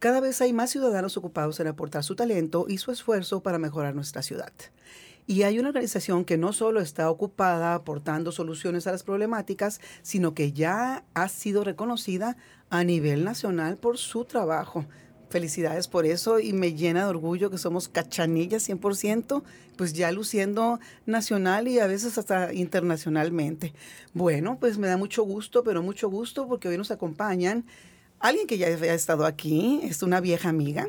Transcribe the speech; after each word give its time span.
Cada 0.00 0.20
vez 0.20 0.40
hay 0.40 0.54
más 0.54 0.70
ciudadanos 0.70 1.18
ocupados 1.18 1.60
en 1.60 1.66
aportar 1.66 2.02
su 2.04 2.16
talento 2.16 2.64
y 2.66 2.78
su 2.78 2.90
esfuerzo 2.90 3.42
para 3.42 3.58
mejorar 3.58 3.94
nuestra 3.94 4.22
ciudad. 4.22 4.50
Y 5.26 5.42
hay 5.42 5.58
una 5.58 5.68
organización 5.68 6.24
que 6.24 6.38
no 6.38 6.54
solo 6.54 6.80
está 6.80 7.10
ocupada 7.10 7.74
aportando 7.74 8.32
soluciones 8.32 8.86
a 8.86 8.92
las 8.92 9.02
problemáticas, 9.02 9.78
sino 10.00 10.32
que 10.32 10.52
ya 10.52 11.04
ha 11.12 11.28
sido 11.28 11.64
reconocida 11.64 12.38
a 12.70 12.82
nivel 12.82 13.24
nacional 13.24 13.76
por 13.76 13.98
su 13.98 14.24
trabajo. 14.24 14.86
Felicidades 15.28 15.86
por 15.86 16.06
eso 16.06 16.40
y 16.40 16.54
me 16.54 16.72
llena 16.72 17.04
de 17.04 17.10
orgullo 17.10 17.50
que 17.50 17.58
somos 17.58 17.90
cachanillas 17.90 18.66
100%, 18.70 19.42
pues 19.76 19.92
ya 19.92 20.10
luciendo 20.12 20.80
nacional 21.04 21.68
y 21.68 21.78
a 21.78 21.86
veces 21.86 22.16
hasta 22.16 22.54
internacionalmente. 22.54 23.74
Bueno, 24.14 24.56
pues 24.58 24.78
me 24.78 24.88
da 24.88 24.96
mucho 24.96 25.24
gusto, 25.24 25.62
pero 25.62 25.82
mucho 25.82 26.08
gusto 26.08 26.48
porque 26.48 26.68
hoy 26.68 26.78
nos 26.78 26.90
acompañan 26.90 27.66
alguien 28.20 28.46
que 28.46 28.58
ya 28.58 28.68
ha 28.68 28.94
estado 28.94 29.26
aquí, 29.26 29.80
es 29.82 30.02
una 30.02 30.20
vieja 30.20 30.48
amiga 30.48 30.88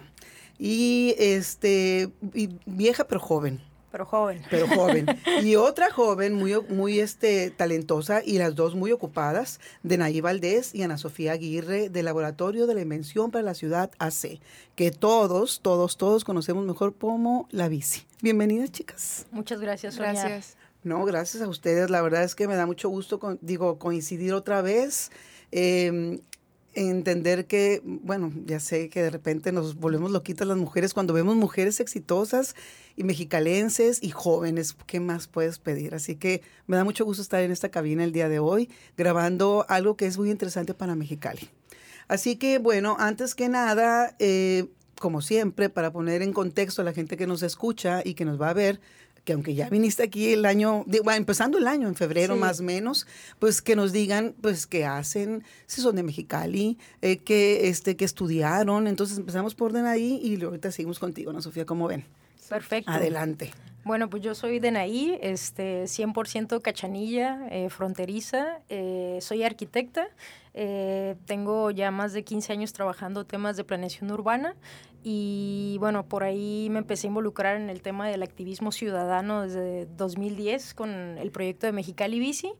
y 0.60 1.16
este 1.18 2.12
y 2.34 2.50
vieja 2.66 3.08
pero 3.08 3.20
joven, 3.20 3.60
pero 3.92 4.06
joven. 4.06 4.42
Pero 4.50 4.68
joven. 4.68 5.06
Y 5.44 5.56
otra 5.56 5.92
joven 5.92 6.34
muy, 6.34 6.54
muy 6.70 7.00
este, 7.00 7.52
talentosa 7.52 8.22
y 8.24 8.38
las 8.38 8.56
dos 8.56 8.76
muy 8.76 8.92
ocupadas, 8.92 9.60
de 9.84 9.98
Nayi 9.98 10.22
Valdés 10.22 10.74
y 10.74 10.84
Ana 10.84 10.98
Sofía 10.98 11.34
Aguirre, 11.34 11.90
del 11.90 12.06
Laboratorio 12.06 12.68
de 12.68 12.76
la 12.76 12.82
Invención 12.82 13.32
para 13.32 13.44
la 13.44 13.54
Ciudad 13.54 13.92
AC, 14.00 14.40
que 14.76 14.92
todos, 14.92 15.60
todos, 15.62 15.98
todos 15.98 16.24
conocemos 16.24 16.66
mejor 16.66 16.96
como 16.96 17.48
la 17.52 17.68
bici. 17.68 18.06
Bienvenidas, 18.22 18.72
chicas. 18.72 19.26
Muchas 19.32 19.60
gracias, 19.60 19.96
Sonia. 19.96 20.14
Gracias. 20.14 20.58
No, 20.84 21.04
gracias 21.06 21.44
a 21.44 21.48
ustedes. 21.48 21.90
La 21.90 22.02
verdad 22.02 22.24
es 22.24 22.34
que 22.34 22.48
me 22.48 22.56
da 22.56 22.66
mucho 22.66 22.90
gusto, 22.90 23.20
con, 23.20 23.40
digo, 23.42 23.78
coincidir 23.78 24.34
otra 24.34 24.62
vez. 24.62 25.12
Eh, 25.52 26.22
entender 26.74 27.48
que, 27.48 27.82
bueno, 27.84 28.32
ya 28.46 28.60
sé 28.60 28.90
que 28.90 29.02
de 29.02 29.10
repente 29.10 29.52
nos 29.52 29.76
volvemos 29.76 30.12
loquitas 30.12 30.48
las 30.48 30.58
mujeres 30.58 30.94
cuando 30.94 31.14
vemos 31.14 31.36
mujeres 31.36 31.80
exitosas 31.80 32.56
y 32.96 33.04
mexicalenses 33.04 34.02
y 34.02 34.12
jóvenes, 34.12 34.76
¿qué 34.86 35.00
más 35.00 35.28
puedes 35.28 35.60
pedir? 35.60 35.94
Así 35.94 36.16
que 36.16 36.42
me 36.68 36.78
da 36.78 36.84
mucho 36.84 37.06
gusto 37.06 37.22
estar 37.22 37.42
en 37.42 37.52
esta 37.52 37.70
cabina 37.70 38.04
el 38.04 38.12
día 38.12 38.30
de 38.30 38.40
hoy 38.40 38.70
grabando 38.98 39.66
algo 39.70 39.96
que 39.98 40.06
es 40.06 40.18
muy 40.18 40.32
interesante 40.32 40.74
para 40.74 40.96
Mexicali. 40.96 41.50
Así 42.08 42.36
que, 42.36 42.58
bueno, 42.58 42.98
antes 43.00 43.36
que 43.36 43.50
nada, 43.50 44.16
eh, 44.20 44.68
como 45.00 45.22
siempre, 45.22 45.70
para 45.70 45.92
poner 45.92 46.22
en 46.22 46.34
contexto 46.34 46.82
a 46.82 46.86
la 46.86 46.94
gente 46.94 47.18
que 47.18 47.28
nos 47.28 47.44
escucha 47.44 48.02
y 48.04 48.14
que 48.14 48.26
nos 48.26 48.40
va 48.40 48.50
a 48.50 48.54
ver, 48.54 48.80
que 49.24 49.34
aunque 49.34 49.54
ya 49.54 49.70
viniste 49.70 50.04
aquí 50.04 50.34
el 50.34 50.46
año, 50.46 50.84
bueno, 50.86 51.18
empezando 51.18 51.58
el 51.58 51.68
año, 51.68 51.88
en 51.88 51.96
febrero 51.96 52.34
sí. 52.34 52.40
más 52.40 52.60
o 52.60 52.64
menos, 52.64 53.08
pues 53.40 53.62
que 53.62 53.76
nos 53.76 53.92
digan, 53.92 54.36
pues, 54.42 54.68
qué 54.68 54.86
hacen, 54.86 55.44
si 55.68 55.82
son 55.82 55.96
de 55.96 56.04
Mexicali, 56.04 56.78
eh, 57.02 57.18
que, 57.18 57.68
este, 57.70 57.96
que 57.96 58.06
estudiaron. 58.06 58.88
Entonces 58.88 59.18
empezamos 59.18 59.56
por 59.56 59.72
orden 59.72 59.86
ahí 59.86 60.20
y 60.24 60.42
ahorita 60.44 60.72
seguimos 60.72 61.00
contigo, 61.00 61.32
Ana 61.32 61.42
Sofía, 61.42 61.66
¿cómo 61.66 61.88
ven? 61.88 62.06
Perfecto. 62.50 62.92
Adelante. 62.92 63.52
Bueno, 63.84 64.12
pues 64.12 64.22
yo 64.22 64.36
soy 64.36 64.60
de 64.60 64.70
Naí, 64.70 65.18
este, 65.24 65.88
100% 65.88 66.62
cachanilla, 66.62 67.48
eh, 67.50 67.68
fronteriza, 67.72 68.60
eh, 68.70 69.18
soy 69.22 69.42
arquitecta, 69.42 70.08
eh, 70.54 71.16
tengo 71.26 71.72
ya 71.72 71.90
más 71.90 72.14
de 72.14 72.24
15 72.24 72.54
años 72.54 72.74
trabajando 72.74 73.26
temas 73.26 73.58
de 73.58 73.64
planeación 73.64 74.12
urbana 74.12 74.56
y 75.04 75.78
bueno, 75.80 76.06
por 76.06 76.24
ahí 76.24 76.68
me 76.70 76.78
empecé 76.78 77.08
a 77.08 77.10
involucrar 77.10 77.56
en 77.56 77.72
el 77.72 77.82
tema 77.82 78.08
del 78.08 78.22
activismo 78.22 78.72
ciudadano 78.72 79.42
desde 79.42 79.88
2010 79.98 80.76
con 80.76 81.18
el 81.18 81.32
proyecto 81.32 81.66
de 81.66 81.72
Mexicali 81.72 82.20
Bici 82.20 82.54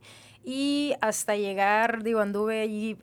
y 0.44 0.94
hasta 1.00 1.36
llegar, 1.36 2.02
digo, 2.02 2.18
anduve 2.18 2.62
allí 2.62 2.96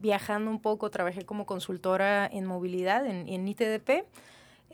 viajando 0.00 0.50
un 0.50 0.60
poco, 0.60 0.90
trabajé 0.90 1.24
como 1.24 1.46
consultora 1.46 2.26
en 2.26 2.44
movilidad 2.44 3.06
en 3.06 3.46
ITDP. 3.46 4.04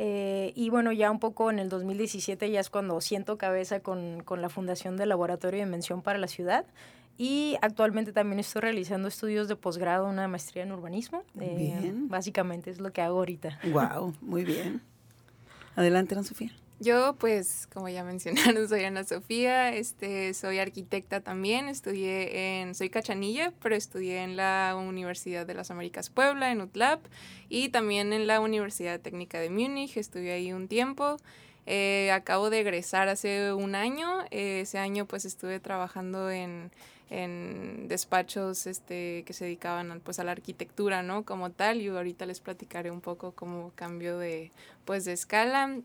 Eh, 0.05 0.53
y 0.57 0.69
bueno, 0.69 0.91
ya 0.91 1.13
un 1.13 1.21
poco 1.21 1.49
en 1.53 1.61
el 1.61 1.69
2017 1.69 2.51
ya 2.51 2.59
es 2.59 2.71
cuando 2.71 3.01
siento 3.01 3.39
cabeza 3.39 3.79
con, 3.79 4.25
con 4.25 4.43
la 4.43 4.49
fundación 4.49 4.97
del 4.97 5.11
Laboratorio 5.11 5.59
de 5.59 5.67
Invención 5.67 6.03
para 6.03 6.19
la 6.19 6.27
Ciudad. 6.27 6.65
Y 7.19 7.57
actualmente 7.63 8.13
también 8.13 8.41
estoy 8.41 8.63
realizando 8.63 9.07
estudios 9.07 9.47
de 9.47 9.55
posgrado, 9.55 10.09
una 10.09 10.27
maestría 10.27 10.65
en 10.65 10.73
urbanismo. 10.73 11.23
Eh, 11.39 11.55
bien. 11.81 12.09
Básicamente 12.09 12.71
es 12.71 12.81
lo 12.81 12.93
que 12.93 13.01
hago 13.01 13.19
ahorita. 13.19 13.61
Wow, 13.71 14.13
muy 14.21 14.45
bien. 14.45 14.81
Adelante, 15.77 16.17
Ana 16.17 16.25
Sofía. 16.25 16.51
Yo, 16.83 17.15
pues, 17.15 17.69
como 17.73 17.89
ya 17.89 18.03
mencionaron, 18.05 18.69
soy 18.69 18.83
Ana 18.83 19.05
Sofía, 19.05 19.73
este, 19.73 20.35
soy 20.35 20.59
arquitecta 20.59 21.21
también, 21.21 21.69
estudié 21.69 22.61
en, 22.61 22.75
soy 22.75 22.91
cachanilla, 22.91 23.53
pero 23.63 23.77
estudié 23.77 24.25
en 24.25 24.37
la 24.37 24.75
Universidad 24.77 25.47
de 25.47 25.55
las 25.55 25.71
Américas 25.71 26.11
Puebla, 26.11 26.51
en 26.51 26.61
UTLAP, 26.61 27.01
y 27.49 27.69
también 27.69 28.13
en 28.13 28.27
la 28.27 28.41
Universidad 28.41 28.99
Técnica 28.99 29.39
de 29.39 29.49
Múnich, 29.49 29.97
estuve 29.97 30.33
ahí 30.33 30.53
un 30.53 30.67
tiempo. 30.67 31.19
Eh, 31.67 32.11
acabo 32.11 32.51
de 32.51 32.59
egresar 32.59 33.09
hace 33.09 33.53
un 33.53 33.77
año, 33.77 34.25
eh, 34.33 34.63
ese 34.63 34.79
año 34.79 35.07
pues 35.07 35.25
estuve 35.25 35.61
trabajando 35.61 36.29
en, 36.33 36.73
en 37.11 37.87
despachos 37.87 38.67
este, 38.67 39.23
que 39.25 39.33
se 39.35 39.45
dedicaban 39.45 40.01
pues, 40.03 40.19
a 40.19 40.25
la 40.25 40.33
arquitectura, 40.33 41.05
¿no? 41.05 41.25
Como 41.25 41.51
tal, 41.51 41.81
y 41.81 41.87
ahorita 41.87 42.27
les 42.27 42.41
platicaré 42.41 42.91
un 42.91 43.01
poco 43.01 43.31
cómo 43.33 43.71
cambio 43.77 44.19
de, 44.19 44.51
pues, 44.85 45.05
de 45.05 45.13
escala. 45.13 45.77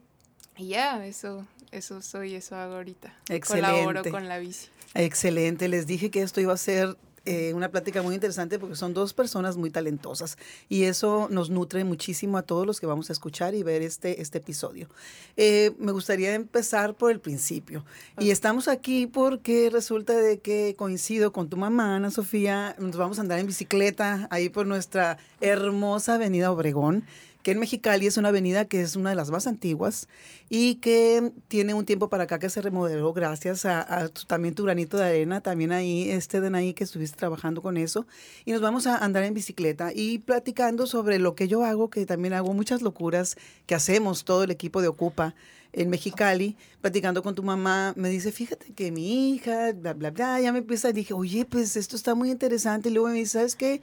Y 0.57 0.69
ya, 0.69 1.05
eso, 1.05 1.45
eso 1.71 2.01
soy, 2.01 2.35
eso 2.35 2.55
hago 2.55 2.75
ahorita. 2.75 3.13
Excelente. 3.29 3.71
Colaboro 3.71 4.03
con 4.09 4.27
la 4.27 4.39
bici. 4.39 4.69
Excelente. 4.93 5.67
Les 5.67 5.85
dije 5.87 6.09
que 6.09 6.21
esto 6.21 6.41
iba 6.41 6.53
a 6.53 6.57
ser 6.57 6.97
eh, 7.29 7.53
una 7.53 7.67
plática 7.67 8.01
muy 8.01 8.15
interesante 8.15 8.57
porque 8.57 8.77
son 8.77 8.93
dos 8.93 9.13
personas 9.13 9.57
muy 9.57 9.69
talentosas 9.69 10.37
y 10.69 10.83
eso 10.83 11.27
nos 11.29 11.49
nutre 11.49 11.83
muchísimo 11.83 12.37
a 12.37 12.41
todos 12.41 12.65
los 12.65 12.79
que 12.79 12.87
vamos 12.87 13.09
a 13.09 13.13
escuchar 13.13 13.53
y 13.53 13.63
ver 13.63 13.81
este, 13.81 14.21
este 14.21 14.37
episodio. 14.37 14.87
Eh, 15.35 15.73
me 15.77 15.91
gustaría 15.91 16.33
empezar 16.35 16.95
por 16.95 17.11
el 17.11 17.19
principio 17.19 17.83
okay. 18.13 18.29
y 18.29 18.31
estamos 18.31 18.69
aquí 18.69 19.07
porque 19.07 19.69
resulta 19.69 20.15
de 20.15 20.39
que 20.39 20.75
coincido 20.77 21.33
con 21.33 21.49
tu 21.49 21.57
mamá, 21.57 21.97
Ana 21.97 22.11
Sofía, 22.11 22.77
nos 22.79 22.95
vamos 22.95 23.17
a 23.17 23.23
andar 23.23 23.39
en 23.39 23.47
bicicleta 23.47 24.29
ahí 24.31 24.47
por 24.47 24.65
nuestra 24.65 25.17
hermosa 25.41 26.15
avenida 26.15 26.49
Obregón 26.49 27.03
que 27.47 27.51
en 27.51 27.59
Mexicali 27.59 28.07
es 28.07 28.17
una 28.17 28.27
avenida 28.27 28.65
que 28.65 28.81
es 28.81 28.97
una 28.97 29.11
de 29.11 29.15
las 29.15 29.31
más 29.31 29.47
antiguas 29.47 30.09
y 30.49 30.75
que 30.75 31.31
tiene 31.47 31.73
un 31.73 31.85
tiempo 31.85 32.09
para 32.09 32.23
acá 32.23 32.39
que 32.39 32.49
se 32.49 32.61
remodeló 32.61 33.13
gracias 33.13 33.63
a, 33.63 34.01
a 34.01 34.09
también 34.09 34.53
tu 34.53 34.65
granito 34.65 34.97
de 34.97 35.05
arena, 35.05 35.39
también 35.39 35.71
ahí, 35.71 36.09
este 36.09 36.41
de 36.41 36.57
ahí 36.57 36.73
que 36.73 36.83
estuviste 36.83 37.15
trabajando 37.15 37.61
con 37.61 37.77
eso. 37.77 38.05
Y 38.43 38.51
nos 38.51 38.59
vamos 38.59 38.85
a 38.85 38.97
andar 38.97 39.23
en 39.23 39.33
bicicleta 39.33 39.93
y 39.95 40.17
platicando 40.17 40.87
sobre 40.87 41.19
lo 41.19 41.35
que 41.35 41.47
yo 41.47 41.63
hago, 41.63 41.89
que 41.89 42.05
también 42.05 42.33
hago 42.33 42.53
muchas 42.53 42.81
locuras 42.81 43.37
que 43.65 43.75
hacemos 43.75 44.25
todo 44.25 44.43
el 44.43 44.51
equipo 44.51 44.81
de 44.81 44.89
Ocupa 44.89 45.33
en 45.71 45.89
Mexicali, 45.89 46.57
platicando 46.81 47.23
con 47.23 47.33
tu 47.33 47.43
mamá, 47.43 47.93
me 47.95 48.09
dice, 48.09 48.33
fíjate 48.33 48.73
que 48.73 48.91
mi 48.91 49.31
hija, 49.31 49.71
bla, 49.71 49.93
bla, 49.93 50.11
bla, 50.11 50.41
ya 50.41 50.51
me 50.51 50.59
empieza, 50.59 50.91
dije, 50.91 51.13
oye, 51.13 51.45
pues 51.45 51.77
esto 51.77 51.95
está 51.95 52.13
muy 52.13 52.29
interesante. 52.29 52.89
Y 52.89 52.91
luego 52.91 53.07
me 53.07 53.13
dice, 53.13 53.37
¿sabes 53.39 53.55
qué? 53.55 53.79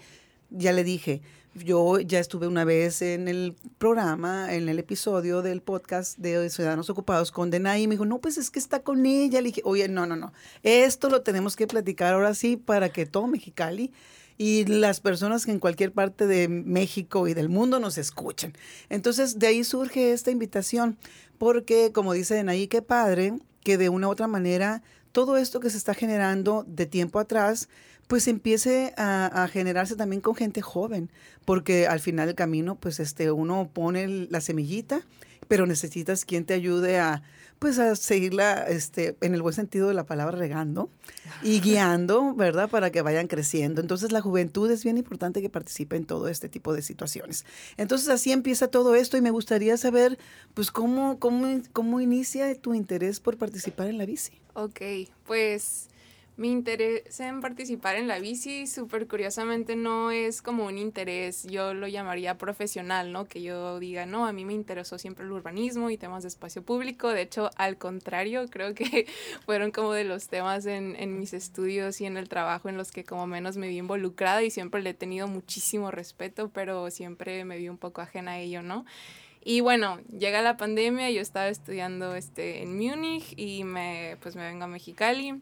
Ya 0.51 0.73
le 0.73 0.85
dije, 0.85 1.23
yo 1.55 2.01
ya 2.01 2.19
estuve 2.19 2.47
una 2.47 2.65
vez 2.65 3.03
en 3.03 3.29
el 3.29 3.55
programa, 3.79 4.55
en 4.55 4.69
el 4.69 4.79
episodio 4.79 5.43
del 5.43 5.63
podcast 5.63 6.19
de 6.19 6.51
Ciudadanos 6.51 6.91
Ocupados 6.91 7.31
con 7.31 7.51
Denay 7.51 7.83
y 7.83 7.87
me 7.87 7.95
dijo, 7.95 8.05
no, 8.05 8.21
pues 8.21 8.39
es 8.39 8.51
que 8.51 8.59
está 8.59 8.81
con 8.81 9.07
ella. 9.07 9.41
Le 9.41 9.49
dije, 9.49 9.63
oye, 9.65 9.89
no, 9.89 10.07
no, 10.07 10.17
no, 10.17 10.33
esto 10.63 11.09
lo 11.09 11.23
tenemos 11.23 11.57
que 11.57 11.67
platicar 11.67 12.15
ahora 12.15 12.35
sí 12.35 12.57
para 12.57 12.89
que 12.89 13.07
todo 13.07 13.27
Mexicali 13.27 13.93
y 14.37 14.65
las 14.65 15.01
personas 15.01 15.47
que 15.47 15.53
en 15.53 15.61
cualquier 15.61 15.93
parte 15.93 16.27
de 16.27 16.49
México 16.49 17.29
y 17.29 17.35
del 17.35 17.49
mundo 17.49 17.79
nos 17.79 17.99
escuchen. 17.99 18.55
Entonces, 18.89 19.39
de 19.39 19.47
ahí 19.47 19.65
surge 19.65 20.13
esta 20.13 20.31
invitación, 20.31 20.99
porque 21.39 21.93
como 21.93 22.13
dice 22.13 22.35
Denay, 22.35 22.67
qué 22.67 22.83
padre 22.83 23.35
que 23.63 23.79
de 23.79 23.89
una 23.89 24.09
u 24.09 24.11
otra 24.11 24.27
manera 24.27 24.83
todo 25.15 25.37
esto 25.37 25.61
que 25.61 25.71
se 25.71 25.79
está 25.79 25.95
generando 25.95 26.65
de 26.67 26.87
tiempo 26.87 27.21
atrás, 27.21 27.69
pues 28.09 28.27
empiece 28.27 28.93
a, 28.97 29.49
generarse 29.51 29.95
también 29.95 30.21
con 30.21 30.35
gente 30.35 30.61
joven, 30.61 31.09
porque 31.45 31.87
al 31.87 32.01
final 32.01 32.27
del 32.27 32.35
camino, 32.35 32.75
pues 32.75 32.99
este, 32.99 33.31
uno 33.31 33.71
pone 33.73 34.09
la 34.09 34.41
semillita, 34.41 35.03
pero 35.49 35.67
necesitas 35.67 36.25
quien 36.25 36.45
te 36.45 36.55
ayude 36.55 36.99
a, 36.99 37.23
pues 37.59 37.79
a 37.79 37.97
seguirla, 37.97 38.67
este, 38.69 39.17
en 39.21 39.35
el 39.35 39.43
buen 39.43 39.55
sentido 39.55 39.89
de 39.89 39.95
la 39.95 40.05
palabra, 40.05 40.37
regando 40.37 40.91
y 41.43 41.61
guiando, 41.63 42.35
¿verdad? 42.35 42.69
Para 42.69 42.91
que 42.91 43.03
vayan 43.03 43.27
creciendo. 43.27 43.81
Entonces 43.81 44.13
la 44.13 44.21
juventud 44.21 44.71
es 44.71 44.85
bien 44.85 44.99
importante 44.99 45.41
que 45.41 45.49
participe 45.49 45.97
en 45.97 46.05
todo 46.05 46.29
este 46.29 46.49
tipo 46.49 46.73
de 46.73 46.83
situaciones. 46.83 47.45
Entonces 47.77 48.09
así 48.09 48.33
empieza 48.33 48.69
todo 48.69 48.95
esto 48.95 49.17
y 49.17 49.21
me 49.21 49.31
gustaría 49.31 49.77
saber, 49.77 50.19
pues, 50.55 50.71
cómo, 50.71 51.19
cómo, 51.19 51.61
cómo 51.73 52.01
inicia 52.01 52.55
tu 52.61 52.75
interés 52.75 53.21
por 53.21 53.37
participar 53.37 53.89
en 53.89 53.99
la 53.99 54.07
bici. 54.07 54.33
Ok, 54.55 54.81
pues 55.27 55.89
mi 56.37 56.51
interés 56.51 57.21
en 57.21 57.41
participar 57.41 57.95
en 57.95 58.09
la 58.09 58.19
bici, 58.19 58.67
súper 58.67 59.07
curiosamente, 59.07 59.77
no 59.77 60.11
es 60.11 60.43
como 60.43 60.67
un 60.67 60.79
interés, 60.79 61.45
yo 61.45 61.75
lo 61.75 61.87
llamaría 61.87 62.37
profesional, 62.39 63.13
¿no? 63.13 63.27
Que 63.27 63.41
yo 63.41 63.79
diga, 63.79 64.05
no, 64.05 64.27
a 64.27 64.33
mí 64.33 64.45
me 64.45 64.53
interesó 64.53 64.99
siempre 64.99 65.25
el 65.25 65.31
urbanismo 65.31 65.91
y 65.91 65.97
temas 65.97 66.25
de 66.25 66.29
espacio 66.29 66.65
público. 66.65 67.11
De 67.11 67.23
hecho, 67.23 67.51
al 67.57 67.79
contrario, 67.79 68.49
creo 68.51 68.75
que 68.75 69.07
fueron 69.47 69.71
como 69.71 69.93
de 69.93 70.03
los 70.03 70.27
temas 70.27 70.67
en, 70.67 70.97
en 70.97 71.19
mis 71.21 71.35
estudios 71.35 72.01
y 72.01 72.07
en 72.07 72.17
el 72.17 72.29
trabajo 72.29 72.69
en 72.69 72.77
los 72.77 72.91
que 72.91 73.05
como 73.05 73.29
menos 73.29 73.57
me 73.57 73.69
vi 73.69 73.79
involucrada 73.79 74.43
y 74.43 74.51
siempre 74.51 74.83
le 74.83 74.91
he 74.91 74.95
tenido 74.95 75.29
muchísimo 75.29 75.93
respeto, 75.93 76.49
pero 76.49 76.91
siempre 76.91 77.45
me 77.45 77.59
vi 77.59 77.69
un 77.69 77.79
poco 77.79 78.01
ajena 78.01 78.33
a 78.33 78.39
ello, 78.41 78.63
¿no? 78.63 78.85
Y 79.45 79.61
bueno, 79.61 80.01
llega 80.09 80.43
la 80.43 80.57
pandemia, 80.57 81.11
yo 81.11 81.21
estaba 81.21 81.49
estudiando 81.49 82.17
este, 82.17 82.63
en 82.63 82.77
Múnich 82.77 83.35
y 83.37 83.63
me, 83.63 84.17
pues 84.21 84.35
me 84.35 84.43
vengo 84.43 84.65
a 84.65 84.69
Mexicali 84.69 85.41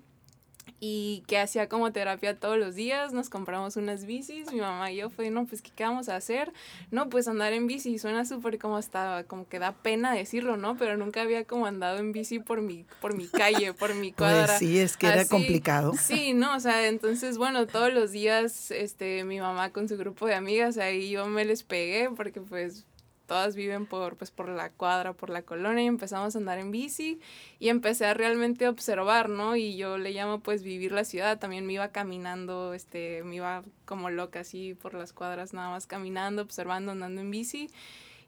y 0.85 1.23
que 1.29 1.39
hacía 1.39 1.69
como 1.69 1.93
terapia 1.93 2.37
todos 2.37 2.59
los 2.59 2.75
días, 2.75 3.13
nos 3.13 3.31
compramos 3.31 3.77
unas 3.77 4.05
bicis, 4.05 4.53
mi 4.53 4.61
mamá 4.61 4.91
y 4.91 4.97
yo 4.97 5.11
fue, 5.11 5.31
no, 5.31 5.47
pues 5.47 5.63
¿qué, 5.63 5.85
vamos 5.85 6.09
a 6.09 6.17
hacer? 6.17 6.53
No, 6.91 7.09
pues 7.09 7.29
andar 7.29 7.53
en 7.53 7.69
bici, 7.69 8.01
suena 8.01 8.25
súper 8.25 8.59
como 8.59 8.81
estaba, 8.81 9.23
como 9.23 9.47
que 9.47 9.61
da 9.61 9.71
pena 9.71 10.13
decirlo, 10.13 10.57
¿no? 10.57 10.77
Pero 10.77 10.97
nunca 10.97 11.23
había 11.23 11.45
como 11.45 11.67
andado 11.67 11.99
en 11.99 12.11
bici 12.11 12.41
por 12.41 12.63
mi, 12.63 12.85
por 13.01 13.15
mi 13.15 13.29
calle, 13.29 13.73
por 13.73 13.95
mi 13.95 14.11
pues 14.13 14.17
cuadra. 14.17 14.47
Pues 14.47 14.59
sí, 14.59 14.81
es 14.81 14.97
que 14.97 15.07
era 15.07 15.25
complicado. 15.25 15.93
Sí, 15.97 16.35
no, 16.35 16.57
o 16.57 16.59
sea, 16.59 16.89
entonces, 16.89 17.39
bueno, 17.39 17.69
todos 17.69 17.93
los 17.93 18.11
días, 18.11 18.73
este, 18.73 19.23
mi 19.23 19.39
mamá 19.39 19.71
con 19.71 19.89
su 19.89 19.97
grupo 19.97 20.27
de 20.27 20.35
amigas, 20.35 20.79
ahí 20.79 21.11
yo 21.11 21.27
me 21.27 21.45
les 21.45 21.63
pegué 21.63 22.11
porque 22.11 22.41
pues 22.41 22.87
todas 23.27 23.57
viven 23.57 23.87
por, 23.87 24.17
pues, 24.17 24.31
por 24.31 24.49
la 24.49 24.71
cuadra, 24.71 25.13
por 25.13 25.31
la 25.31 25.43
colonia 25.43 25.85
y 25.85 25.87
empezamos 25.87 26.35
a 26.35 26.39
andar 26.39 26.59
en 26.59 26.71
bici 26.71 27.21
y 27.59 27.69
empecé 27.69 28.07
a 28.07 28.15
realmente 28.15 28.69
observar, 28.69 29.29
¿no? 29.29 29.57
Y 29.57 29.77
yo 29.77 29.99
le 29.99 30.13
llamo 30.13 30.41
pues 30.41 30.63
vivir 30.63 30.93
la 30.93 31.05
ciudad, 31.05 31.39
también 31.39 31.67
me 31.67 31.75
iba 31.75 31.89
caminando, 31.89 32.75
este, 32.75 33.23
me 33.25 33.37
iba 33.37 33.63
como 33.85 34.11
loca 34.11 34.41
así 34.41 34.75
por 34.75 34.95
las 34.95 35.13
cuadras 35.13 35.53
nada 35.53 35.71
más 35.71 35.87
caminando, 35.87 36.43
observando, 36.43 36.93
andando 36.93 37.21
en 37.21 37.31
bici 37.31 37.69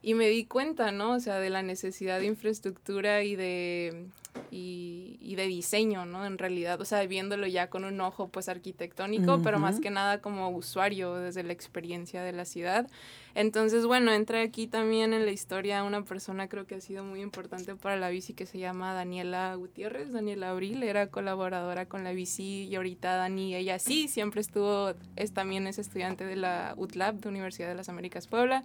y 0.05 0.13
me 0.13 0.29
di 0.29 0.45
cuenta, 0.45 0.93
¿no? 0.93 1.13
O 1.13 1.21
sea, 1.21 1.39
de 1.39 1.49
la 1.49 1.63
necesidad 1.63 2.21
de 2.21 2.27
infraestructura 2.27 3.23
y 3.23 3.37
de, 3.37 4.07
y, 4.51 5.17
y 5.19 5.35
de 5.35 5.47
diseño, 5.47 6.05
¿no? 6.05 6.27
En 6.27 6.37
realidad, 6.37 6.79
o 6.79 6.85
sea, 6.85 7.07
viéndolo 7.07 7.47
ya 7.47 7.71
con 7.71 7.85
un 7.85 7.99
ojo 8.03 8.29
pues 8.29 8.51
arquitectónico, 8.51 9.41
pero 9.43 9.59
más 9.59 9.81
que 9.81 9.89
nada 9.89 10.21
como 10.21 10.51
usuario 10.51 11.15
desde 11.15 11.43
la 11.43 11.55
experiencia 11.55 12.23
de 12.23 12.33
la 12.33 12.45
ciudad. 12.45 12.87
Entonces, 13.35 13.85
bueno, 13.85 14.13
entra 14.13 14.43
aquí 14.43 14.69
también 14.69 15.13
en 15.13 15.27
la 15.27 15.33
historia 15.33 15.83
una 15.83 16.03
persona 16.05 16.49
creo 16.49 16.67
que 16.67 16.77
ha 16.77 16.81
sido 16.81 17.03
muy 17.03 17.21
importante 17.21 17.75
para 17.75 17.97
la 17.97 18.09
bici 18.09 18.33
que 18.33 18.47
se 18.47 18.59
llama 18.59 18.95
Daniela 18.95 19.55
Gutiérrez, 19.57 20.13
Daniela 20.13 20.51
Abril, 20.51 20.83
era 20.85 21.09
colaboradora 21.09 21.87
con 21.87 22.05
la 22.05 22.13
bici 22.13 22.65
y 22.65 22.77
ahorita 22.77 23.17
Dani, 23.17 23.57
ella 23.57 23.81
sí, 23.81 24.07
siempre 24.07 24.41
estuvo, 24.41 24.95
es 25.17 25.33
también 25.33 25.67
es 25.67 25.79
estudiante 25.79 26.25
de 26.25 26.37
la 26.37 26.75
UTLAB, 26.77 27.17
de 27.17 27.29
Universidad 27.29 27.69
de 27.69 27.75
las 27.75 27.89
Américas 27.89 28.29
Puebla, 28.29 28.63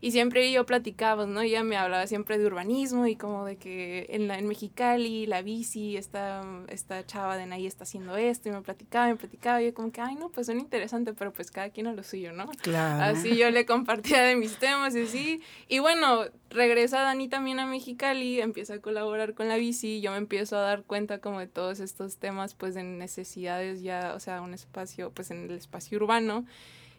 y 0.00 0.12
siempre 0.12 0.52
yo 0.52 0.64
platicaba, 0.66 1.26
¿no? 1.26 1.40
Ella 1.40 1.64
me 1.64 1.76
hablaba 1.76 2.06
siempre 2.06 2.38
de 2.38 2.46
urbanismo 2.46 3.08
y 3.08 3.16
como 3.16 3.44
de 3.44 3.56
que 3.56 4.06
en, 4.10 4.28
la, 4.28 4.38
en 4.38 4.46
Mexicali 4.46 5.26
la 5.26 5.42
bici, 5.42 5.96
esta, 5.96 6.44
esta 6.68 7.04
chava 7.04 7.36
de 7.36 7.52
ahí 7.52 7.66
está 7.66 7.82
haciendo 7.82 8.16
esto, 8.16 8.48
y 8.48 8.52
me 8.52 8.62
platicaba, 8.62 9.08
me 9.08 9.16
platicaba, 9.16 9.60
y 9.60 9.66
yo 9.66 9.74
como 9.74 9.90
que, 9.90 10.00
ay, 10.00 10.14
no, 10.14 10.28
pues 10.28 10.46
son 10.46 10.60
interesante, 10.60 11.12
pero 11.12 11.32
pues 11.32 11.50
cada 11.50 11.70
quien 11.70 11.88
a 11.88 11.92
lo 11.92 12.04
suyo, 12.04 12.32
¿no? 12.32 12.46
Claro. 12.62 13.02
Así 13.02 13.36
yo 13.36 13.50
le 13.50 13.66
compartí 13.66 14.11
de 14.20 14.36
mis 14.36 14.58
temas 14.58 14.94
y 14.94 15.02
así. 15.02 15.42
Y 15.68 15.78
bueno, 15.78 16.24
regresa 16.50 17.00
Dani 17.00 17.28
también 17.28 17.60
a 17.60 17.66
Mexicali, 17.66 18.40
empieza 18.40 18.74
a 18.74 18.78
colaborar 18.80 19.34
con 19.34 19.48
la 19.48 19.56
bici, 19.56 20.00
yo 20.00 20.10
me 20.10 20.18
empiezo 20.18 20.56
a 20.56 20.60
dar 20.60 20.82
cuenta 20.84 21.18
como 21.18 21.40
de 21.40 21.46
todos 21.46 21.80
estos 21.80 22.18
temas 22.18 22.54
pues 22.54 22.74
de 22.74 22.82
necesidades 22.82 23.82
ya, 23.82 24.12
o 24.14 24.20
sea, 24.20 24.42
un 24.42 24.54
espacio 24.54 25.10
pues 25.10 25.30
en 25.30 25.44
el 25.44 25.52
espacio 25.52 25.98
urbano 25.98 26.44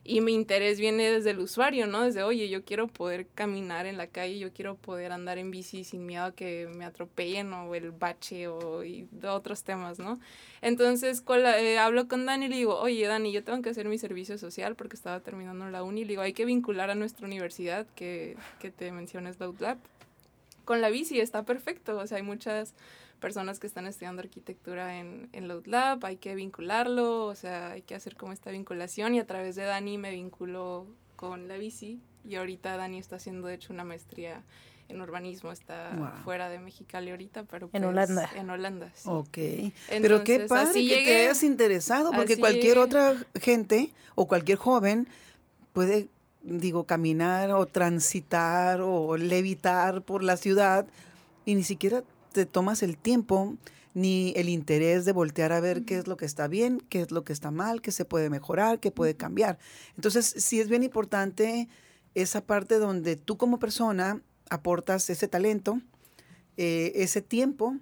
y 0.05 0.19
mi 0.19 0.33
interés 0.33 0.79
viene 0.79 1.09
desde 1.09 1.31
el 1.31 1.39
usuario, 1.39 1.87
¿no? 1.87 2.03
Desde, 2.03 2.23
oye, 2.23 2.49
yo 2.49 2.65
quiero 2.65 2.87
poder 2.87 3.25
caminar 3.33 3.85
en 3.85 3.97
la 3.97 4.07
calle, 4.07 4.37
yo 4.37 4.51
quiero 4.51 4.75
poder 4.75 5.13
andar 5.13 5.37
en 5.37 5.49
bici 5.49 5.85
sin 5.85 6.05
miedo 6.05 6.25
a 6.25 6.31
que 6.33 6.67
me 6.75 6.83
atropellen 6.83 7.53
o 7.53 7.73
el 7.73 7.91
bache 7.91 8.49
o 8.49 8.83
y 8.83 9.07
otros 9.25 9.63
temas, 9.63 9.99
¿no? 9.99 10.19
Entonces 10.61 11.23
eh, 11.29 11.77
hablo 11.77 12.09
con 12.09 12.25
Dani 12.25 12.47
y 12.47 12.49
le 12.49 12.55
digo, 12.57 12.77
oye, 12.79 13.07
Dani, 13.07 13.31
yo 13.31 13.45
tengo 13.45 13.61
que 13.61 13.69
hacer 13.69 13.87
mi 13.87 13.97
servicio 13.97 14.37
social 14.37 14.75
porque 14.75 14.97
estaba 14.97 15.21
terminando 15.21 15.69
la 15.69 15.83
uni. 15.83 16.01
Le 16.01 16.09
digo, 16.09 16.21
hay 16.21 16.33
que 16.33 16.45
vincular 16.45 16.89
a 16.89 16.95
nuestra 16.95 17.25
universidad, 17.25 17.87
que, 17.95 18.35
que 18.59 18.71
te 18.71 18.91
menciones 18.91 19.39
la 19.39 19.47
UTLAB, 19.47 19.77
con 20.65 20.81
la 20.81 20.89
bici, 20.89 21.21
está 21.21 21.43
perfecto. 21.43 21.97
O 21.97 22.07
sea, 22.07 22.17
hay 22.17 22.23
muchas 22.23 22.73
personas 23.23 23.57
que 23.57 23.67
están 23.67 23.87
estudiando 23.87 24.21
arquitectura 24.21 24.99
en, 24.99 25.29
en 25.31 25.47
Load 25.47 25.65
Lab, 25.65 26.05
hay 26.05 26.17
que 26.17 26.35
vincularlo, 26.35 27.25
o 27.25 27.35
sea, 27.35 27.71
hay 27.71 27.81
que 27.81 27.95
hacer 27.95 28.17
como 28.17 28.33
esta 28.33 28.51
vinculación 28.51 29.15
y 29.15 29.19
a 29.19 29.25
través 29.25 29.55
de 29.55 29.63
Dani 29.63 29.97
me 29.97 30.11
vinculo 30.11 30.87
con 31.15 31.47
la 31.47 31.55
bici 31.57 32.01
y 32.27 32.35
ahorita 32.35 32.75
Dani 32.75 32.99
está 32.99 33.15
haciendo 33.15 33.47
de 33.47 33.53
hecho 33.55 33.71
una 33.71 33.85
maestría 33.85 34.43
en 34.89 34.99
urbanismo, 34.99 35.53
está 35.53 36.19
fuera 36.25 36.49
de 36.49 36.59
Mexicali 36.59 37.11
ahorita, 37.11 37.43
pero 37.45 37.67
en 37.67 37.71
pues 37.71 37.83
Holanda. 37.85 38.29
En 38.35 38.49
Holanda, 38.49 38.91
sí. 38.93 39.07
Ok. 39.09 39.37
pero 39.87 40.25
qué 40.25 40.41
padre 40.41 40.73
que 40.73 41.05
te 41.05 41.21
hayas 41.21 41.43
interesado, 41.43 42.11
porque 42.11 42.37
cualquier 42.37 42.77
otra 42.77 43.15
gente 43.39 43.93
o 44.15 44.27
cualquier 44.27 44.57
joven 44.57 45.07
puede, 45.71 46.09
digo, 46.41 46.83
caminar 46.83 47.51
o 47.51 47.65
transitar 47.67 48.81
o 48.81 49.15
levitar 49.15 50.01
por 50.01 50.23
la 50.23 50.35
ciudad 50.35 50.85
y 51.45 51.55
ni 51.55 51.63
siquiera 51.63 52.03
te 52.33 52.45
tomas 52.45 52.83
el 52.83 52.97
tiempo 52.97 53.55
ni 53.93 54.33
el 54.35 54.49
interés 54.49 55.05
de 55.05 55.11
voltear 55.11 55.51
a 55.51 55.59
ver 55.59 55.85
qué 55.85 55.97
es 55.97 56.07
lo 56.07 56.17
que 56.17 56.25
está 56.25 56.47
bien, 56.47 56.81
qué 56.89 57.01
es 57.01 57.11
lo 57.11 57.23
que 57.23 57.31
está 57.31 57.51
mal, 57.51 57.81
qué 57.81 57.91
se 57.91 58.05
puede 58.05 58.29
mejorar, 58.29 58.79
qué 58.79 58.91
puede 58.91 59.15
cambiar. 59.15 59.59
Entonces, 59.95 60.25
sí 60.25 60.59
es 60.59 60.67
bien 60.67 60.83
importante 60.83 61.69
esa 62.15 62.45
parte 62.45 62.79
donde 62.79 63.15
tú 63.15 63.37
como 63.37 63.59
persona 63.59 64.21
aportas 64.49 65.09
ese 65.09 65.27
talento, 65.27 65.79
eh, 66.57 66.91
ese 66.95 67.21
tiempo 67.21 67.77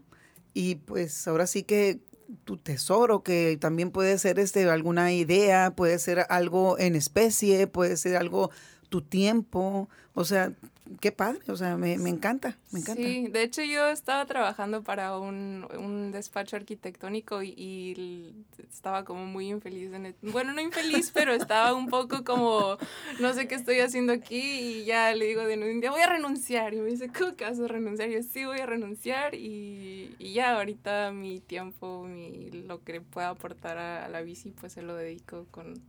y 0.54 0.76
pues 0.76 1.28
ahora 1.28 1.48
sí 1.48 1.64
que 1.64 2.02
tu 2.46 2.58
tesoro, 2.58 3.24
que 3.24 3.58
también 3.60 3.92
puede 3.92 4.18
ser 4.18 4.40
este, 4.40 4.70
alguna 4.70 5.12
idea, 5.14 5.74
puede 5.76 6.00
ser 6.00 6.26
algo 6.30 6.80
en 6.80 6.96
especie, 6.96 7.68
puede 7.68 7.98
ser 7.98 8.16
algo 8.16 8.52
tu 8.90 9.02
tiempo, 9.02 9.90
o 10.14 10.26
sea, 10.26 10.54
qué 11.00 11.12
padre, 11.12 11.40
o 11.48 11.56
sea, 11.56 11.78
me, 11.78 11.98
me, 11.98 12.10
encanta, 12.10 12.58
me 12.72 12.80
encanta. 12.80 13.02
Sí, 13.02 13.28
de 13.28 13.44
hecho 13.44 13.64
yo 13.64 13.88
estaba 13.90 14.26
trabajando 14.26 14.84
para 14.84 15.18
un, 15.18 15.68
un 15.78 16.12
despacho 16.12 16.56
arquitectónico 16.56 17.44
y, 17.44 18.46
estaba 18.72 19.06
como 19.06 19.26
muy 19.26 19.50
infeliz 19.50 19.92
en 19.94 20.16
Bueno, 20.22 20.54
no 20.54 20.62
infeliz, 20.62 21.12
pero 21.14 21.34
estaba 21.34 21.74
un 21.74 21.88
poco 21.88 22.24
como, 22.24 22.78
no 23.20 23.34
sé 23.34 23.48
qué 23.48 23.56
estoy 23.56 23.80
haciendo 23.80 24.14
aquí 24.14 24.40
y 24.40 24.86
ya 24.86 25.14
le 25.14 25.26
digo 25.26 25.44
de 25.44 25.56
un 25.56 25.82
día, 25.82 25.92
voy 25.92 26.02
a 26.02 26.08
renunciar. 26.08 26.74
Y 26.74 26.78
me 26.78 26.90
dice, 26.90 27.10
¿cómo 27.10 27.36
que 27.36 27.46
vas 27.46 27.60
a 27.60 27.68
renunciar? 27.68 28.10
Y 28.10 28.14
yo, 28.14 28.24
sí, 28.24 28.46
voy 28.46 28.60
a 28.60 28.66
renunciar 28.66 29.36
y, 29.36 30.16
y 30.18 30.34
ya 30.34 30.56
ahorita 30.58 31.12
mi 31.12 31.40
tiempo, 31.40 32.04
mi, 32.04 32.50
lo 32.52 32.84
que 32.84 33.02
pueda 33.02 33.30
aportar 33.30 33.78
a, 33.78 34.08
la 34.10 34.22
bici, 34.22 34.52
pues 34.52 34.74
se 34.74 34.82
lo 34.82 34.96
dedico 34.96 35.46
con, 35.52 35.82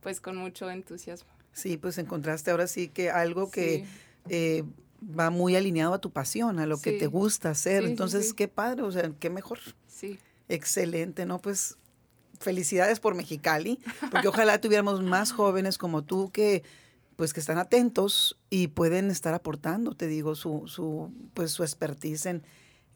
pues 0.00 0.20
con 0.20 0.36
mucho 0.36 0.70
entusiasmo. 0.70 1.30
Sí, 1.52 1.76
pues 1.76 1.98
encontraste 1.98 2.52
ahora 2.52 2.66
sí 2.66 2.88
que 2.88 3.10
algo 3.10 3.50
que 3.50 3.84
eh, 4.30 4.64
va 5.02 5.30
muy 5.30 5.56
alineado 5.56 5.92
a 5.92 6.00
tu 6.00 6.10
pasión, 6.10 6.58
a 6.58 6.66
lo 6.66 6.80
que 6.80 6.92
te 6.92 7.06
gusta 7.06 7.50
hacer. 7.50 7.84
Entonces, 7.84 8.32
qué 8.32 8.48
padre, 8.48 8.82
o 8.82 8.92
sea, 8.92 9.12
qué 9.18 9.28
mejor. 9.30 9.58
Sí. 9.86 10.18
Excelente, 10.48 11.26
¿no? 11.26 11.40
Pues 11.40 11.76
felicidades 12.38 13.00
por 13.00 13.14
Mexicali, 13.14 13.78
porque 14.10 14.28
ojalá 14.28 14.58
tuviéramos 14.60 15.02
más 15.02 15.32
jóvenes 15.32 15.78
como 15.78 16.02
tú 16.02 16.30
que 16.30 16.62
pues 17.16 17.34
que 17.34 17.40
están 17.40 17.58
atentos 17.58 18.38
y 18.48 18.68
pueden 18.68 19.10
estar 19.10 19.34
aportando, 19.34 19.92
te 19.92 20.06
digo, 20.06 20.34
su, 20.34 20.62
su, 20.68 21.12
pues, 21.34 21.50
su 21.50 21.62
expertise 21.62 22.24
en, 22.24 22.42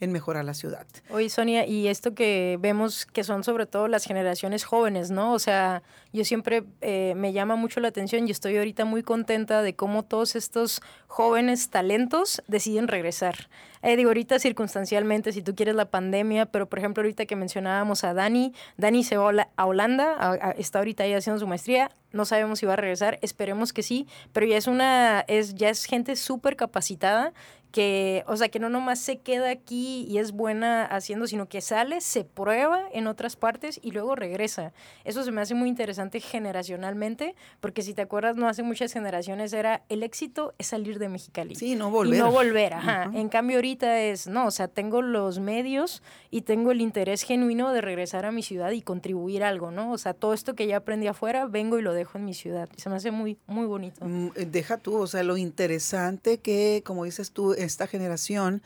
en 0.00 0.12
mejorar 0.12 0.44
la 0.44 0.54
ciudad. 0.54 0.86
Oye, 1.10 1.28
Sonia, 1.30 1.66
y 1.66 1.88
esto 1.88 2.14
que 2.14 2.58
vemos 2.60 3.06
que 3.06 3.24
son 3.24 3.44
sobre 3.44 3.66
todo 3.66 3.88
las 3.88 4.04
generaciones 4.04 4.64
jóvenes, 4.64 5.10
¿no? 5.10 5.32
O 5.32 5.38
sea, 5.38 5.82
yo 6.12 6.24
siempre 6.24 6.64
eh, 6.80 7.14
me 7.16 7.32
llama 7.32 7.56
mucho 7.56 7.80
la 7.80 7.88
atención 7.88 8.26
y 8.26 8.30
estoy 8.30 8.56
ahorita 8.56 8.84
muy 8.84 9.02
contenta 9.02 9.62
de 9.62 9.74
cómo 9.74 10.02
todos 10.02 10.36
estos 10.36 10.82
jóvenes 11.06 11.70
talentos 11.70 12.42
deciden 12.48 12.88
regresar. 12.88 13.48
Eh, 13.82 13.96
digo, 13.96 14.10
ahorita 14.10 14.38
circunstancialmente, 14.38 15.32
si 15.32 15.42
tú 15.42 15.54
quieres 15.54 15.74
la 15.74 15.90
pandemia, 15.90 16.46
pero 16.46 16.68
por 16.68 16.78
ejemplo, 16.78 17.02
ahorita 17.02 17.26
que 17.26 17.36
mencionábamos 17.36 18.02
a 18.04 18.14
Dani, 18.14 18.52
Dani 18.76 19.04
se 19.04 19.16
va 19.16 19.48
a 19.56 19.66
Holanda, 19.66 20.54
está 20.58 20.80
ahorita 20.80 21.04
ahí 21.04 21.14
haciendo 21.14 21.38
su 21.38 21.46
maestría, 21.46 21.90
no 22.14 22.24
sabemos 22.24 22.60
si 22.60 22.66
va 22.66 22.74
a 22.74 22.76
regresar, 22.76 23.18
esperemos 23.22 23.72
que 23.72 23.82
sí, 23.82 24.06
pero 24.32 24.46
ya 24.46 24.56
es 24.56 24.66
una, 24.66 25.24
es, 25.28 25.54
ya 25.54 25.68
es 25.68 25.84
gente 25.84 26.16
súper 26.16 26.56
capacitada 26.56 27.32
que, 27.74 28.22
o 28.28 28.36
sea, 28.36 28.50
que 28.50 28.60
no 28.60 28.68
nomás 28.68 29.00
se 29.00 29.18
queda 29.18 29.50
aquí 29.50 30.06
y 30.08 30.18
es 30.18 30.30
buena 30.30 30.84
haciendo, 30.84 31.26
sino 31.26 31.48
que 31.48 31.60
sale, 31.60 32.00
se 32.00 32.22
prueba 32.22 32.82
en 32.92 33.08
otras 33.08 33.34
partes 33.34 33.80
y 33.82 33.90
luego 33.90 34.14
regresa. 34.14 34.72
Eso 35.02 35.24
se 35.24 35.32
me 35.32 35.40
hace 35.40 35.54
muy 35.54 35.68
interesante 35.68 36.20
generacionalmente, 36.20 37.34
porque 37.58 37.82
si 37.82 37.92
te 37.92 38.02
acuerdas, 38.02 38.36
no 38.36 38.46
hace 38.46 38.62
muchas 38.62 38.92
generaciones 38.92 39.52
era 39.52 39.82
el 39.88 40.04
éxito 40.04 40.54
es 40.56 40.68
salir 40.68 41.00
de 41.00 41.08
Mexicali. 41.08 41.56
Sí, 41.56 41.74
no 41.74 41.90
volver. 41.90 42.14
Y 42.14 42.18
no 42.20 42.30
volver, 42.30 42.74
ajá. 42.74 43.10
En 43.12 43.28
cambio 43.28 43.56
ahorita 43.56 44.02
es, 44.02 44.28
no, 44.28 44.46
o 44.46 44.52
sea, 44.52 44.68
tengo 44.68 45.02
los 45.02 45.40
medios 45.40 46.00
y 46.30 46.42
tengo 46.42 46.70
el 46.70 46.80
interés 46.80 47.22
genuino 47.22 47.72
de 47.72 47.80
regresar 47.80 48.24
a 48.24 48.30
mi 48.30 48.44
ciudad 48.44 48.70
y 48.70 48.82
contribuir 48.82 49.42
algo, 49.42 49.72
¿no? 49.72 49.90
O 49.90 49.98
sea, 49.98 50.14
todo 50.14 50.32
esto 50.32 50.54
que 50.54 50.68
ya 50.68 50.76
aprendí 50.76 51.08
afuera, 51.08 51.46
vengo 51.46 51.76
y 51.76 51.82
lo 51.82 51.92
dejo 51.92 52.03
en 52.14 52.24
mi 52.24 52.34
ciudad. 52.34 52.68
Y 52.76 52.80
se 52.80 52.88
me 52.90 52.96
hace 52.96 53.10
muy, 53.10 53.38
muy 53.46 53.66
bonito. 53.66 54.04
Mm, 54.04 54.30
eh, 54.36 54.46
deja 54.46 54.78
tú, 54.78 54.96
o 54.96 55.06
sea, 55.06 55.22
lo 55.22 55.36
interesante 55.36 56.38
que, 56.38 56.82
como 56.84 57.04
dices 57.04 57.32
tú, 57.32 57.52
esta 57.54 57.86
generación 57.86 58.62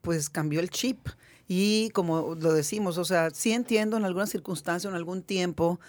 pues 0.00 0.28
cambió 0.30 0.60
el 0.60 0.70
chip. 0.70 1.08
Y 1.48 1.90
como 1.90 2.34
lo 2.34 2.52
decimos, 2.52 2.98
o 2.98 3.04
sea, 3.04 3.30
sí 3.30 3.52
entiendo 3.52 3.96
en 3.96 4.04
alguna 4.04 4.26
circunstancia, 4.26 4.88
en 4.88 4.96
algún 4.96 5.22
tiempo, 5.22 5.80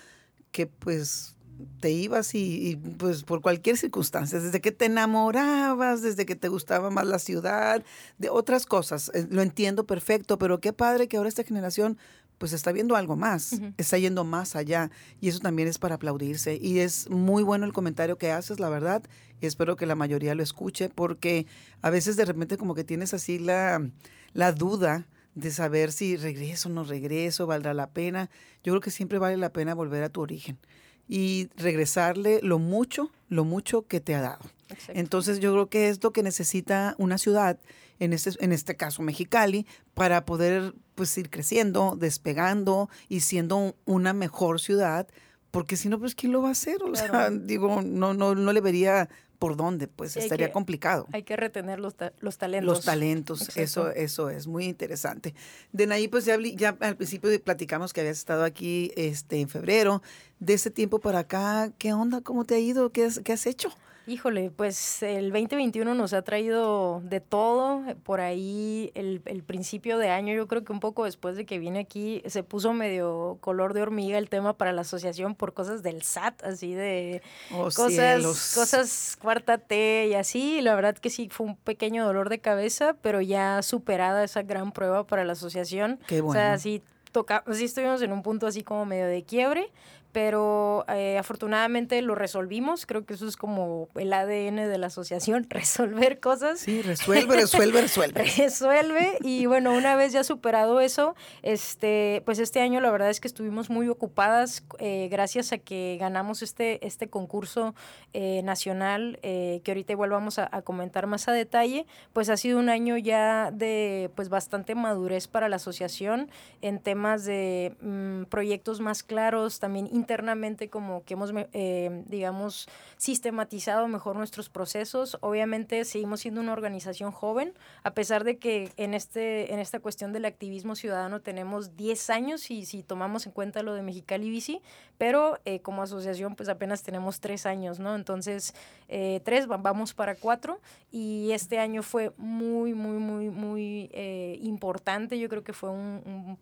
que 0.51 0.67
pues 0.67 1.35
te 1.79 1.91
ibas 1.91 2.33
y, 2.35 2.79
pues 2.97 3.23
por 3.23 3.41
cualquier 3.41 3.77
circunstancia, 3.77 4.39
desde 4.39 4.61
que 4.61 4.71
te 4.71 4.85
enamorabas, 4.85 6.01
desde 6.01 6.25
que 6.25 6.35
te 6.35 6.47
gustaba 6.47 6.89
más 6.89 7.05
la 7.05 7.19
ciudad, 7.19 7.83
de 8.17 8.29
otras 8.29 8.65
cosas, 8.65 9.11
eh, 9.13 9.27
lo 9.29 9.41
entiendo 9.41 9.85
perfecto, 9.85 10.37
pero 10.37 10.59
qué 10.59 10.73
padre 10.73 11.07
que 11.07 11.17
ahora 11.17 11.29
esta 11.29 11.43
generación 11.43 11.97
pues 12.37 12.53
está 12.53 12.71
viendo 12.71 12.95
algo 12.95 13.15
más, 13.15 13.59
está 13.77 13.97
yendo 13.97 14.23
más 14.23 14.55
allá 14.55 14.91
y 15.21 15.29
eso 15.29 15.39
también 15.39 15.67
es 15.67 15.77
para 15.77 15.95
aplaudirse 15.95 16.57
y 16.61 16.79
es 16.79 17.09
muy 17.09 17.43
bueno 17.43 17.65
el 17.65 17.73
comentario 17.73 18.17
que 18.17 18.31
haces, 18.31 18.59
la 18.59 18.69
verdad, 18.69 19.03
y 19.41 19.45
espero 19.45 19.75
que 19.75 19.85
la 19.85 19.95
mayoría 19.95 20.35
lo 20.35 20.43
escuche 20.43 20.89
porque 20.89 21.47
a 21.81 21.89
veces 21.89 22.15
de 22.15 22.25
repente 22.25 22.57
como 22.57 22.75
que 22.75 22.83
tienes 22.83 23.13
así 23.13 23.39
la, 23.39 23.87
la 24.33 24.51
duda 24.51 25.07
de 25.35 25.51
saber 25.51 25.91
si 25.91 26.15
regreso 26.17 26.69
o 26.69 26.71
no 26.71 26.83
regreso, 26.83 27.47
valdrá 27.47 27.73
la 27.73 27.89
pena. 27.89 28.29
Yo 28.63 28.73
creo 28.73 28.81
que 28.81 28.91
siempre 28.91 29.19
vale 29.19 29.37
la 29.37 29.51
pena 29.51 29.73
volver 29.73 30.03
a 30.03 30.09
tu 30.09 30.21
origen 30.21 30.59
y 31.07 31.49
regresarle 31.57 32.39
lo 32.43 32.59
mucho, 32.59 33.11
lo 33.29 33.43
mucho 33.43 33.87
que 33.87 33.99
te 33.99 34.15
ha 34.15 34.21
dado. 34.21 34.43
Entonces 34.89 35.39
yo 35.39 35.51
creo 35.51 35.69
que 35.69 35.89
es 35.89 36.03
lo 36.03 36.11
que 36.11 36.23
necesita 36.23 36.95
una 36.97 37.17
ciudad, 37.17 37.59
en 37.99 38.13
este, 38.13 38.31
en 38.39 38.51
este 38.51 38.75
caso 38.75 39.01
Mexicali, 39.01 39.65
para 39.93 40.25
poder 40.25 40.73
pues 40.95 41.17
ir 41.17 41.29
creciendo, 41.29 41.95
despegando 41.97 42.89
y 43.09 43.21
siendo 43.21 43.75
una 43.85 44.13
mejor 44.13 44.59
ciudad, 44.59 45.07
porque 45.51 45.77
si 45.77 45.89
no, 45.89 45.99
pues 45.99 46.15
¿quién 46.15 46.31
lo 46.31 46.41
va 46.41 46.49
a 46.49 46.53
hacer? 46.53 46.81
O 46.83 46.95
sea, 46.95 47.29
digo, 47.31 47.81
no, 47.81 48.13
no, 48.13 48.35
no 48.35 48.53
le 48.53 48.61
vería 48.61 49.09
por 49.43 49.57
dónde, 49.57 49.89
pues 49.89 50.15
estaría 50.15 50.53
complicado. 50.53 51.05
Hay 51.11 51.23
que 51.23 51.35
retener 51.35 51.77
los, 51.77 51.95
los 52.21 52.37
talentos. 52.37 52.77
Los 52.77 52.85
talentos, 52.85 53.57
eso, 53.57 53.91
eso 53.91 54.29
es 54.29 54.47
muy 54.47 54.63
interesante. 54.63 55.35
De 55.73 55.83
ahí, 55.93 56.07
pues 56.07 56.23
ya, 56.23 56.37
ya 56.39 56.77
al 56.79 56.95
principio 56.95 57.29
platicamos 57.43 57.91
que 57.91 57.99
habías 57.99 58.19
estado 58.19 58.45
aquí 58.45 58.93
este, 58.95 59.41
en 59.41 59.49
febrero. 59.49 60.01
De 60.39 60.53
ese 60.53 60.71
tiempo 60.71 60.99
para 60.99 61.19
acá, 61.19 61.73
¿qué 61.77 61.91
onda? 61.91 62.21
¿Cómo 62.21 62.45
te 62.45 62.55
ha 62.55 62.59
ido? 62.59 62.91
¿Qué 62.91 63.09
qué 63.21 63.33
has 63.33 63.45
hecho? 63.45 63.69
Híjole, 64.05 64.51
pues 64.51 65.01
el 65.01 65.31
2021 65.31 65.93
nos 65.93 66.11
ha 66.11 66.23
traído 66.23 67.01
de 67.05 67.21
todo. 67.21 67.83
Por 68.03 68.19
ahí 68.19 68.91
el, 68.95 69.21
principio 69.45 69.97
de 69.97 70.09
año, 70.09 70.33
yo 70.33 70.47
creo 70.47 70.65
que 70.65 70.73
un 70.73 70.81
poco 70.81 71.05
después 71.05 71.37
de 71.37 71.45
que 71.45 71.57
vine 71.57 71.79
aquí, 71.79 72.21
se 72.25 72.43
puso 72.43 72.73
medio 72.73 73.37
color 73.39 73.73
de 73.73 73.81
hormiga 73.81 74.17
el 74.17 74.29
tema 74.29 74.57
para 74.57 74.73
la 74.73 74.81
asociación 74.81 75.35
por 75.35 75.53
cosas 75.53 75.83
del 75.83 76.01
SAT, 76.01 76.43
así 76.43 76.73
de 76.73 77.21
oh, 77.53 77.69
cosas, 77.73 78.53
cosas 78.53 79.17
cuarta 79.21 79.57
T 79.57 80.07
y 80.09 80.15
así. 80.15 80.59
La 80.61 80.75
verdad 80.75 80.97
que 80.97 81.09
sí 81.09 81.29
fue 81.31 81.45
un 81.45 81.55
pequeño 81.55 82.05
dolor 82.05 82.29
de 82.29 82.39
cabeza, 82.39 82.97
pero 83.01 83.21
ya 83.21 83.61
superada 83.61 84.23
esa 84.25 84.43
gran 84.43 84.73
prueba 84.73 85.07
para 85.07 85.23
la 85.23 85.33
asociación. 85.33 85.99
Qué 86.07 86.19
bueno. 86.19 86.31
O 86.31 86.33
sea, 86.33 86.57
sí 86.57 86.83
toca, 87.13 87.45
sí 87.53 87.65
estuvimos 87.65 88.01
en 88.01 88.11
un 88.11 88.21
punto 88.21 88.47
así 88.47 88.63
como 88.63 88.85
medio 88.85 89.05
de 89.05 89.23
quiebre, 89.23 89.71
pero 90.13 90.85
eh, 90.87 91.17
afortunadamente 91.17 91.99
lo 92.03 92.13
resolvimos. 92.13 92.85
Creo 92.85 93.03
que 93.03 93.15
eso 93.15 93.27
es 93.27 93.35
como 93.35 93.89
el 93.95 94.13
ADN 94.13 94.55
de 94.55 94.77
la 94.77 94.87
asociación, 94.87 95.47
resolver 95.49 96.19
cosas. 96.19 96.59
Sí, 96.59 96.81
resuelve, 96.83 97.35
resuelve, 97.35 97.81
resuelve. 97.81 98.23
resuelve. 98.37 99.17
Y 99.21 99.47
bueno, 99.47 99.73
una 99.73 99.95
vez 99.95 100.13
ya 100.13 100.23
superado 100.23 100.79
eso, 100.79 101.15
este, 101.41 102.21
pues 102.25 102.37
este 102.37 102.61
año 102.61 102.79
la 102.79 102.91
verdad 102.91 103.09
es 103.09 103.19
que 103.19 103.27
estuvimos 103.27 103.71
muy 103.71 103.89
ocupadas 103.89 104.63
eh, 104.77 105.09
gracias 105.11 105.51
a 105.51 105.57
que 105.57 105.97
ganamos 105.99 106.43
este, 106.43 106.85
este 106.85 107.09
concurso 107.09 107.73
eh, 108.13 108.41
nacional, 108.43 109.19
que 109.23 109.63
ahorita 109.65 109.93
igual 109.93 110.11
vamos 110.11 110.37
a, 110.37 110.49
comentar 110.61 111.07
más 111.07 111.27
a 111.27 111.31
detalle. 111.31 111.87
Pues 112.13 112.29
ha 112.29 112.37
sido 112.37 112.59
un 112.59 112.69
año 112.69 112.97
ya 112.97 113.49
de 113.51 114.11
pues 114.15 114.29
bastante 114.29 114.75
madurez 114.75 115.27
para 115.27 115.49
la 115.49 115.55
asociación 115.55 116.29
en 116.61 116.79
temas 116.79 117.25
de 117.25 117.75
mm, 117.81 118.25
proyectos 118.25 118.79
más 118.79 119.01
claros, 119.01 119.59
también 119.59 119.87
internamente 120.03 120.69
como 120.69 121.03
que 121.05 121.13
hemos, 121.13 121.31
eh, 121.53 122.03
digamos, 122.07 122.67
sistematizado 122.97 123.87
mejor 123.87 124.17
nuestros 124.17 124.49
procesos. 124.49 125.17
Obviamente 125.21 125.85
seguimos 125.85 126.19
siendo 126.19 126.41
una 126.41 126.51
organización 126.51 127.11
joven, 127.11 127.53
a 127.83 127.93
pesar 127.93 128.25
de 128.25 128.37
que 128.37 128.71
en, 128.75 128.93
este, 128.93 129.53
en 129.53 129.59
esta 129.59 129.79
cuestión 129.79 130.11
del 130.11 130.25
activismo 130.25 130.75
ciudadano 130.75 131.21
tenemos 131.21 131.77
10 131.77 132.09
años 132.09 132.51
y 132.51 132.65
si 132.65 132.83
tomamos 132.83 133.25
en 133.25 133.31
cuenta 133.31 133.63
lo 133.63 133.73
de 133.73 133.81
Mexicali 133.81 134.29
Bici, 134.29 134.61
pero 134.97 135.39
eh, 135.45 135.61
como 135.61 135.81
asociación 135.81 136.35
pues 136.35 136.49
apenas 136.49 136.83
tenemos 136.83 137.21
3 137.21 137.45
años, 137.45 137.79
¿no? 137.79 137.95
Entonces, 137.95 138.53
eh, 138.89 139.21
3, 139.23 139.47
vamos 139.47 139.93
para 139.93 140.15
4 140.15 140.59
y 140.91 141.31
este 141.31 141.59
año 141.59 141.81
fue 141.81 142.11
muy, 142.17 142.73
muy, 142.73 142.97
muy, 142.97 143.29
muy 143.29 143.89
eh, 143.93 144.37
importante. 144.41 145.17
Yo 145.17 145.29
creo 145.29 145.43
que 145.43 145.53
fue 145.53 145.69
un 145.69 146.37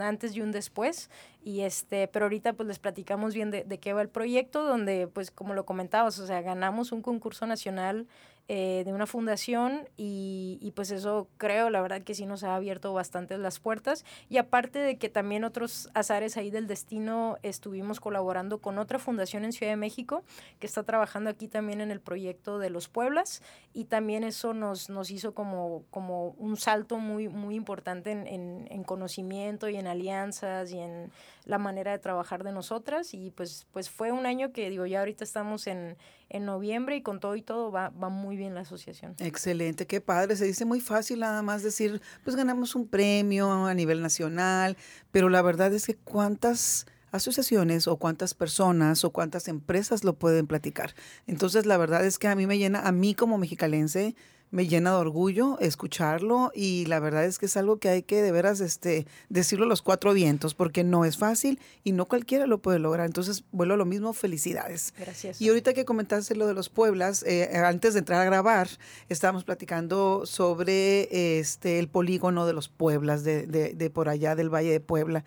antes 0.00 0.36
y 0.36 0.40
un 0.40 0.52
después. 0.52 1.10
Y 1.42 1.60
este, 1.60 2.08
pero 2.08 2.26
ahorita 2.26 2.52
pues 2.54 2.66
les 2.66 2.78
platicamos 2.78 3.34
bien 3.34 3.50
de, 3.50 3.64
de 3.64 3.78
qué 3.78 3.92
va 3.92 4.02
el 4.02 4.08
proyecto, 4.08 4.64
donde 4.64 5.06
pues 5.06 5.30
como 5.30 5.54
lo 5.54 5.64
comentabas, 5.64 6.18
o 6.18 6.26
sea, 6.26 6.40
ganamos 6.42 6.92
un 6.92 7.02
concurso 7.02 7.46
nacional 7.46 8.06
eh, 8.46 8.82
de 8.84 8.92
una 8.92 9.06
fundación 9.06 9.88
y, 9.96 10.58
y, 10.60 10.72
pues 10.72 10.90
eso 10.90 11.28
creo, 11.38 11.70
la 11.70 11.80
verdad 11.80 12.02
que 12.02 12.14
sí 12.14 12.26
nos 12.26 12.44
ha 12.44 12.54
abierto 12.54 12.92
bastante 12.92 13.38
las 13.38 13.58
puertas. 13.58 14.04
Y 14.28 14.36
aparte 14.36 14.78
de 14.78 14.98
que 14.98 15.08
también 15.08 15.44
otros 15.44 15.88
azares 15.94 16.36
ahí 16.36 16.50
del 16.50 16.66
destino 16.66 17.38
estuvimos 17.42 18.00
colaborando 18.00 18.58
con 18.58 18.78
otra 18.78 18.98
fundación 18.98 19.44
en 19.44 19.52
Ciudad 19.52 19.72
de 19.72 19.76
México 19.76 20.24
que 20.58 20.66
está 20.66 20.82
trabajando 20.82 21.30
aquí 21.30 21.48
también 21.48 21.80
en 21.80 21.90
el 21.90 22.00
proyecto 22.00 22.58
de 22.58 22.68
los 22.68 22.88
Pueblas 22.88 23.42
y 23.72 23.84
también 23.84 24.24
eso 24.24 24.52
nos, 24.52 24.90
nos 24.90 25.10
hizo 25.10 25.32
como, 25.32 25.84
como 25.90 26.30
un 26.38 26.58
salto 26.58 26.98
muy, 26.98 27.28
muy 27.28 27.54
importante 27.54 28.10
en, 28.10 28.26
en, 28.26 28.68
en 28.70 28.84
conocimiento 28.84 29.70
y 29.70 29.76
en 29.76 29.86
alianzas 29.86 30.70
y 30.70 30.80
en 30.80 31.10
la 31.46 31.58
manera 31.58 31.92
de 31.92 31.98
trabajar 31.98 32.44
de 32.44 32.52
nosotras. 32.52 33.14
Y 33.14 33.30
pues, 33.30 33.66
pues 33.72 33.90
fue 33.90 34.12
un 34.12 34.26
año 34.26 34.52
que 34.52 34.70
digo, 34.70 34.86
ya 34.86 35.00
ahorita 35.00 35.24
estamos 35.24 35.66
en, 35.66 35.96
en 36.28 36.44
noviembre 36.44 36.96
y 36.96 37.02
con 37.02 37.20
todo 37.20 37.36
y 37.36 37.42
todo 37.42 37.70
va, 37.70 37.90
va 37.90 38.08
muy 38.08 38.36
bien 38.36 38.54
la 38.54 38.60
asociación. 38.60 39.14
Excelente, 39.18 39.86
qué 39.86 40.00
padre, 40.00 40.36
se 40.36 40.44
dice 40.44 40.64
muy 40.64 40.80
fácil 40.80 41.20
nada 41.20 41.42
más 41.42 41.62
decir, 41.62 42.00
pues 42.24 42.36
ganamos 42.36 42.74
un 42.74 42.88
premio 42.88 43.66
a 43.66 43.74
nivel 43.74 44.02
nacional, 44.02 44.76
pero 45.10 45.28
la 45.28 45.42
verdad 45.42 45.72
es 45.72 45.86
que 45.86 45.94
cuántas 45.94 46.86
asociaciones 47.14 47.86
o 47.86 47.96
cuántas 47.96 48.34
personas 48.34 49.04
o 49.04 49.10
cuántas 49.10 49.46
empresas 49.46 50.02
lo 50.02 50.14
pueden 50.14 50.48
platicar. 50.48 50.94
Entonces, 51.28 51.64
la 51.64 51.76
verdad 51.76 52.04
es 52.04 52.18
que 52.18 52.26
a 52.26 52.34
mí 52.34 52.46
me 52.46 52.58
llena, 52.58 52.80
a 52.80 52.90
mí 52.90 53.14
como 53.14 53.38
mexicalense, 53.38 54.16
me 54.54 54.68
llena 54.68 54.90
de 54.90 54.98
orgullo 54.98 55.58
escucharlo 55.58 56.52
y 56.54 56.86
la 56.86 57.00
verdad 57.00 57.24
es 57.24 57.40
que 57.40 57.46
es 57.46 57.56
algo 57.56 57.78
que 57.78 57.88
hay 57.88 58.02
que 58.04 58.22
de 58.22 58.30
veras 58.30 58.60
este, 58.60 59.04
decirlo 59.28 59.64
a 59.64 59.68
los 59.68 59.82
cuatro 59.82 60.14
vientos 60.14 60.54
porque 60.54 60.84
no 60.84 61.04
es 61.04 61.18
fácil 61.18 61.58
y 61.82 61.90
no 61.90 62.06
cualquiera 62.06 62.46
lo 62.46 62.58
puede 62.58 62.78
lograr. 62.78 63.06
Entonces, 63.06 63.42
vuelvo 63.50 63.74
a 63.74 63.76
lo 63.76 63.84
mismo, 63.84 64.12
felicidades. 64.12 64.94
Gracias. 64.96 65.40
Y 65.42 65.48
ahorita 65.48 65.74
que 65.74 65.84
comentaste 65.84 66.36
lo 66.36 66.46
de 66.46 66.54
los 66.54 66.68
Pueblas, 66.68 67.24
eh, 67.26 67.50
antes 67.64 67.94
de 67.94 67.98
entrar 67.98 68.20
a 68.20 68.24
grabar, 68.26 68.68
estábamos 69.08 69.42
platicando 69.42 70.24
sobre 70.24 71.40
este 71.40 71.80
el 71.80 71.88
polígono 71.88 72.46
de 72.46 72.52
los 72.52 72.68
Pueblas, 72.68 73.24
de, 73.24 73.48
de, 73.48 73.74
de 73.74 73.90
por 73.90 74.08
allá 74.08 74.36
del 74.36 74.54
Valle 74.54 74.70
de 74.70 74.78
Puebla. 74.80 75.24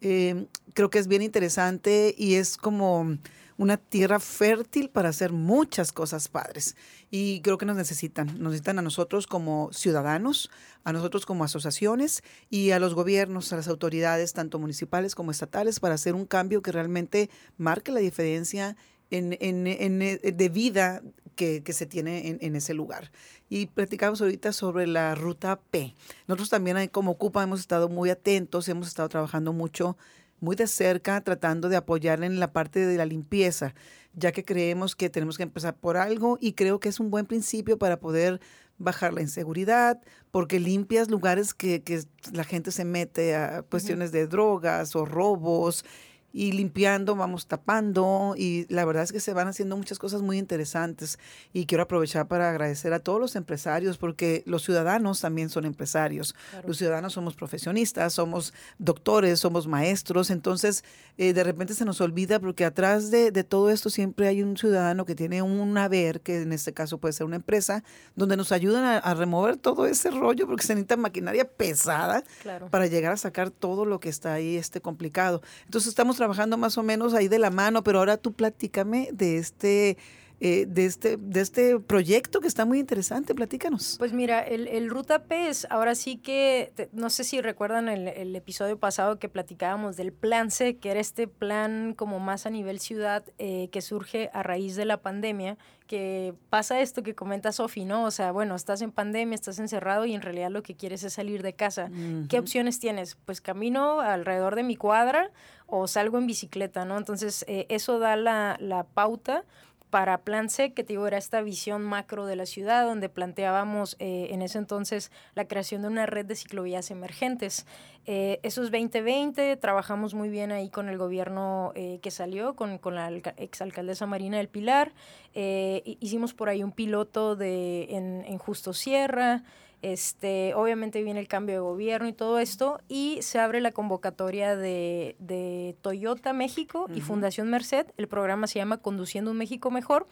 Eh, 0.00 0.46
creo 0.74 0.90
que 0.90 1.00
es 1.00 1.08
bien 1.08 1.22
interesante 1.22 2.14
y 2.16 2.34
es 2.34 2.56
como 2.56 3.18
una 3.60 3.76
tierra 3.76 4.20
fértil 4.20 4.88
para 4.88 5.10
hacer 5.10 5.32
muchas 5.32 5.92
cosas 5.92 6.28
padres. 6.28 6.76
Y 7.10 7.42
creo 7.42 7.58
que 7.58 7.66
nos 7.66 7.76
necesitan, 7.76 8.26
nos 8.38 8.52
necesitan 8.52 8.78
a 8.78 8.82
nosotros 8.82 9.26
como 9.26 9.68
ciudadanos, 9.70 10.50
a 10.82 10.94
nosotros 10.94 11.26
como 11.26 11.44
asociaciones 11.44 12.22
y 12.48 12.70
a 12.70 12.78
los 12.78 12.94
gobiernos, 12.94 13.52
a 13.52 13.56
las 13.56 13.68
autoridades, 13.68 14.32
tanto 14.32 14.58
municipales 14.58 15.14
como 15.14 15.30
estatales, 15.30 15.78
para 15.78 15.96
hacer 15.96 16.14
un 16.14 16.24
cambio 16.24 16.62
que 16.62 16.72
realmente 16.72 17.28
marque 17.58 17.92
la 17.92 18.00
diferencia 18.00 18.78
en, 19.10 19.36
en, 19.40 19.66
en, 19.66 19.98
de 19.98 20.48
vida 20.48 21.02
que, 21.36 21.62
que 21.62 21.74
se 21.74 21.84
tiene 21.84 22.38
en, 22.40 22.56
ese 22.56 22.72
lugar. 22.72 23.12
Y 23.50 23.66
platicamos 23.66 24.22
ahorita 24.22 24.54
sobre 24.54 24.86
la 24.86 25.14
ruta 25.14 25.60
P. 25.70 25.94
Nosotros 26.26 26.48
también 26.48 26.88
como 26.88 27.10
Ocupa 27.10 27.42
hemos 27.42 27.60
estado 27.60 27.90
muy 27.90 28.08
atentos, 28.08 28.70
hemos 28.70 28.88
estado 28.88 29.10
trabajando 29.10 29.52
mucho 29.52 29.98
muy 30.40 30.56
de 30.56 30.66
cerca 30.66 31.20
tratando 31.20 31.68
de 31.68 31.76
apoyar 31.76 32.22
en 32.24 32.40
la 32.40 32.52
parte 32.52 32.86
de 32.86 32.96
la 32.96 33.06
limpieza, 33.06 33.74
ya 34.14 34.32
que 34.32 34.44
creemos 34.44 34.96
que 34.96 35.10
tenemos 35.10 35.36
que 35.36 35.44
empezar 35.44 35.76
por 35.76 35.96
algo 35.96 36.38
y 36.40 36.52
creo 36.52 36.80
que 36.80 36.88
es 36.88 37.00
un 37.00 37.10
buen 37.10 37.26
principio 37.26 37.78
para 37.78 38.00
poder 38.00 38.40
bajar 38.78 39.12
la 39.12 39.20
inseguridad, 39.20 40.00
porque 40.30 40.58
limpias 40.58 41.10
lugares 41.10 41.54
que, 41.54 41.82
que 41.82 42.02
la 42.32 42.44
gente 42.44 42.72
se 42.72 42.84
mete 42.84 43.36
a 43.36 43.62
cuestiones 43.62 44.10
de 44.10 44.26
drogas 44.26 44.96
o 44.96 45.04
robos 45.04 45.84
y 46.32 46.52
limpiando, 46.52 47.16
vamos 47.16 47.46
tapando 47.46 48.34
y 48.36 48.66
la 48.68 48.84
verdad 48.84 49.02
es 49.02 49.12
que 49.12 49.20
se 49.20 49.32
van 49.32 49.48
haciendo 49.48 49.76
muchas 49.76 49.98
cosas 49.98 50.22
muy 50.22 50.38
interesantes 50.38 51.18
y 51.52 51.66
quiero 51.66 51.82
aprovechar 51.82 52.28
para 52.28 52.50
agradecer 52.50 52.92
a 52.92 53.00
todos 53.00 53.20
los 53.20 53.36
empresarios 53.36 53.98
porque 53.98 54.42
los 54.46 54.62
ciudadanos 54.62 55.20
también 55.20 55.48
son 55.48 55.64
empresarios, 55.64 56.36
los 56.66 56.78
ciudadanos 56.78 57.14
somos 57.14 57.34
profesionistas, 57.34 58.12
somos 58.12 58.54
doctores, 58.78 59.40
somos 59.40 59.66
maestros, 59.66 60.30
entonces 60.30 60.84
eh, 61.18 61.32
de 61.32 61.44
repente 61.44 61.74
se 61.74 61.84
nos 61.84 62.00
olvida 62.00 62.38
porque 62.38 62.64
atrás 62.64 63.10
de, 63.10 63.30
todo 63.44 63.70
esto 63.70 63.90
siempre 63.90 64.28
hay 64.28 64.42
un 64.42 64.56
ciudadano 64.56 65.04
que 65.04 65.14
tiene 65.14 65.42
un 65.42 65.76
haber, 65.78 66.20
que 66.20 66.42
en 66.42 66.52
este 66.52 66.72
caso 66.72 66.98
puede 66.98 67.12
ser 67.12 67.26
una 67.26 67.36
empresa, 67.36 67.82
donde 68.14 68.36
nos 68.36 68.52
ayudan 68.52 69.00
a, 69.02 69.14
remover 69.14 69.56
todo 69.56 69.86
ese 69.86 70.10
rollo 70.10 70.46
porque 70.46 70.64
se 70.64 70.74
necesita 70.74 70.96
maquinaria 70.96 71.44
pesada 71.44 72.22
para 72.70 72.86
llegar 72.86 73.12
a 73.12 73.16
sacar 73.16 73.50
todo 73.50 73.84
lo 73.84 73.98
que 73.98 74.08
está 74.08 74.34
ahí 74.34 74.56
este 74.56 74.80
complicado. 74.80 75.42
Entonces 75.64 75.88
estamos 75.88 76.19
trabajando 76.20 76.58
más 76.58 76.76
o 76.76 76.82
menos 76.82 77.14
ahí 77.14 77.28
de 77.28 77.38
la 77.38 77.48
mano, 77.48 77.82
pero 77.82 77.98
ahora 77.98 78.18
tú 78.18 78.34
platícame 78.34 79.08
de 79.10 79.38
este 79.38 79.96
eh, 80.42 80.64
de, 80.66 80.86
este, 80.86 81.18
de 81.18 81.40
este 81.40 81.80
proyecto 81.80 82.40
que 82.40 82.48
está 82.48 82.64
muy 82.64 82.78
interesante. 82.78 83.34
Platícanos. 83.34 83.96
Pues 83.98 84.14
mira, 84.14 84.40
el, 84.40 84.68
el 84.68 84.88
Ruta 84.88 85.24
PES, 85.24 85.66
ahora 85.68 85.94
sí 85.94 86.16
que, 86.16 86.72
no 86.92 87.10
sé 87.10 87.24
si 87.24 87.42
recuerdan 87.42 87.90
el, 87.90 88.08
el, 88.08 88.34
episodio 88.34 88.78
pasado 88.78 89.18
que 89.18 89.28
platicábamos 89.28 89.96
del 89.96 90.14
Plan 90.14 90.50
C, 90.50 90.78
que 90.78 90.90
era 90.92 91.00
este 91.00 91.28
plan 91.28 91.92
como 91.94 92.20
más 92.20 92.46
a 92.46 92.50
nivel 92.50 92.80
ciudad 92.80 93.22
eh, 93.36 93.68
que 93.70 93.82
surge 93.82 94.30
a 94.32 94.42
raíz 94.42 94.76
de 94.76 94.86
la 94.86 95.02
pandemia, 95.02 95.58
que 95.90 96.34
pasa 96.50 96.78
esto 96.78 97.02
que 97.02 97.16
comenta 97.16 97.50
Sofi, 97.50 97.84
¿no? 97.84 98.04
O 98.04 98.12
sea, 98.12 98.30
bueno, 98.30 98.54
estás 98.54 98.80
en 98.80 98.92
pandemia, 98.92 99.34
estás 99.34 99.58
encerrado 99.58 100.04
y 100.04 100.14
en 100.14 100.22
realidad 100.22 100.48
lo 100.48 100.62
que 100.62 100.76
quieres 100.76 101.02
es 101.02 101.14
salir 101.14 101.42
de 101.42 101.54
casa. 101.54 101.90
¿Qué 102.28 102.38
opciones 102.38 102.78
tienes? 102.78 103.16
Pues 103.24 103.40
camino 103.40 103.98
alrededor 103.98 104.54
de 104.54 104.62
mi 104.62 104.76
cuadra 104.76 105.32
o 105.66 105.88
salgo 105.88 106.16
en 106.18 106.28
bicicleta, 106.28 106.84
¿no? 106.84 106.96
Entonces, 106.96 107.44
eh, 107.48 107.66
eso 107.70 107.98
da 107.98 108.14
la, 108.14 108.56
la 108.60 108.84
pauta 108.84 109.44
para 109.90 110.18
Plan 110.18 110.48
C, 110.48 110.72
que 110.72 110.84
te 110.84 110.92
digo, 110.92 111.06
era 111.06 111.18
esta 111.18 111.42
visión 111.42 111.82
macro 111.82 112.24
de 112.24 112.36
la 112.36 112.46
ciudad, 112.46 112.84
donde 112.84 113.08
planteábamos 113.08 113.96
eh, 113.98 114.28
en 114.30 114.40
ese 114.40 114.58
entonces 114.58 115.10
la 115.34 115.46
creación 115.46 115.82
de 115.82 115.88
una 115.88 116.06
red 116.06 116.24
de 116.24 116.36
ciclovías 116.36 116.90
emergentes. 116.90 117.66
Eh, 118.06 118.40
eso 118.42 118.62
es 118.62 118.70
2020, 118.70 119.56
trabajamos 119.56 120.14
muy 120.14 120.30
bien 120.30 120.52
ahí 120.52 120.70
con 120.70 120.88
el 120.88 120.96
gobierno 120.96 121.72
eh, 121.74 121.98
que 122.02 122.10
salió, 122.10 122.54
con, 122.54 122.78
con 122.78 122.94
la 122.94 123.10
exalcaldesa 123.36 124.06
Marina 124.06 124.38
del 124.38 124.48
Pilar. 124.48 124.92
hicimos 125.34 126.32
por 126.32 126.48
ahí 126.48 126.62
un 126.62 126.72
piloto 126.72 127.36
de, 127.36 127.88
en, 127.90 128.24
en 128.26 128.38
Justo 128.38 128.72
Sierra. 128.72 129.42
Este, 129.82 130.54
obviamente 130.54 131.02
viene 131.02 131.20
el 131.20 131.28
cambio 131.28 131.54
de 131.54 131.60
gobierno 131.60 132.06
y 132.06 132.12
todo 132.12 132.38
esto, 132.38 132.80
y 132.88 133.18
se 133.22 133.38
abre 133.38 133.60
la 133.60 133.72
convocatoria 133.72 134.54
de, 134.54 135.16
de 135.18 135.74
Toyota 135.80 136.32
México 136.32 136.86
y 136.94 137.00
Fundación 137.00 137.48
Merced. 137.48 137.86
El 137.96 138.06
programa 138.06 138.46
se 138.46 138.58
llama 138.58 138.78
Conduciendo 138.78 139.30
un 139.30 139.38
México 139.38 139.70
Mejor, 139.70 140.06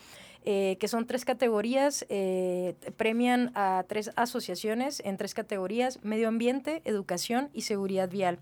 eh, 0.44 0.78
que 0.80 0.88
son 0.88 1.06
tres 1.06 1.26
categorías, 1.26 2.06
eh, 2.08 2.76
premian 2.96 3.50
a 3.54 3.84
tres 3.86 4.10
asociaciones 4.16 5.02
en 5.04 5.18
tres 5.18 5.34
categorías, 5.34 6.02
medio 6.02 6.28
ambiente, 6.28 6.80
educación 6.84 7.50
y 7.52 7.62
seguridad 7.62 8.08
vial. 8.08 8.38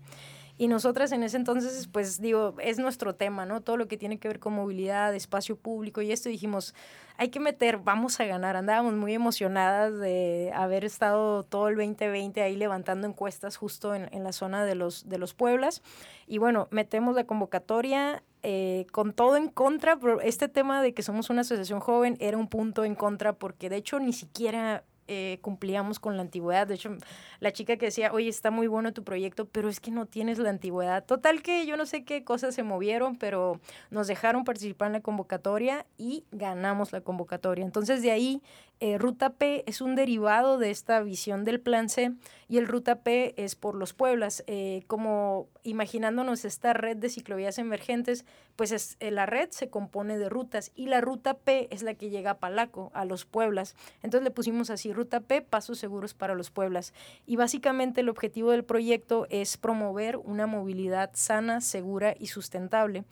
Y 0.57 0.67
nosotras 0.67 1.11
en 1.11 1.23
ese 1.23 1.37
entonces, 1.37 1.87
pues 1.87 2.19
digo, 2.19 2.55
es 2.59 2.79
nuestro 2.79 3.13
tema, 3.15 3.45
¿no? 3.45 3.61
Todo 3.61 3.77
lo 3.77 3.87
que 3.87 3.97
tiene 3.97 4.17
que 4.17 4.27
ver 4.27 4.39
con 4.39 4.53
movilidad, 4.53 5.13
espacio 5.13 5.55
público 5.55 6.01
y 6.01 6.11
esto, 6.11 6.29
dijimos, 6.29 6.73
hay 7.17 7.29
que 7.29 7.39
meter, 7.39 7.77
vamos 7.77 8.19
a 8.19 8.25
ganar. 8.25 8.55
Andábamos 8.55 8.93
muy 8.95 9.13
emocionadas 9.13 9.99
de 9.99 10.51
haber 10.55 10.83
estado 10.85 11.43
todo 11.43 11.67
el 11.67 11.75
2020 11.75 12.41
ahí 12.41 12.55
levantando 12.55 13.07
encuestas 13.07 13.55
justo 13.55 13.93
en, 13.93 14.09
en 14.11 14.23
la 14.23 14.31
zona 14.31 14.65
de 14.65 14.75
los, 14.75 15.07
de 15.07 15.17
los 15.17 15.33
Pueblas. 15.33 15.83
Y 16.25 16.39
bueno, 16.39 16.67
metemos 16.71 17.15
la 17.15 17.25
convocatoria 17.25 18.23
eh, 18.43 18.85
con 18.91 19.13
todo 19.13 19.35
en 19.35 19.49
contra, 19.49 19.99
pero 19.99 20.21
este 20.21 20.47
tema 20.47 20.81
de 20.81 20.93
que 20.93 21.01
somos 21.01 21.29
una 21.29 21.41
asociación 21.41 21.79
joven 21.79 22.15
era 22.19 22.37
un 22.37 22.47
punto 22.47 22.85
en 22.85 22.95
contra 22.95 23.33
porque 23.33 23.69
de 23.69 23.75
hecho 23.77 23.99
ni 23.99 24.13
siquiera 24.13 24.83
eh, 25.07 25.39
cumplíamos 25.41 25.99
con 25.99 26.15
la 26.17 26.21
antigüedad. 26.21 26.67
De 26.67 26.75
hecho, 26.75 26.95
la 27.39 27.51
chica 27.51 27.77
que 27.77 27.87
decía, 27.87 28.11
oye, 28.11 28.29
está 28.29 28.51
muy 28.51 28.67
bueno 28.67 28.93
tu 28.93 29.03
proyecto, 29.03 29.45
pero 29.45 29.69
es 29.69 29.79
que 29.79 29.91
no 29.91 30.05
tienes 30.05 30.37
la 30.39 30.49
antigüedad. 30.49 31.05
Total 31.05 31.41
que 31.41 31.65
yo 31.65 31.77
no 31.77 31.85
sé 31.85 32.03
qué 32.03 32.23
cosas 32.23 32.55
se 32.55 32.63
movieron, 32.63 33.15
pero 33.15 33.59
nos 33.89 34.07
dejaron 34.07 34.43
participar 34.43 34.87
en 34.87 34.93
la 34.93 35.01
convocatoria 35.01 35.85
y 35.97 36.25
ganamos 36.31 36.91
la 36.91 37.01
convocatoria. 37.01 37.65
Entonces, 37.65 38.01
de 38.01 38.11
ahí, 38.11 38.41
eh, 38.79 38.97
Ruta 38.97 39.31
P 39.31 39.63
es 39.65 39.81
un 39.81 39.95
derivado 39.95 40.57
de 40.57 40.69
esta 40.69 41.01
visión 41.01 41.43
del 41.43 41.59
Plan 41.59 41.89
C 41.89 42.13
y 42.47 42.57
el 42.57 42.67
Ruta 42.67 42.99
P 42.99 43.33
es 43.35 43.55
por 43.55 43.75
los 43.75 43.93
Pueblas. 43.93 44.43
Eh, 44.45 44.83
como 44.87 45.47
imaginándonos 45.63 46.45
esta 46.45 46.73
red 46.73 46.97
de 46.97 47.09
ciclovías 47.09 47.57
emergentes, 47.57 48.25
pues 48.55 48.71
es, 48.71 48.97
la 48.99 49.25
red 49.25 49.49
se 49.49 49.69
compone 49.69 50.17
de 50.17 50.29
rutas 50.29 50.71
y 50.75 50.87
la 50.87 51.01
Ruta 51.01 51.35
P 51.35 51.67
es 51.71 51.81
la 51.81 51.95
que 51.95 52.09
llega 52.09 52.31
a 52.31 52.37
Palaco, 52.39 52.91
a 52.93 53.05
los 53.05 53.25
Pueblas. 53.25 53.75
Entonces 54.03 54.23
le 54.23 54.31
pusimos 54.31 54.69
así 54.69 54.93
Ruta 54.93 55.21
P, 55.21 55.41
Pasos 55.41 55.79
Seguros 55.79 56.13
para 56.13 56.35
los 56.35 56.51
Pueblas. 56.51 56.93
Y 57.25 57.35
básicamente 57.35 58.01
el 58.01 58.09
objetivo 58.09 58.51
del 58.51 58.63
proyecto 58.63 59.27
es 59.29 59.57
promover 59.57 60.17
una 60.17 60.45
movilidad 60.45 61.11
sana, 61.13 61.61
segura 61.61 62.15
y 62.17 62.27
sustentable. 62.27 63.05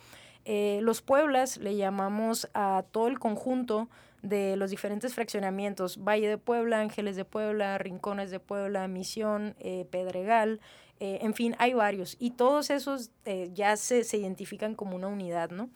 Eh, 0.46 0.80
los 0.84 1.02
Pueblas 1.02 1.58
le 1.58 1.76
llamamos 1.76 2.48
a 2.54 2.84
todo 2.92 3.08
el 3.08 3.18
conjunto 3.18 3.90
de 4.28 4.56
los 4.56 4.72
diferentes 4.72 5.14
fraccionamientos, 5.14 6.04
Valle 6.04 6.28
de 6.28 6.38
Puebla, 6.38 6.82
Ángeles 6.82 7.16
de 7.16 7.26
Puebla, 7.26 7.78
Rincones 7.78 8.32
de 8.32 8.40
Puebla, 8.40 8.88
Misión, 8.88 9.56
eh, 9.60 9.86
Pedregal, 9.90 10.60
eh, 11.00 11.20
en 11.22 11.34
fin, 11.34 11.56
hay 11.60 11.74
varios. 11.74 12.16
Y 12.20 12.32
todos 12.32 12.70
esos 12.70 13.12
ya 13.54 13.76
se, 13.76 14.04
se, 14.04 14.18
identifican 14.18 14.76
como 14.76 14.96
una 14.96 15.08
unidad, 15.08 15.50
¿no? 15.50 15.70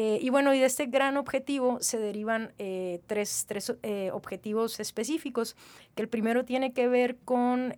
Eh, 0.00 0.20
y 0.22 0.30
bueno, 0.30 0.54
y 0.54 0.60
de 0.60 0.66
este 0.66 0.86
gran 0.86 1.16
objetivo 1.16 1.78
se 1.80 1.98
derivan 1.98 2.52
eh, 2.58 3.00
tres, 3.08 3.46
tres 3.48 3.74
eh, 3.82 4.10
objetivos 4.12 4.78
específicos, 4.78 5.56
que 5.96 6.02
el 6.02 6.08
primero 6.08 6.44
tiene 6.44 6.72
que 6.72 6.86
ver 6.86 7.16
con 7.24 7.74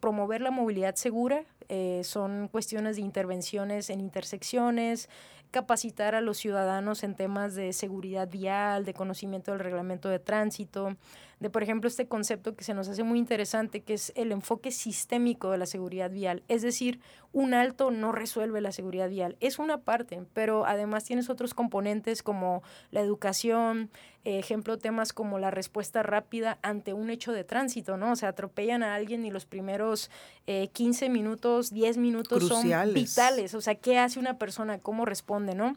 promover 0.00 0.40
la 0.40 0.50
movilidad 0.50 0.96
segura, 0.96 1.44
son 2.02 2.48
cuestiones 2.48 2.96
de 2.96 3.02
intervenciones 3.02 3.88
en 3.88 4.00
intersecciones, 4.00 5.08
capacitar 5.56 6.14
a 6.14 6.20
los 6.20 6.36
ciudadanos 6.36 7.02
en 7.02 7.14
temas 7.14 7.54
de 7.54 7.72
seguridad 7.72 8.28
vial, 8.28 8.84
de 8.84 8.92
conocimiento 8.92 9.52
del 9.52 9.60
reglamento 9.60 10.10
de 10.10 10.18
tránsito, 10.18 10.96
de, 11.38 11.50
por 11.50 11.62
ejemplo, 11.62 11.88
este 11.88 12.06
concepto 12.06 12.56
que 12.56 12.64
se 12.64 12.72
nos 12.72 12.88
hace 12.88 13.02
muy 13.02 13.18
interesante, 13.18 13.82
que 13.82 13.94
es 13.94 14.12
el 14.16 14.32
enfoque 14.32 14.70
sistémico 14.70 15.50
de 15.50 15.58
la 15.58 15.66
seguridad 15.66 16.10
vial. 16.10 16.42
Es 16.48 16.62
decir, 16.62 16.98
un 17.32 17.52
alto 17.52 17.90
no 17.90 18.12
resuelve 18.12 18.62
la 18.62 18.72
seguridad 18.72 19.10
vial. 19.10 19.36
Es 19.40 19.58
una 19.58 19.78
parte, 19.78 20.22
pero 20.32 20.64
además 20.64 21.04
tienes 21.04 21.28
otros 21.28 21.52
componentes 21.52 22.22
como 22.22 22.62
la 22.90 23.00
educación, 23.00 23.90
ejemplo, 24.24 24.78
temas 24.78 25.12
como 25.12 25.38
la 25.38 25.50
respuesta 25.50 26.02
rápida 26.02 26.58
ante 26.62 26.94
un 26.94 27.10
hecho 27.10 27.32
de 27.32 27.44
tránsito, 27.44 27.98
¿no? 27.98 28.12
O 28.12 28.16
sea, 28.16 28.30
atropellan 28.30 28.82
a 28.82 28.94
alguien 28.94 29.26
y 29.26 29.30
los 29.30 29.44
primeros 29.44 30.10
15 30.46 31.10
minutos, 31.10 31.70
10 31.70 31.98
minutos 31.98 32.48
son 32.48 32.64
vitales. 32.94 33.54
O 33.54 33.60
sea, 33.60 33.74
¿qué 33.74 33.98
hace 33.98 34.18
una 34.18 34.38
persona? 34.38 34.78
¿Cómo 34.78 35.04
responde, 35.04 35.54
no? 35.54 35.76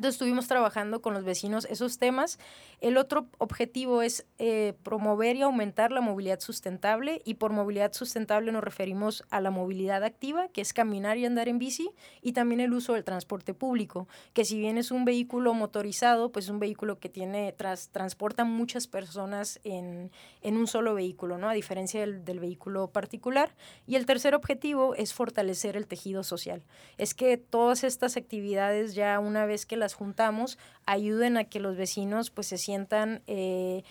Entonces 0.00 0.14
estuvimos 0.14 0.48
trabajando 0.48 1.02
con 1.02 1.12
los 1.12 1.24
vecinos 1.24 1.66
esos 1.66 1.98
temas. 1.98 2.38
El 2.80 2.96
otro 2.96 3.26
objetivo 3.36 4.00
es 4.00 4.24
eh, 4.38 4.72
promover 4.82 5.36
y 5.36 5.42
aumentar 5.42 5.92
la 5.92 6.00
movilidad 6.00 6.40
sustentable 6.40 7.20
y 7.26 7.34
por 7.34 7.52
movilidad 7.52 7.92
sustentable 7.92 8.50
nos 8.50 8.64
referimos 8.64 9.24
a 9.28 9.42
la 9.42 9.50
movilidad 9.50 10.02
activa, 10.02 10.48
que 10.48 10.62
es 10.62 10.72
caminar 10.72 11.18
y 11.18 11.26
andar 11.26 11.50
en 11.50 11.58
bici, 11.58 11.90
y 12.22 12.32
también 12.32 12.60
el 12.60 12.72
uso 12.72 12.94
del 12.94 13.04
transporte 13.04 13.52
público, 13.52 14.08
que 14.32 14.46
si 14.46 14.58
bien 14.58 14.78
es 14.78 14.90
un 14.90 15.04
vehículo 15.04 15.52
motorizado, 15.52 16.32
pues 16.32 16.46
es 16.46 16.50
un 16.50 16.60
vehículo 16.60 16.98
que 16.98 17.10
tiene, 17.10 17.52
tras, 17.52 17.90
transporta 17.90 18.44
muchas 18.44 18.86
personas 18.86 19.60
en, 19.64 20.10
en, 20.40 20.56
un 20.56 20.66
solo 20.66 20.94
vehículo, 20.94 21.36
¿no? 21.36 21.50
a 21.50 21.52
diferencia 21.52 22.00
del, 22.00 22.24
del 22.24 22.40
vehículo 22.40 22.88
particular. 22.88 23.54
Y 23.86 23.96
el 23.96 24.06
tercer 24.06 24.34
objetivo 24.34 24.94
es 24.94 25.12
fortalecer 25.12 25.76
el 25.76 25.86
tejido 25.86 26.24
social. 26.24 26.62
Es 26.96 27.12
que 27.12 27.36
todas 27.36 27.84
estas 27.84 28.16
actividades 28.16 28.94
ya 28.94 29.20
una 29.20 29.44
vez 29.44 29.66
que 29.66 29.76
las 29.76 29.89
juntamos 29.94 30.58
ayuden 30.86 31.36
a 31.36 31.44
que 31.44 31.60
los 31.60 31.76
vecinos 31.76 32.30
pues 32.30 32.46
se 32.46 32.58
sientan 32.58 33.22
eh, 33.26 33.82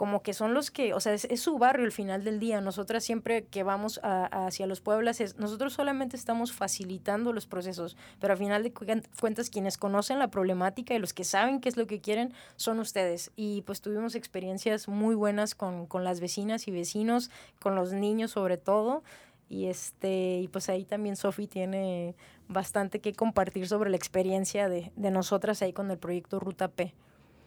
como 0.00 0.22
que 0.22 0.32
son 0.32 0.54
los 0.54 0.70
que, 0.70 0.94
o 0.94 1.00
sea, 1.00 1.12
es, 1.12 1.28
su 1.42 1.58
barrio 1.58 1.84
al 1.84 1.92
final 1.92 2.24
del 2.24 2.40
día. 2.40 2.62
Nosotras 2.62 3.04
siempre 3.04 3.44
que 3.44 3.64
vamos 3.64 4.00
hacia 4.02 4.66
los 4.66 4.80
pueblos, 4.80 5.20
es, 5.20 5.36
nosotros 5.36 5.74
solamente 5.74 6.16
estamos 6.16 6.54
facilitando 6.54 7.34
los 7.34 7.46
procesos, 7.46 7.98
pero 8.18 8.32
al 8.32 8.38
final 8.38 8.62
de 8.62 8.72
cuentas 8.72 9.50
quienes 9.50 9.76
conocen 9.76 10.18
la 10.18 10.30
problemática 10.30 10.94
y 10.94 10.98
los 10.98 11.12
que 11.12 11.24
saben 11.24 11.60
qué 11.60 11.68
es 11.68 11.76
lo 11.76 11.86
que 11.86 12.00
quieren 12.00 12.32
son 12.56 12.78
ustedes. 12.78 13.30
Y 13.36 13.60
pues 13.66 13.82
tuvimos 13.82 14.14
experiencias 14.14 14.88
muy 14.88 15.14
buenas 15.14 15.54
con, 15.54 15.84
con 15.84 16.02
las 16.02 16.18
vecinas 16.18 16.66
y 16.66 16.70
vecinos, 16.70 17.30
con 17.60 17.74
los 17.74 17.92
niños 17.92 18.30
sobre 18.30 18.56
todo. 18.56 19.02
Y, 19.50 19.66
este, 19.66 20.38
y 20.38 20.48
pues 20.48 20.70
ahí 20.70 20.84
también 20.84 21.16
Sofi 21.16 21.46
tiene 21.46 22.14
bastante 22.48 23.00
que 23.00 23.12
compartir 23.12 23.68
sobre 23.68 23.90
la 23.90 23.96
experiencia 23.96 24.70
de, 24.70 24.92
de 24.96 25.10
nosotras 25.10 25.60
ahí 25.60 25.72
con 25.72 25.90
el 25.90 25.98
proyecto 25.98 26.40
Ruta 26.40 26.68
P. 26.68 26.94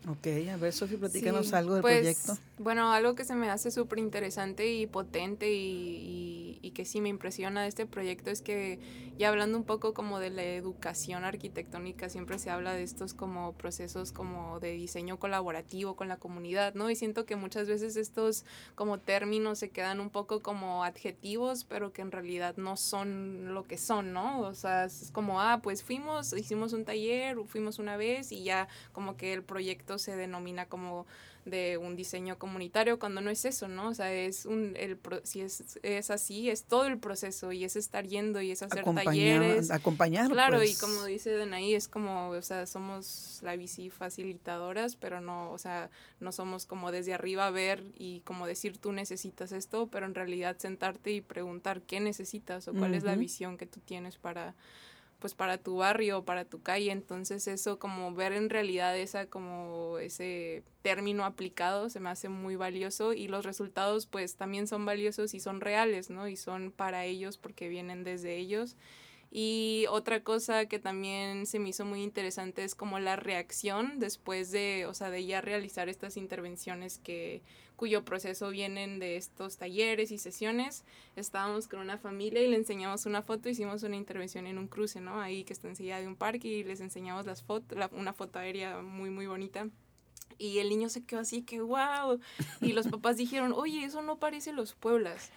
Ok, 0.09 0.27
a 0.51 0.57
ver, 0.57 0.73
Sofía, 0.73 0.99
platícanos 0.99 1.53
algo 1.53 1.75
del 1.75 1.81
pues, 1.81 1.95
proyecto. 1.95 2.37
Bueno, 2.59 2.91
algo 2.93 3.15
que 3.15 3.25
se 3.25 3.33
me 3.33 3.49
hace 3.49 3.71
súper 3.71 3.97
interesante 3.97 4.71
y 4.71 4.85
potente 4.85 5.51
y, 5.51 6.59
y, 6.61 6.71
que 6.71 6.85
sí 6.85 7.01
me 7.01 7.09
impresiona 7.09 7.63
de 7.63 7.67
este 7.67 7.87
proyecto 7.87 8.29
es 8.29 8.43
que, 8.43 8.79
ya 9.17 9.29
hablando 9.29 9.57
un 9.57 9.63
poco 9.63 9.95
como 9.95 10.19
de 10.19 10.29
la 10.29 10.43
educación 10.43 11.23
arquitectónica, 11.23 12.09
siempre 12.09 12.37
se 12.37 12.51
habla 12.51 12.73
de 12.73 12.83
estos 12.83 13.15
como 13.15 13.53
procesos 13.53 14.11
como 14.11 14.59
de 14.59 14.73
diseño 14.73 15.17
colaborativo 15.17 15.95
con 15.95 16.07
la 16.09 16.17
comunidad, 16.17 16.75
¿no? 16.75 16.91
Y 16.91 16.95
siento 16.95 17.25
que 17.25 17.35
muchas 17.35 17.67
veces 17.67 17.95
estos 17.95 18.45
como 18.75 18.99
términos 18.99 19.57
se 19.57 19.71
quedan 19.71 19.99
un 19.99 20.11
poco 20.11 20.43
como 20.43 20.83
adjetivos, 20.83 21.63
pero 21.63 21.91
que 21.91 22.03
en 22.03 22.11
realidad 22.11 22.55
no 22.57 22.77
son 22.77 23.55
lo 23.55 23.63
que 23.63 23.79
son, 23.79 24.13
¿no? 24.13 24.41
O 24.41 24.53
sea, 24.53 24.85
es 24.85 25.09
como, 25.11 25.41
ah, 25.41 25.59
pues 25.63 25.81
fuimos, 25.81 26.33
hicimos 26.33 26.73
un 26.73 26.85
taller, 26.85 27.35
fuimos 27.47 27.79
una 27.79 27.97
vez 27.97 28.31
y 28.31 28.43
ya 28.43 28.67
como 28.91 29.17
que 29.17 29.33
el 29.33 29.41
proyecto 29.41 29.97
se 29.97 30.15
denomina 30.15 30.67
como 30.67 31.07
de 31.45 31.77
un 31.77 31.95
diseño 31.95 32.37
comunitario 32.37 32.99
cuando 32.99 33.19
no 33.21 33.29
es 33.29 33.43
eso, 33.45 33.67
¿no? 33.67 33.89
O 33.89 33.93
sea, 33.93 34.13
es 34.13 34.45
un, 34.45 34.73
el, 34.77 34.97
si 35.23 35.41
es, 35.41 35.77
es 35.83 36.09
así, 36.09 36.49
es 36.49 36.63
todo 36.63 36.85
el 36.85 36.97
proceso 36.97 37.51
y 37.51 37.63
es 37.65 37.75
estar 37.75 38.07
yendo 38.07 38.41
y 38.41 38.51
es 38.51 38.63
hacer 38.63 38.83
talleres. 38.83 39.69
Acompañar. 39.71 40.29
Claro, 40.31 40.63
y 40.63 40.67
pues. 40.67 40.79
como 40.79 41.03
dice 41.05 41.31
Denaí, 41.31 41.73
es 41.73 41.87
como, 41.87 42.29
o 42.29 42.41
sea, 42.41 42.65
somos 42.65 43.39
la 43.41 43.55
bici 43.55 43.89
facilitadoras, 43.89 44.95
pero 44.95 45.19
no, 45.19 45.51
o 45.51 45.57
sea, 45.57 45.89
no 46.19 46.31
somos 46.31 46.65
como 46.65 46.91
desde 46.91 47.13
arriba 47.13 47.49
ver 47.51 47.83
y 47.97 48.21
como 48.21 48.47
decir 48.47 48.77
tú 48.77 48.91
necesitas 48.91 49.51
esto, 49.51 49.87
pero 49.87 50.05
en 50.05 50.15
realidad 50.15 50.57
sentarte 50.57 51.11
y 51.11 51.21
preguntar 51.21 51.81
qué 51.81 51.99
necesitas 51.99 52.67
o 52.67 52.73
cuál 52.73 52.93
es 52.93 53.03
la 53.03 53.15
visión 53.15 53.57
que 53.57 53.65
tú 53.65 53.79
tienes 53.81 54.17
para 54.17 54.55
pues 55.23 55.35
para 55.35 55.57
tu 55.57 55.77
barrio 55.77 56.25
para 56.25 56.43
tu 56.43 56.61
calle. 56.61 56.91
Entonces 56.91 57.47
eso 57.47 57.79
como 57.79 58.13
ver 58.13 58.33
en 58.33 58.49
realidad 58.49 58.97
esa 58.97 59.27
como 59.27 59.97
ese 59.99 60.63
término 60.81 61.23
aplicado 61.23 61.89
se 61.89 62.01
me 62.01 62.09
hace 62.09 62.27
muy 62.27 62.57
valioso 62.57 63.13
y 63.13 63.29
los 63.29 63.45
resultados 63.45 64.05
pues 64.05 64.35
también 64.35 64.67
son 64.67 64.85
valiosos 64.85 65.33
y 65.33 65.39
son 65.39 65.61
reales, 65.61 66.09
¿no? 66.09 66.27
Y 66.27 66.35
son 66.35 66.73
para 66.73 67.05
ellos 67.05 67.37
porque 67.37 67.69
vienen 67.69 68.03
desde 68.03 68.35
ellos. 68.35 68.75
Y 69.31 69.85
otra 69.89 70.23
cosa 70.23 70.65
que 70.65 70.77
también 70.77 71.45
se 71.45 71.57
me 71.57 71.69
hizo 71.69 71.85
muy 71.85 72.03
interesante 72.03 72.65
es 72.65 72.75
como 72.75 72.99
la 72.99 73.15
reacción 73.15 73.99
después 73.99 74.51
de, 74.51 74.85
o 74.87 74.93
sea, 74.93 75.09
de 75.09 75.25
ya 75.25 75.39
realizar 75.39 75.87
estas 75.87 76.17
intervenciones 76.17 76.97
que, 76.97 77.41
cuyo 77.75 78.05
proceso 78.05 78.49
vienen 78.49 78.99
de 78.99 79.17
estos 79.17 79.57
talleres 79.57 80.11
y 80.11 80.17
sesiones. 80.17 80.83
Estábamos 81.15 81.67
con 81.67 81.79
una 81.79 81.97
familia 81.97 82.41
y 82.41 82.47
le 82.47 82.55
enseñamos 82.55 83.05
una 83.05 83.21
foto, 83.21 83.49
hicimos 83.49 83.83
una 83.83 83.95
intervención 83.95 84.47
en 84.47 84.57
un 84.57 84.67
cruce, 84.67 85.01
¿no? 85.01 85.19
Ahí 85.21 85.43
que 85.43 85.53
está 85.53 85.67
enseguida 85.67 85.99
de 85.99 86.07
un 86.07 86.15
parque 86.15 86.47
y 86.47 86.63
les 86.63 86.81
enseñamos 86.81 87.25
las 87.25 87.43
fotos, 87.43 87.77
una 87.91 88.13
foto 88.13 88.39
aérea 88.39 88.81
muy, 88.81 89.09
muy 89.09 89.27
bonita. 89.27 89.67
Y 90.37 90.59
el 90.59 90.69
niño 90.69 90.89
se 90.89 91.03
quedó 91.03 91.21
así 91.21 91.43
que, 91.43 91.61
wow. 91.61 92.19
Y 92.61 92.73
los 92.73 92.87
papás 92.87 93.17
dijeron, 93.17 93.53
oye, 93.53 93.83
eso 93.83 94.01
no 94.01 94.17
parece 94.17 94.51
los 94.51 94.73
Pueblas. 94.73 95.31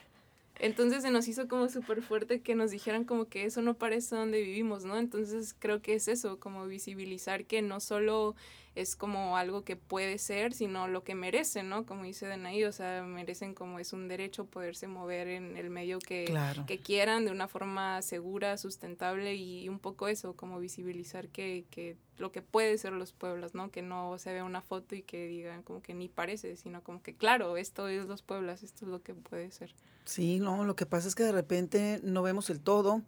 Entonces 0.59 1.03
se 1.03 1.11
nos 1.11 1.29
hizo 1.29 1.49
como 1.49 1.69
súper 1.69 2.03
fuerte 2.03 2.41
que 2.41 2.55
nos 2.55 2.71
dijeran 2.71 3.05
como 3.05 3.27
que 3.27 3.45
eso 3.45 3.61
no 3.61 3.75
parece 3.75 4.17
donde 4.17 4.41
vivimos, 4.41 4.85
¿no? 4.85 4.97
Entonces 4.97 5.55
creo 5.59 5.83
que 5.83 5.95
es 5.95 6.09
eso, 6.09 6.41
como 6.41 6.67
visibilizar 6.67 7.45
que 7.45 7.61
no 7.61 7.81
solo 7.81 8.35
es 8.77 8.95
como 8.95 9.39
algo 9.39 9.65
que 9.65 9.75
puede 9.75 10.19
ser, 10.19 10.53
sino 10.53 10.87
lo 10.87 11.03
que 11.03 11.15
merecen, 11.15 11.71
¿no? 11.71 11.87
Como 11.87 12.05
dice 12.05 12.27
Denaí, 12.27 12.63
o 12.65 12.73
sea, 12.73 13.03
merecen 13.03 13.55
como 13.55 13.79
es 13.79 13.95
un 13.95 14.07
derecho 14.07 14.45
poderse 14.45 14.87
mover 14.87 15.29
en 15.29 15.57
el 15.57 15.71
medio 15.71 15.99
que, 15.99 16.33
que 16.67 16.79
quieran 16.79 17.25
de 17.25 17.31
una 17.31 17.49
forma 17.49 18.03
segura, 18.03 18.59
sustentable 18.59 19.35
y 19.35 19.71
un 19.71 19.79
poco 19.79 20.09
eso, 20.09 20.35
como 20.37 20.61
visibilizar 20.61 21.29
que, 21.29 21.65
que 21.71 21.97
lo 22.19 22.33
que 22.33 22.43
puede 22.43 22.77
ser 22.77 22.93
los 22.93 23.13
pueblos, 23.13 23.55
¿no? 23.55 23.71
Que 23.71 23.81
no 23.81 24.19
se 24.19 24.35
vea 24.35 24.45
una 24.45 24.61
foto 24.61 24.95
y 24.95 25.01
que 25.03 25.27
digan 25.27 25.63
como 25.63 25.81
que 25.81 25.95
ni 25.95 26.09
parece, 26.09 26.57
sino 26.57 26.83
como 26.83 27.03
que 27.03 27.17
claro, 27.17 27.57
esto 27.57 27.89
es 27.89 28.07
los 28.07 28.21
pueblos, 28.21 28.63
esto 28.63 28.85
es 28.85 28.91
lo 28.91 29.03
que 29.03 29.15
puede 29.15 29.51
ser. 29.53 29.75
Sí, 30.05 30.39
no, 30.39 30.65
lo 30.65 30.77
que 30.77 30.85
pasa 30.85 31.09
es 31.09 31.15
que 31.15 31.23
de 31.23 31.33
repente 31.33 31.99
no 32.03 32.23
vemos 32.23 32.51
el 32.51 32.61
todo 32.61 33.03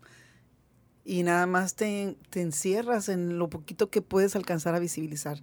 y 1.08 1.22
nada 1.22 1.46
más 1.46 1.74
te, 1.74 2.18
te, 2.28 2.42
encierras 2.42 3.08
en 3.08 3.38
lo 3.38 3.48
poquito 3.48 3.88
que 3.88 4.02
puedes 4.02 4.36
alcanzar 4.36 4.74
a 4.74 4.78
visibilizar. 4.78 5.40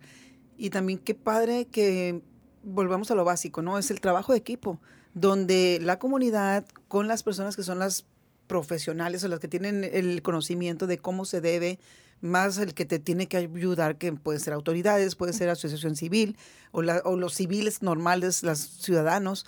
Y 0.58 0.70
también 0.70 1.00
qué 1.00 1.16
padre 1.16 1.66
que 1.66 2.22
volvamos 2.62 3.10
a 3.10 3.16
lo 3.16 3.26
básico, 3.26 3.64
¿no? 3.64 3.80
Es 3.80 3.90
el 3.90 4.00
trabajo 4.00 4.32
de 4.32 4.38
equipo, 4.38 4.80
donde 5.16 5.80
la 5.82 5.98
comunidad 5.98 6.68
con 6.88 7.08
las 7.08 7.24
personas 7.24 7.56
que 7.56 7.64
son 7.64 7.80
las 7.80 8.06
profesionales 8.46 9.24
o 9.24 9.28
las 9.28 9.40
que 9.40 9.48
tienen 9.48 9.84
el 9.84 10.22
conocimiento 10.22 10.86
de 10.86 11.00
cómo 11.00 11.26
se 11.26 11.42
debe, 11.42 11.80
más 12.22 12.60
el 12.60 12.76
que 12.76 12.86
te 12.86 13.00
tiene 13.00 13.26
que 13.28 13.38
ayudar, 13.38 13.98
que 13.98 14.14
pueden 14.14 14.42
ser 14.42 14.54
autoridades, 14.54 15.16
puede 15.16 15.34
ser 15.34 15.50
asociación 15.50 15.96
civil 15.96 16.38
o, 16.74 16.82
o 16.82 17.16
los 17.16 17.34
civiles 17.34 17.82
normales, 17.82 18.44
los 18.44 18.60
ciudadanos, 18.60 19.48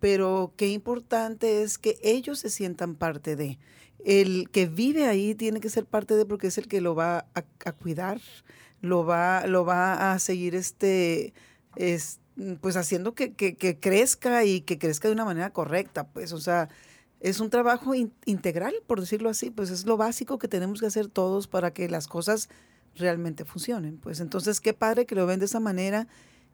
pero 0.00 0.54
qué 0.56 0.70
importante 0.70 1.62
es 1.62 1.78
que 1.78 2.00
ellos 2.02 2.40
se 2.40 2.50
sientan 2.50 2.96
parte 2.96 3.36
de 3.36 3.60
el 4.04 4.48
que 4.50 4.66
vive 4.66 5.06
ahí 5.06 5.34
tiene 5.34 5.60
que 5.60 5.70
ser 5.70 5.86
parte 5.86 6.14
de 6.14 6.26
porque 6.26 6.48
es 6.48 6.58
el 6.58 6.68
que 6.68 6.80
lo 6.80 6.94
va 6.94 7.26
a, 7.34 7.72
cuidar, 7.72 8.20
lo 8.80 9.04
va, 9.04 9.46
lo 9.46 9.64
va 9.64 10.12
a 10.12 10.18
seguir 10.18 10.54
este, 10.54 11.32
es, 11.76 12.20
pues 12.60 12.76
haciendo 12.76 13.14
que, 13.14 13.34
que, 13.34 13.78
crezca 13.78 14.44
y 14.44 14.62
que 14.62 14.78
crezca 14.78 15.08
de 15.08 15.14
una 15.14 15.24
manera 15.24 15.50
correcta, 15.50 16.08
pues, 16.08 16.32
o 16.32 16.40
sea, 16.40 16.68
es 17.20 17.38
un 17.38 17.50
trabajo 17.50 17.94
integral, 17.94 18.74
por 18.86 19.00
decirlo 19.00 19.28
así, 19.28 19.50
pues 19.50 19.70
es 19.70 19.86
lo 19.86 19.96
básico 19.96 20.38
que 20.38 20.48
tenemos 20.48 20.80
que 20.80 20.86
hacer 20.86 21.06
todos 21.06 21.46
para 21.46 21.72
que 21.72 21.88
las 21.88 22.08
cosas 22.08 22.48
realmente 22.96 23.44
funcionen. 23.44 23.98
Pues 23.98 24.18
entonces, 24.18 24.60
qué 24.60 24.74
padre 24.74 25.06
que 25.06 25.14
lo 25.14 25.26
ven 25.26 25.38
de 25.38 25.46
esa 25.46 25.60
manera 25.60 26.08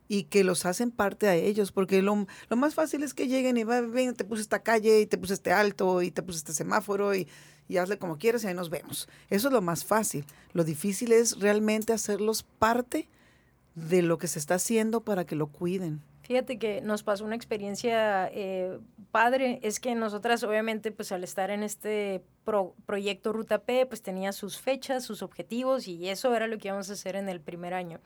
y 0.09 0.25
que 0.25 0.43
los 0.43 0.67
hacen 0.67 0.91
parte 0.91 1.29
a 1.29 1.35
ellos, 1.35 1.71
porque 1.71 2.03
lo, 2.03 2.27
lo 2.49 2.57
más 2.57 2.75
fácil 2.75 3.03
es 3.03 3.15
que 3.15 3.29
lleguen 3.29 3.59
y 3.59 3.65
ven, 3.65 4.15
te 4.15 4.25
puse 4.25 4.43
esta 4.43 4.61
calle 4.61 5.01
y 5.01 5.07
te 5.07 5.19
puse 5.19 5.35
este 5.35 5.53
alto 5.53 6.03
y 6.03 6.11
te 6.11 6.23
puse 6.23 6.39
este 6.39 6.55
semáforo 6.55 7.15
y, 7.15 7.29
y 7.69 7.77
hazle 7.77 7.99
como 7.99 8.19
quieras 8.19 8.43
y 8.43 8.49
ahí 8.49 8.55
nos 8.55 8.71
vemos. 8.71 9.09
Eso 9.29 9.49
es 9.49 9.55
lo 9.55 9.61
más 9.61 9.85
fácil. 9.85 10.25
Lo 10.53 10.65
difícil 10.65 11.13
es 11.13 11.39
realmente 11.39 11.93
hacerlos 11.93 12.43
parte 12.43 13.09
de 13.75 14.03
lo 14.03 14.19
que 14.19 14.27
se 14.27 14.39
está 14.39 14.55
haciendo 14.55 15.03
para 15.03 15.25
que 15.25 15.37
lo 15.37 15.49
cuiden. 15.49 16.03
Fíjate 16.23 16.59
que 16.59 16.83
nos 16.83 17.03
pasó 17.03 17.25
una 17.25 17.37
experiencia 17.37 18.29
eh, 18.35 18.79
padre, 19.13 19.61
es 19.63 19.81
que 19.81 19.95
nosotras 19.95 20.43
obviamente 20.43 20.93
pues 20.93 21.11
al 21.11 21.25
estar 21.25 21.51
en 21.51 21.63
este 21.63 22.23
proyecto 22.85 23.33
Ruta 23.33 23.61
P 23.63 23.87
pues 23.87 24.03
tenía 24.03 24.33
sus 24.33 24.59
fechas, 24.59 25.05
sus 25.05 25.23
objetivos 25.23 25.89
y 25.89 26.09
eso 26.09 26.35
era 26.35 26.47
lo 26.47 26.59
que 26.59 26.69
íbamos 26.69 26.91
a 26.91 26.95
hacer 26.95 27.17
en 27.17 27.31
el 27.31 27.41
primer 27.41 27.73
año. 27.73 28.01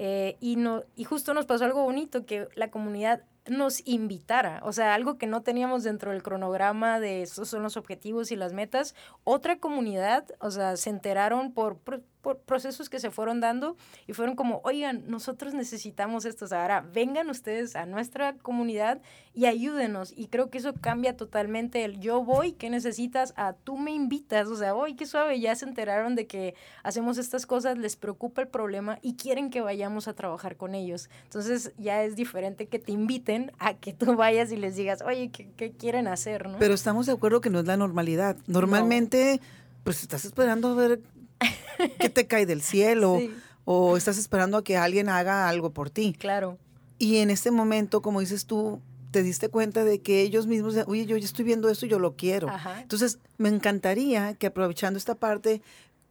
Eh, 0.00 0.36
y, 0.38 0.54
no, 0.54 0.84
y 0.94 1.02
justo 1.02 1.34
nos 1.34 1.44
pasó 1.44 1.64
algo 1.64 1.82
bonito, 1.82 2.24
que 2.24 2.46
la 2.54 2.70
comunidad 2.70 3.24
nos 3.48 3.84
invitara, 3.84 4.60
o 4.62 4.72
sea, 4.72 4.94
algo 4.94 5.18
que 5.18 5.26
no 5.26 5.42
teníamos 5.42 5.82
dentro 5.82 6.12
del 6.12 6.22
cronograma 6.22 7.00
de 7.00 7.22
estos 7.22 7.48
son 7.48 7.64
los 7.64 7.76
objetivos 7.76 8.30
y 8.30 8.36
las 8.36 8.52
metas. 8.52 8.94
Otra 9.24 9.58
comunidad, 9.58 10.24
o 10.38 10.52
sea, 10.52 10.76
se 10.76 10.90
enteraron 10.90 11.52
por, 11.52 11.78
por 11.78 12.02
procesos 12.44 12.88
que 12.88 13.00
se 13.00 13.10
fueron 13.10 13.40
dando 13.40 13.76
y 14.06 14.12
fueron 14.12 14.36
como, 14.36 14.60
oigan, 14.64 15.04
nosotros 15.06 15.54
necesitamos 15.54 16.24
esto, 16.24 16.44
o 16.44 16.48
sea, 16.48 16.62
ahora 16.62 16.80
vengan 16.80 17.30
ustedes 17.30 17.76
a 17.76 17.86
nuestra 17.86 18.34
comunidad 18.34 19.00
y 19.34 19.46
ayúdenos. 19.46 20.12
Y 20.16 20.26
creo 20.26 20.50
que 20.50 20.58
eso 20.58 20.74
cambia 20.74 21.16
totalmente 21.16 21.84
el 21.84 22.00
yo 22.00 22.24
voy, 22.24 22.52
¿qué 22.52 22.70
necesitas? 22.70 23.32
A 23.36 23.52
tú 23.52 23.76
me 23.78 23.92
invitas, 23.92 24.48
o 24.48 24.56
sea, 24.56 24.74
hoy 24.74 24.94
qué 24.94 25.06
suave, 25.06 25.40
ya 25.40 25.54
se 25.54 25.64
enteraron 25.64 26.14
de 26.14 26.26
que 26.26 26.54
hacemos 26.82 27.18
estas 27.18 27.46
cosas, 27.46 27.78
les 27.78 27.96
preocupa 27.96 28.42
el 28.42 28.48
problema 28.48 28.98
y 29.02 29.14
quieren 29.14 29.50
que 29.50 29.60
vayamos 29.60 30.08
a 30.08 30.14
trabajar 30.14 30.56
con 30.56 30.74
ellos. 30.74 31.08
Entonces 31.24 31.72
ya 31.78 32.02
es 32.02 32.16
diferente 32.16 32.66
que 32.66 32.78
te 32.78 32.92
inviten 32.92 33.52
a 33.58 33.74
que 33.74 33.92
tú 33.92 34.16
vayas 34.16 34.52
y 34.52 34.56
les 34.56 34.76
digas, 34.76 35.02
oye, 35.02 35.30
¿qué, 35.30 35.72
quieren 35.72 36.08
hacer? 36.08 36.48
¿no? 36.48 36.58
Pero 36.58 36.74
estamos 36.74 37.06
de 37.06 37.12
acuerdo 37.12 37.40
que 37.40 37.50
no 37.50 37.60
es 37.60 37.66
la 37.66 37.76
normalidad. 37.76 38.36
Normalmente, 38.46 39.40
pues 39.84 40.02
estás 40.02 40.24
esperando 40.24 40.68
a 40.68 40.74
ver 40.74 41.00
qué 42.00 42.08
te 42.08 42.26
cae 42.26 42.46
del 42.46 42.62
cielo 42.62 43.20
o 43.64 43.96
estás 43.96 44.18
esperando 44.18 44.56
a 44.56 44.64
que 44.64 44.76
alguien 44.76 45.08
haga 45.08 45.48
algo 45.48 45.70
por 45.70 45.90
ti. 45.90 46.14
Claro. 46.18 46.58
Y 46.98 47.18
en 47.18 47.30
este 47.30 47.50
momento, 47.50 48.02
como 48.02 48.20
dices 48.20 48.46
tú, 48.46 48.80
te 49.10 49.22
diste 49.22 49.48
cuenta 49.48 49.84
de 49.84 50.00
que 50.00 50.22
ellos 50.22 50.46
mismos, 50.46 50.74
oye, 50.86 51.06
yo 51.06 51.16
ya 51.16 51.24
estoy 51.24 51.44
viendo 51.44 51.68
esto 51.68 51.86
y 51.86 51.88
yo 51.88 51.98
lo 51.98 52.16
quiero. 52.16 52.48
Entonces, 52.80 53.18
me 53.38 53.48
encantaría 53.48 54.34
que 54.34 54.48
aprovechando 54.48 54.98
esta 54.98 55.14
parte, 55.14 55.62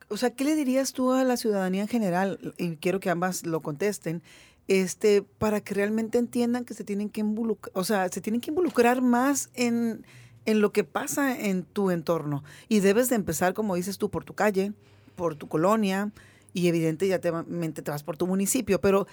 o 0.09 0.17
sea, 0.17 0.31
¿qué 0.31 0.43
le 0.43 0.55
dirías 0.55 0.93
tú 0.93 1.11
a 1.11 1.23
la 1.23 1.37
ciudadanía 1.37 1.81
en 1.81 1.87
general? 1.87 2.53
Y 2.57 2.77
quiero 2.77 2.99
que 2.99 3.09
ambas 3.09 3.45
lo 3.45 3.61
contesten. 3.61 4.23
Este, 4.67 5.21
para 5.21 5.61
que 5.61 5.73
realmente 5.73 6.17
entiendan 6.17 6.65
que 6.65 6.73
se 6.73 6.83
tienen 6.83 7.09
que 7.09 7.21
involucrar, 7.21 7.71
o 7.73 7.85
sea, 7.85 8.09
se 8.09 8.19
tienen 8.19 8.41
que 8.41 8.51
involucrar 8.51 9.01
más 9.01 9.49
en, 9.53 10.05
en 10.45 10.59
lo 10.59 10.73
que 10.73 10.83
pasa 10.83 11.39
en 11.39 11.63
tu 11.63 11.89
entorno. 11.89 12.43
Y 12.67 12.81
debes 12.81 13.09
de 13.09 13.15
empezar, 13.15 13.53
como 13.53 13.75
dices 13.75 13.97
tú, 13.97 14.09
por 14.09 14.25
tu 14.25 14.33
calle, 14.33 14.73
por 15.17 15.35
tu 15.35 15.49
colonia 15.49 16.11
y 16.53 16.69
evidentemente 16.69 17.81
te 17.81 17.91
vas 17.91 18.03
por 18.03 18.15
tu 18.15 18.25
municipio, 18.25 18.79
pero 18.79 19.05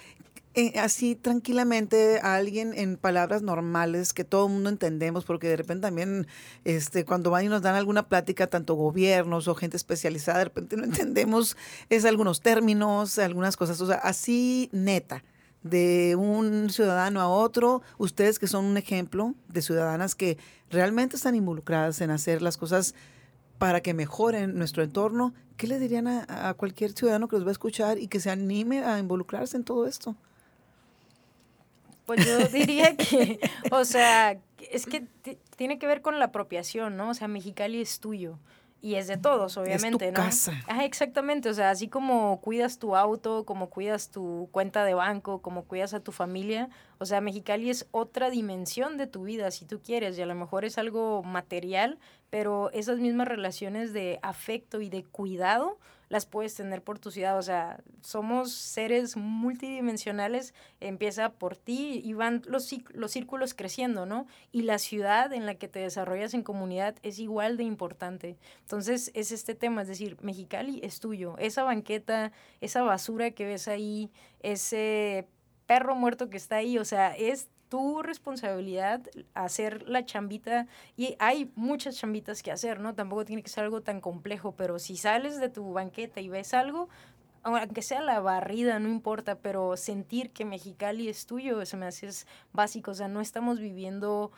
eh, 0.57 0.79
así 0.79 1.15
tranquilamente 1.15 2.21
a 2.23 2.35
alguien 2.35 2.73
en 2.73 2.95
palabras 2.95 3.41
normales 3.41 4.13
que 4.13 4.23
todo 4.23 4.47
el 4.47 4.53
mundo 4.53 4.69
entendemos, 4.69 5.25
porque 5.25 5.49
de 5.49 5.57
repente 5.57 5.81
también 5.81 6.27
este, 6.63 7.03
cuando 7.03 7.29
van 7.29 7.43
y 7.43 7.49
nos 7.49 7.61
dan 7.61 7.75
alguna 7.75 8.07
plática, 8.07 8.47
tanto 8.47 8.75
gobiernos 8.75 9.49
o 9.49 9.55
gente 9.55 9.75
especializada, 9.75 10.39
de 10.39 10.45
repente 10.45 10.77
no 10.77 10.83
entendemos 10.85 11.57
es 11.89 12.05
algunos 12.05 12.39
términos, 12.39 13.19
algunas 13.19 13.57
cosas, 13.57 13.81
o 13.81 13.87
sea, 13.87 13.97
así 13.97 14.69
neta 14.71 15.25
de 15.61 16.15
un 16.15 16.69
ciudadano 16.69 17.19
a 17.19 17.27
otro, 17.27 17.81
ustedes 17.97 18.39
que 18.39 18.47
son 18.47 18.63
un 18.63 18.77
ejemplo 18.77 19.35
de 19.49 19.61
ciudadanas 19.61 20.15
que 20.15 20.37
realmente 20.69 21.17
están 21.17 21.35
involucradas 21.35 21.99
en 21.99 22.11
hacer 22.11 22.41
las 22.41 22.55
cosas 22.55 22.95
para 23.57 23.81
que 23.81 23.93
mejoren 23.93 24.57
nuestro 24.57 24.83
entorno, 24.83 25.33
¿qué 25.57 25.67
le 25.67 25.79
dirían 25.79 26.07
a, 26.07 26.53
cualquier 26.55 26.91
ciudadano 26.91 27.27
que 27.27 27.37
los 27.37 27.45
va 27.45 27.49
a 27.49 27.51
escuchar 27.53 27.97
y 27.97 28.07
que 28.07 28.19
se 28.19 28.29
anime 28.29 28.83
a 28.83 28.99
involucrarse 28.99 29.57
en 29.57 29.63
todo 29.63 29.87
esto? 29.87 30.15
Pues 32.05 32.25
yo 32.25 32.47
diría 32.53 32.95
que, 32.95 33.39
o 33.71 33.85
sea, 33.85 34.37
es 34.71 34.85
que 34.85 35.05
tiene 35.55 35.79
que 35.79 35.87
ver 35.87 36.01
con 36.01 36.19
la 36.19 36.25
apropiación, 36.25 36.97
¿no? 36.97 37.09
O 37.09 37.13
sea, 37.13 37.27
Mexicali 37.27 37.81
es 37.81 37.99
tuyo 37.99 38.37
y 38.85 38.97
es 38.97 39.07
de 39.07 39.17
todos, 39.17 39.57
obviamente, 39.57 40.05
es 40.05 40.13
tu 40.13 40.21
Casa. 40.21 40.53
Ah, 40.67 40.85
exactamente, 40.85 41.49
o 41.49 41.53
sea, 41.55 41.71
así 41.71 41.87
como 41.87 42.39
cuidas 42.39 42.77
tu 42.77 42.95
auto, 42.95 43.43
como 43.43 43.71
cuidas 43.71 44.11
tu 44.11 44.47
cuenta 44.51 44.85
de 44.85 44.93
banco, 44.93 45.41
como 45.41 45.63
cuidas 45.63 45.95
a 45.95 46.01
tu 46.01 46.11
familia, 46.11 46.69
o 46.99 47.05
sea, 47.07 47.19
Mexicali 47.19 47.71
es 47.71 47.87
otra 47.89 48.29
dimensión 48.29 48.97
de 48.97 49.07
tu 49.07 49.23
vida, 49.23 49.49
si 49.49 49.65
tú 49.65 49.81
quieres, 49.81 50.19
y 50.19 50.21
a 50.21 50.27
lo 50.27 50.35
mejor 50.35 50.65
es 50.65 50.77
algo 50.77 51.23
material, 51.23 51.97
pero 52.29 52.69
esas 52.73 52.99
mismas 52.99 53.27
relaciones 53.27 53.91
de 53.91 54.19
afecto 54.21 54.79
y 54.81 54.89
de 54.89 55.03
cuidado 55.03 55.79
las 56.09 56.25
puedes 56.25 56.55
tener 56.55 56.83
por 56.83 56.99
tu 56.99 57.11
ciudad. 57.11 57.37
O 57.37 57.41
sea, 57.41 57.81
somos 58.01 58.51
seres 58.51 59.17
multidimensionales, 59.17 60.53
empieza 60.79 61.33
por 61.33 61.55
ti 61.55 62.01
y 62.03 62.13
van 62.13 62.41
los, 62.47 62.73
los 62.93 63.11
círculos 63.11 63.53
creciendo, 63.53 64.05
¿no? 64.05 64.27
Y 64.51 64.63
la 64.63 64.77
ciudad 64.77 65.33
en 65.33 65.45
la 65.45 65.55
que 65.55 65.67
te 65.67 65.79
desarrollas 65.79 66.33
en 66.33 66.43
comunidad 66.43 66.95
es 67.03 67.19
igual 67.19 67.57
de 67.57 67.63
importante. 67.63 68.37
Entonces, 68.61 69.11
es 69.13 69.31
este 69.31 69.55
tema, 69.55 69.81
es 69.81 69.87
decir, 69.87 70.17
Mexicali 70.21 70.79
es 70.83 70.99
tuyo. 70.99 71.35
Esa 71.37 71.63
banqueta, 71.63 72.31
esa 72.61 72.83
basura 72.83 73.31
que 73.31 73.45
ves 73.45 73.67
ahí, 73.67 74.11
ese 74.41 75.27
perro 75.65 75.95
muerto 75.95 76.29
que 76.29 76.37
está 76.37 76.57
ahí, 76.57 76.77
o 76.77 76.85
sea, 76.85 77.15
es 77.15 77.49
tu 77.69 78.01
responsabilidad 78.01 79.01
hacer 79.33 79.87
la 79.87 80.05
chambita 80.05 80.67
y 80.97 81.15
hay 81.19 81.51
muchas 81.55 81.97
chambitas 81.97 82.43
que 82.43 82.51
hacer, 82.51 82.79
¿no? 82.79 82.95
Tampoco 82.95 83.25
tiene 83.25 83.43
que 83.43 83.49
ser 83.49 83.63
algo 83.63 83.81
tan 83.81 84.01
complejo, 84.01 84.53
pero 84.53 84.79
si 84.79 84.97
sales 84.97 85.39
de 85.39 85.49
tu 85.49 85.73
banqueta 85.73 86.21
y 86.21 86.29
ves 86.29 86.53
algo, 86.53 86.89
aunque 87.43 87.83
sea 87.83 88.01
la 88.01 88.19
barrida, 88.19 88.79
no 88.79 88.89
importa, 88.89 89.35
pero 89.35 89.77
sentir 89.77 90.31
que 90.31 90.45
Mexicali 90.45 91.09
es 91.09 91.27
tuyo, 91.27 91.61
eso 91.61 91.77
me 91.77 91.85
hace 91.85 92.07
es 92.07 92.27
básico, 92.53 92.91
o 92.91 92.95
sea, 92.95 93.07
no 93.07 93.21
estamos 93.21 93.59
viviendo 93.59 94.31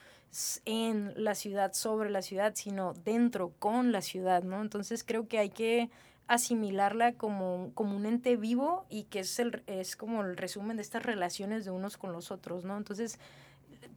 en 0.66 1.14
la 1.16 1.34
ciudad, 1.34 1.74
sobre 1.74 2.10
la 2.10 2.22
ciudad, 2.22 2.54
sino 2.56 2.94
dentro, 3.06 3.54
con 3.60 3.94
la 3.94 4.02
ciudad, 4.02 4.44
¿no? 4.44 4.62
Entonces 4.62 5.06
creo 5.06 5.28
que 5.28 5.40
hay 5.40 5.50
que 5.50 5.90
asimilarla 6.28 7.14
como, 7.14 7.72
como 7.74 7.96
un 7.96 8.06
ente 8.06 8.36
vivo 8.36 8.86
y 8.90 9.04
que 9.04 9.20
es, 9.20 9.40
el, 9.40 9.64
es 9.68 9.96
como 9.96 10.22
el 10.22 10.38
resumen 10.38 10.78
de 10.78 10.84
estas 10.84 11.04
relaciones 11.04 11.66
de 11.66 11.72
unos 11.72 11.98
con 11.98 12.12
los 12.12 12.32
otros, 12.32 12.66
¿no? 12.66 12.78
Entonces, 12.78 13.20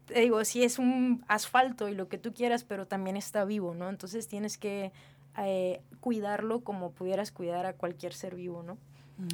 te 0.06 0.20
digo, 0.20 0.44
sí 0.44 0.62
es 0.62 0.78
un 0.78 1.24
asfalto 1.28 1.88
y 1.88 1.94
lo 1.94 2.08
que 2.08 2.18
tú 2.18 2.32
quieras, 2.32 2.64
pero 2.64 2.86
también 2.86 3.16
está 3.16 3.44
vivo, 3.44 3.74
¿no? 3.74 3.88
Entonces 3.88 4.28
tienes 4.28 4.58
que 4.58 4.92
eh, 5.38 5.80
cuidarlo 6.00 6.60
como 6.60 6.92
pudieras 6.92 7.32
cuidar 7.32 7.66
a 7.66 7.74
cualquier 7.74 8.14
ser 8.14 8.34
vivo, 8.34 8.62
¿no? 8.62 8.78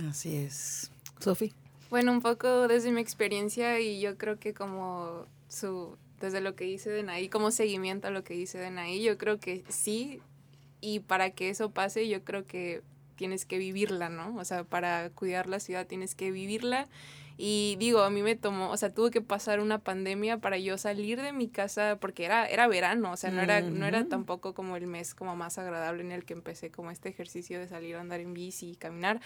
Así 0.08 0.36
es. 0.36 0.90
Sofi. 1.20 1.52
Bueno, 1.90 2.12
un 2.12 2.20
poco 2.20 2.66
desde 2.66 2.90
mi 2.92 3.00
experiencia 3.00 3.78
y 3.78 4.00
yo 4.00 4.18
creo 4.18 4.38
que 4.38 4.52
como 4.52 5.26
su, 5.48 5.96
desde 6.20 6.40
lo 6.40 6.56
que 6.56 6.64
dice 6.64 6.90
Denaí, 6.90 7.28
como 7.28 7.50
seguimiento 7.50 8.08
a 8.08 8.10
lo 8.10 8.24
que 8.24 8.34
dice 8.34 8.58
Denaí, 8.58 9.02
yo 9.02 9.16
creo 9.18 9.38
que 9.38 9.64
sí, 9.68 10.20
y 10.86 11.00
para 11.00 11.30
que 11.30 11.50
eso 11.50 11.72
pase 11.72 12.06
yo 12.06 12.22
creo 12.22 12.46
que 12.46 12.80
tienes 13.16 13.44
que 13.44 13.58
vivirla, 13.58 14.08
¿no? 14.08 14.36
O 14.36 14.44
sea, 14.44 14.62
para 14.62 15.10
cuidar 15.10 15.48
la 15.48 15.58
ciudad 15.58 15.84
tienes 15.84 16.14
que 16.14 16.30
vivirla. 16.30 16.86
Y 17.36 17.74
digo, 17.80 18.02
a 18.02 18.10
mí 18.10 18.22
me 18.22 18.36
tomó, 18.36 18.70
o 18.70 18.76
sea, 18.76 18.94
tuve 18.94 19.10
que 19.10 19.20
pasar 19.20 19.58
una 19.58 19.80
pandemia 19.80 20.38
para 20.38 20.58
yo 20.58 20.78
salir 20.78 21.20
de 21.20 21.32
mi 21.32 21.48
casa 21.48 21.98
porque 22.00 22.24
era, 22.24 22.46
era 22.46 22.68
verano, 22.68 23.10
o 23.10 23.16
sea, 23.16 23.32
no 23.32 23.42
era, 23.42 23.62
no 23.62 23.84
era 23.84 24.06
tampoco 24.06 24.54
como 24.54 24.76
el 24.76 24.86
mes 24.86 25.14
como 25.16 25.34
más 25.34 25.58
agradable 25.58 26.02
en 26.02 26.12
el 26.12 26.24
que 26.24 26.34
empecé 26.34 26.70
como 26.70 26.92
este 26.92 27.08
ejercicio 27.08 27.58
de 27.58 27.66
salir 27.66 27.96
a 27.96 28.00
andar 28.00 28.20
en 28.20 28.32
bici 28.32 28.70
y 28.70 28.76
caminar 28.76 29.20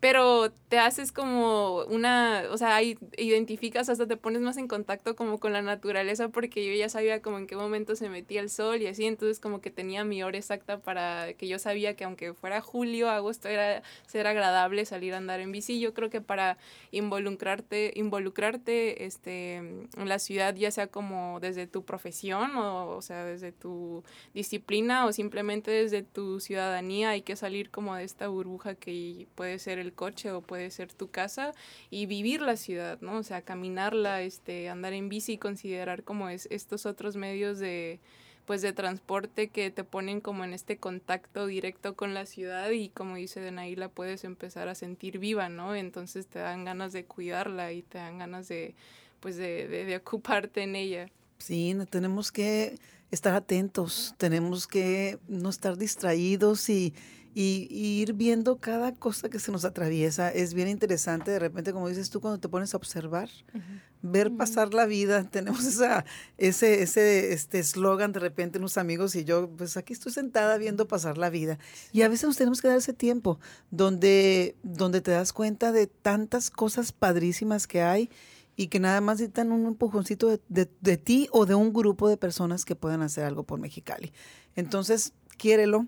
pero 0.00 0.52
te 0.68 0.78
haces 0.78 1.10
como 1.10 1.82
una, 1.84 2.44
o 2.50 2.56
sea, 2.56 2.80
identificas, 2.82 3.88
hasta 3.88 4.06
te 4.06 4.16
pones 4.16 4.42
más 4.42 4.56
en 4.56 4.68
contacto 4.68 5.16
como 5.16 5.40
con 5.40 5.52
la 5.52 5.62
naturaleza 5.62 6.28
porque 6.28 6.64
yo 6.64 6.72
ya 6.74 6.88
sabía 6.88 7.20
como 7.20 7.38
en 7.38 7.46
qué 7.46 7.56
momento 7.56 7.96
se 7.96 8.08
metía 8.08 8.40
el 8.40 8.48
sol 8.50 8.80
y 8.80 8.86
así, 8.86 9.06
entonces 9.06 9.40
como 9.40 9.60
que 9.60 9.70
tenía 9.70 10.04
mi 10.04 10.22
hora 10.22 10.38
exacta 10.38 10.78
para 10.78 11.32
que 11.34 11.48
yo 11.48 11.58
sabía 11.58 11.96
que 11.96 12.04
aunque 12.04 12.32
fuera 12.32 12.60
julio, 12.60 13.10
agosto 13.10 13.48
era 13.48 13.82
ser 14.06 14.26
agradable 14.26 14.84
salir 14.84 15.14
a 15.14 15.16
andar 15.16 15.40
en 15.40 15.50
bici, 15.50 15.80
yo 15.80 15.94
creo 15.94 16.10
que 16.10 16.20
para 16.20 16.58
involucrarte, 16.92 17.92
involucrarte 17.96 19.04
este, 19.04 19.56
en 19.56 19.88
la 19.96 20.18
ciudad, 20.20 20.54
ya 20.54 20.70
sea 20.70 20.86
como 20.86 21.40
desde 21.40 21.66
tu 21.66 21.84
profesión 21.84 22.56
o, 22.56 22.90
o 22.90 23.02
sea, 23.02 23.24
desde 23.24 23.52
tu 23.52 24.04
disciplina 24.34 25.06
o 25.06 25.12
simplemente 25.12 25.70
desde 25.72 26.02
tu 26.02 26.38
ciudadanía, 26.40 27.10
hay 27.10 27.22
que 27.22 27.34
salir 27.36 27.70
como 27.70 27.96
de 27.96 28.04
esta 28.04 28.28
burbuja 28.28 28.74
que 28.74 29.26
puede 29.34 29.58
ser 29.58 29.78
el 29.78 29.87
coche 29.92 30.32
o 30.32 30.40
puede 30.40 30.70
ser 30.70 30.92
tu 30.92 31.10
casa 31.10 31.52
y 31.90 32.06
vivir 32.06 32.40
la 32.40 32.56
ciudad, 32.56 33.00
¿no? 33.00 33.18
O 33.18 33.22
sea, 33.22 33.42
caminarla, 33.42 34.22
este, 34.22 34.68
andar 34.68 34.92
en 34.92 35.08
bici 35.08 35.34
y 35.34 35.38
considerar 35.38 36.04
como 36.04 36.28
es 36.28 36.48
estos 36.50 36.86
otros 36.86 37.16
medios 37.16 37.58
de 37.58 38.00
pues 38.46 38.62
de 38.62 38.72
transporte 38.72 39.48
que 39.48 39.70
te 39.70 39.84
ponen 39.84 40.22
como 40.22 40.42
en 40.42 40.54
este 40.54 40.78
contacto 40.78 41.44
directo 41.44 41.94
con 41.96 42.14
la 42.14 42.24
ciudad 42.24 42.70
y 42.70 42.88
como 42.88 43.16
dice 43.16 43.40
Denaí 43.40 43.76
la 43.76 43.90
puedes 43.90 44.24
empezar 44.24 44.68
a 44.68 44.74
sentir 44.74 45.18
viva, 45.18 45.50
¿no? 45.50 45.74
Entonces 45.74 46.26
te 46.26 46.38
dan 46.38 46.64
ganas 46.64 46.94
de 46.94 47.04
cuidarla 47.04 47.72
y 47.72 47.82
te 47.82 47.98
dan 47.98 48.16
ganas 48.16 48.48
de 48.48 48.74
pues 49.20 49.36
de 49.36 50.00
ocuparte 50.02 50.62
en 50.62 50.76
ella. 50.76 51.10
Sí, 51.38 51.76
tenemos 51.90 52.32
que 52.32 52.78
estar 53.10 53.34
atentos, 53.34 54.14
tenemos 54.18 54.66
que 54.66 55.18
no 55.28 55.48
estar 55.48 55.78
distraídos 55.78 56.68
y, 56.68 56.94
y, 57.40 58.00
ir 58.00 58.14
viendo 58.14 58.58
cada 58.58 58.92
cosa 58.92 59.28
que 59.28 59.38
se 59.38 59.52
nos 59.52 59.64
atraviesa. 59.64 60.28
Es 60.28 60.54
bien 60.54 60.66
interesante, 60.66 61.30
de 61.30 61.38
repente, 61.38 61.72
como 61.72 61.88
dices 61.88 62.10
tú, 62.10 62.20
cuando 62.20 62.40
te 62.40 62.48
pones 62.48 62.74
a 62.74 62.78
observar, 62.78 63.28
ver 64.02 64.36
pasar 64.36 64.74
la 64.74 64.86
vida. 64.86 65.22
Tenemos 65.30 65.64
esa, 65.64 66.04
ese 66.36 66.82
ese 66.82 67.32
este 67.32 67.60
eslogan 67.60 68.10
de 68.10 68.18
repente 68.18 68.58
unos 68.58 68.76
amigos 68.76 69.14
y 69.14 69.22
yo, 69.22 69.48
pues 69.50 69.76
aquí 69.76 69.92
estoy 69.92 70.10
sentada 70.10 70.58
viendo 70.58 70.88
pasar 70.88 71.16
la 71.16 71.30
vida. 71.30 71.60
Y 71.92 72.02
a 72.02 72.08
veces 72.08 72.26
nos 72.26 72.36
tenemos 72.36 72.60
que 72.60 72.66
dar 72.66 72.78
ese 72.78 72.92
tiempo 72.92 73.38
donde, 73.70 74.56
donde 74.64 75.00
te 75.00 75.12
das 75.12 75.32
cuenta 75.32 75.70
de 75.70 75.86
tantas 75.86 76.50
cosas 76.50 76.90
padrísimas 76.90 77.68
que 77.68 77.82
hay 77.82 78.10
y 78.56 78.66
que 78.66 78.80
nada 78.80 79.00
más 79.00 79.18
necesitan 79.18 79.52
un 79.52 79.64
empujoncito 79.66 80.26
de, 80.26 80.40
de, 80.48 80.68
de, 80.80 80.96
ti 80.96 81.28
o 81.30 81.46
de 81.46 81.54
un 81.54 81.72
grupo 81.72 82.08
de 82.08 82.16
personas 82.16 82.64
que 82.64 82.74
puedan 82.74 83.02
hacer 83.02 83.22
algo 83.22 83.44
por 83.44 83.60
Mexicali. 83.60 84.12
Entonces, 84.56 85.12
quiérelo, 85.36 85.86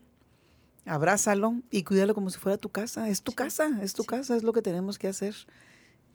abrázalo 0.86 1.54
y 1.70 1.82
cuídalo 1.84 2.14
como 2.14 2.30
si 2.30 2.38
fuera 2.38 2.58
tu 2.58 2.68
casa. 2.68 3.08
Es 3.08 3.22
tu 3.22 3.32
casa, 3.32 3.78
es 3.82 3.94
tu 3.94 4.04
casa, 4.04 4.36
es 4.36 4.42
lo 4.42 4.52
que 4.52 4.62
tenemos 4.62 4.98
que 4.98 5.08
hacer. 5.08 5.34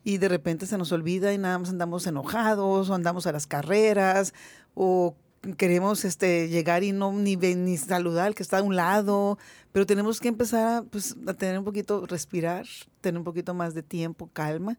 Y 0.04 0.18
de 0.18 0.30
repente 0.30 0.66
se 0.68 0.78
nos 0.78 0.92
olvida 0.92 1.34
y 1.34 1.38
nada 1.38 1.58
más 1.58 1.70
andamos 1.70 2.06
enojados 2.08 2.90
o 2.90 2.94
andamos 2.94 3.26
a 3.28 3.32
las 3.32 3.48
carreras 3.48 4.34
o 4.74 5.16
queremos 5.58 6.06
este, 6.06 6.50
llegar 6.50 6.84
y 6.84 6.92
no 6.92 7.12
ni, 7.12 7.36
ni 7.36 7.78
saludar 7.78 8.28
al 8.28 8.36
que 8.36 8.44
está 8.44 8.60
a 8.60 8.64
un 8.64 8.76
lado, 8.76 9.38
pero 9.72 9.86
tenemos 9.86 10.20
que 10.20 10.28
empezar 10.28 10.78
a, 10.78 10.84
pues, 10.84 11.16
a 11.28 11.34
tener 11.34 11.60
un 11.60 11.66
poquito, 11.66 12.06
respirar, 12.08 12.66
tener 13.02 13.20
un 13.20 13.24
poquito 13.24 13.54
más 13.54 13.76
de 13.76 13.84
tiempo, 13.84 14.30
calma 14.34 14.78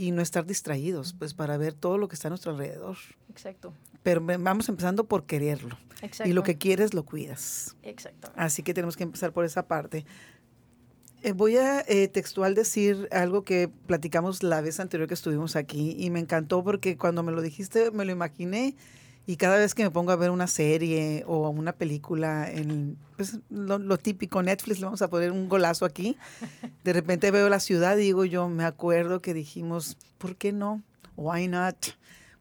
y 0.00 0.12
no 0.12 0.22
estar 0.22 0.46
distraídos, 0.46 1.12
pues 1.12 1.34
para 1.34 1.58
ver 1.58 1.74
todo 1.74 1.98
lo 1.98 2.08
que 2.08 2.14
está 2.14 2.28
a 2.28 2.30
nuestro 2.30 2.52
alrededor. 2.52 2.96
Exacto. 3.28 3.74
Pero 4.02 4.22
vamos 4.22 4.66
empezando 4.70 5.04
por 5.04 5.24
quererlo. 5.24 5.76
Exacto. 6.00 6.30
Y 6.30 6.32
lo 6.32 6.42
que 6.42 6.56
quieres 6.56 6.94
lo 6.94 7.04
cuidas. 7.04 7.76
Exacto. 7.82 8.32
Así 8.34 8.62
que 8.62 8.72
tenemos 8.72 8.96
que 8.96 9.02
empezar 9.02 9.34
por 9.34 9.44
esa 9.44 9.66
parte. 9.68 10.06
Eh, 11.22 11.32
voy 11.32 11.58
a 11.58 11.84
eh, 11.86 12.08
textual 12.08 12.54
decir 12.54 13.08
algo 13.12 13.42
que 13.42 13.68
platicamos 13.68 14.42
la 14.42 14.62
vez 14.62 14.80
anterior 14.80 15.06
que 15.06 15.12
estuvimos 15.12 15.54
aquí 15.54 15.94
y 15.98 16.08
me 16.08 16.18
encantó 16.18 16.64
porque 16.64 16.96
cuando 16.96 17.22
me 17.22 17.30
lo 17.30 17.42
dijiste 17.42 17.90
me 17.90 18.06
lo 18.06 18.12
imaginé 18.12 18.76
y 19.26 19.36
cada 19.36 19.58
vez 19.58 19.74
que 19.74 19.84
me 19.84 19.90
pongo 19.90 20.12
a 20.12 20.16
ver 20.16 20.30
una 20.30 20.46
serie 20.46 21.24
o 21.26 21.48
una 21.50 21.72
película, 21.72 22.50
en 22.50 22.96
pues, 23.16 23.38
lo, 23.50 23.98
típico, 23.98 24.42
Netflix, 24.42 24.80
le 24.80 24.86
vamos 24.86 25.02
a 25.02 25.08
poner 25.08 25.30
un 25.30 25.48
golazo 25.48 25.84
aquí, 25.84 26.16
de 26.84 26.92
repente 26.92 27.30
veo 27.30 27.48
la 27.48 27.60
ciudad 27.60 27.96
y 27.96 28.02
digo 28.02 28.24
yo, 28.24 28.48
me 28.48 28.64
acuerdo 28.64 29.20
que 29.20 29.34
dijimos, 29.34 29.96
¿por 30.18 30.36
qué 30.36 30.52
no? 30.52 30.82
Why 31.16 31.48
not? 31.48 31.76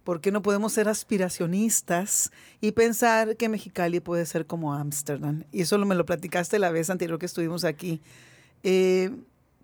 ¿Por 0.03 0.21
qué 0.21 0.31
no 0.31 0.41
podemos 0.41 0.73
ser 0.73 0.87
aspiracionistas 0.87 2.31
y 2.61 2.71
pensar 2.71 3.35
que 3.35 3.49
Mexicali 3.49 3.99
puede 3.99 4.25
ser 4.25 4.47
como 4.47 4.73
Ámsterdam? 4.73 5.43
Y 5.51 5.61
eso 5.61 5.77
me 5.77 5.93
lo 5.93 6.05
platicaste 6.05 6.57
la 6.57 6.71
vez 6.71 6.89
anterior 6.89 7.19
que 7.19 7.27
estuvimos 7.27 7.65
aquí. 7.65 8.01
Eh, 8.63 9.11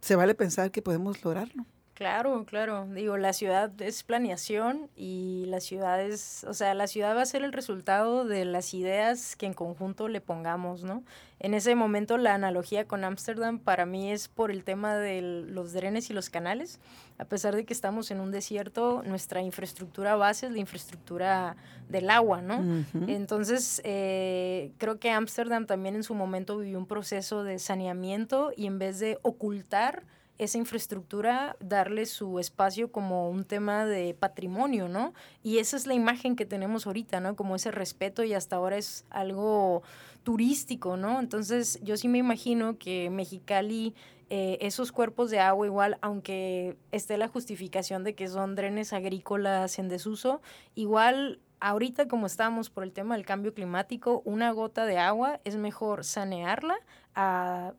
se 0.01 0.15
vale 0.15 0.35
pensar 0.35 0.69
que 0.69 0.83
podemos 0.83 1.23
lograrlo. 1.23 1.65
Claro, 1.95 2.43
claro. 2.45 2.85
Digo, 2.93 3.15
la 3.15 3.31
ciudad 3.31 3.71
es 3.81 4.03
planeación 4.03 4.89
y 4.97 5.45
la 5.47 5.61
ciudad 5.61 6.01
es, 6.01 6.43
o 6.43 6.53
sea, 6.53 6.73
la 6.73 6.87
ciudad 6.87 7.15
va 7.15 7.21
a 7.21 7.25
ser 7.25 7.41
el 7.41 7.53
resultado 7.53 8.25
de 8.25 8.43
las 8.43 8.73
ideas 8.73 9.37
que 9.37 9.45
en 9.45 9.53
conjunto 9.53 10.09
le 10.09 10.19
pongamos, 10.19 10.83
¿no? 10.83 11.05
En 11.39 11.53
ese 11.53 11.73
momento 11.73 12.17
la 12.17 12.33
analogía 12.33 12.85
con 12.85 13.05
Ámsterdam 13.05 13.59
para 13.59 13.85
mí 13.85 14.11
es 14.11 14.27
por 14.27 14.51
el 14.51 14.65
tema 14.65 14.97
de 14.97 15.21
los 15.21 15.71
drenes 15.71 16.09
y 16.09 16.13
los 16.13 16.29
canales. 16.29 16.81
A 17.17 17.23
pesar 17.23 17.55
de 17.55 17.63
que 17.63 17.71
estamos 17.71 18.11
en 18.11 18.19
un 18.19 18.29
desierto, 18.29 19.01
nuestra 19.05 19.41
infraestructura 19.41 20.17
base 20.17 20.47
es 20.47 20.51
la 20.51 20.59
infraestructura 20.59 21.55
del 21.87 22.09
agua, 22.09 22.41
¿no? 22.41 22.83
Entonces, 23.07 23.81
eh, 23.85 24.73
creo 24.79 24.99
que 24.99 25.11
Ámsterdam 25.11 25.65
también 25.65 25.95
en 25.95 26.03
su 26.03 26.13
momento 26.13 26.57
vivió 26.57 26.77
un 26.77 26.87
proceso 26.87 27.45
de 27.45 27.57
saneamiento 27.57 28.51
y 28.53 28.65
en 28.65 28.79
vez 28.79 28.99
de 28.99 29.17
ocultar, 29.21 30.03
esa 30.37 30.57
infraestructura, 30.57 31.55
darle 31.59 32.05
su 32.05 32.39
espacio 32.39 32.91
como 32.91 33.29
un 33.29 33.45
tema 33.45 33.85
de 33.85 34.13
patrimonio, 34.13 34.89
¿no? 34.89 35.13
Y 35.43 35.59
esa 35.59 35.77
es 35.77 35.87
la 35.87 35.93
imagen 35.93 36.35
que 36.35 36.45
tenemos 36.45 36.87
ahorita, 36.87 37.19
¿no? 37.19 37.35
Como 37.35 37.55
ese 37.55 37.71
respeto 37.71 38.23
y 38.23 38.33
hasta 38.33 38.57
ahora 38.57 38.77
es 38.77 39.05
algo 39.09 39.83
turístico, 40.23 40.97
¿no? 40.97 41.19
Entonces 41.19 41.79
yo 41.83 41.95
sí 41.95 42.07
me 42.07 42.17
imagino 42.17 42.77
que 42.77 43.09
Mexicali, 43.09 43.93
eh, 44.29 44.57
esos 44.59 44.91
cuerpos 44.91 45.29
de 45.29 45.39
agua 45.39 45.67
igual, 45.67 45.97
aunque 46.01 46.77
esté 46.91 47.17
la 47.17 47.27
justificación 47.27 48.03
de 48.03 48.15
que 48.15 48.27
son 48.27 48.55
drenes 48.55 48.91
agrícolas 48.91 49.79
en 49.79 49.87
desuso, 49.87 50.41
igual 50.73 51.39
ahorita 51.59 52.07
como 52.07 52.25
estamos 52.25 52.69
por 52.69 52.83
el 52.83 52.91
tema 52.91 53.15
del 53.15 53.25
cambio 53.25 53.53
climático, 53.53 54.21
una 54.25 54.51
gota 54.51 54.85
de 54.85 54.97
agua 54.97 55.39
es 55.45 55.55
mejor 55.55 56.03
sanearla 56.03 56.75
a 57.13 57.73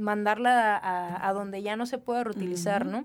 mandarla 0.00 0.80
a, 0.82 1.32
donde 1.32 1.62
ya 1.62 1.76
no 1.76 1.86
se 1.86 1.98
pueda 1.98 2.24
reutilizar, 2.24 2.86
¿no? 2.86 3.04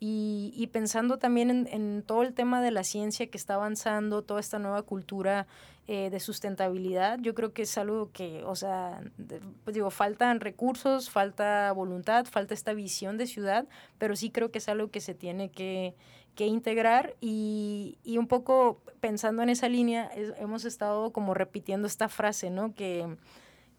y, 0.00 0.68
pensando 0.72 1.18
también 1.18 1.68
en, 1.70 2.02
todo 2.02 2.22
el 2.22 2.32
tema 2.34 2.62
de 2.62 2.70
la 2.70 2.84
ciencia 2.84 3.26
que 3.26 3.36
está 3.36 3.54
avanzando, 3.54 4.22
toda 4.22 4.40
esta 4.40 4.58
nueva 4.58 4.82
cultura 4.82 5.46
eh, 5.88 6.10
de 6.10 6.20
sustentabilidad, 6.20 7.18
yo 7.20 7.34
creo 7.34 7.52
que 7.52 7.62
es 7.62 7.78
algo 7.78 8.10
que, 8.12 8.42
o 8.44 8.56
sea, 8.56 9.00
pues 9.64 9.74
digo, 9.74 9.90
faltan 9.90 10.40
recursos, 10.40 11.10
falta 11.10 11.70
voluntad, 11.72 12.26
falta 12.26 12.54
esta 12.54 12.72
visión 12.72 13.18
de 13.18 13.26
ciudad, 13.26 13.66
pero 13.98 14.16
sí 14.16 14.30
creo 14.30 14.50
que 14.50 14.58
es 14.58 14.68
algo 14.68 14.90
que 14.90 15.00
se 15.00 15.14
tiene 15.14 15.50
que, 15.50 15.94
integrar 16.38 17.16
y, 17.20 17.98
y, 18.04 18.18
un 18.18 18.26
poco 18.26 18.82
pensando 19.00 19.42
en 19.42 19.48
esa 19.48 19.68
línea, 19.68 20.10
hemos 20.38 20.66
estado 20.66 21.10
como 21.10 21.32
repitiendo 21.32 21.86
esta 21.86 22.08
frase, 22.08 22.50
¿no? 22.50 22.74
Que 22.74 23.16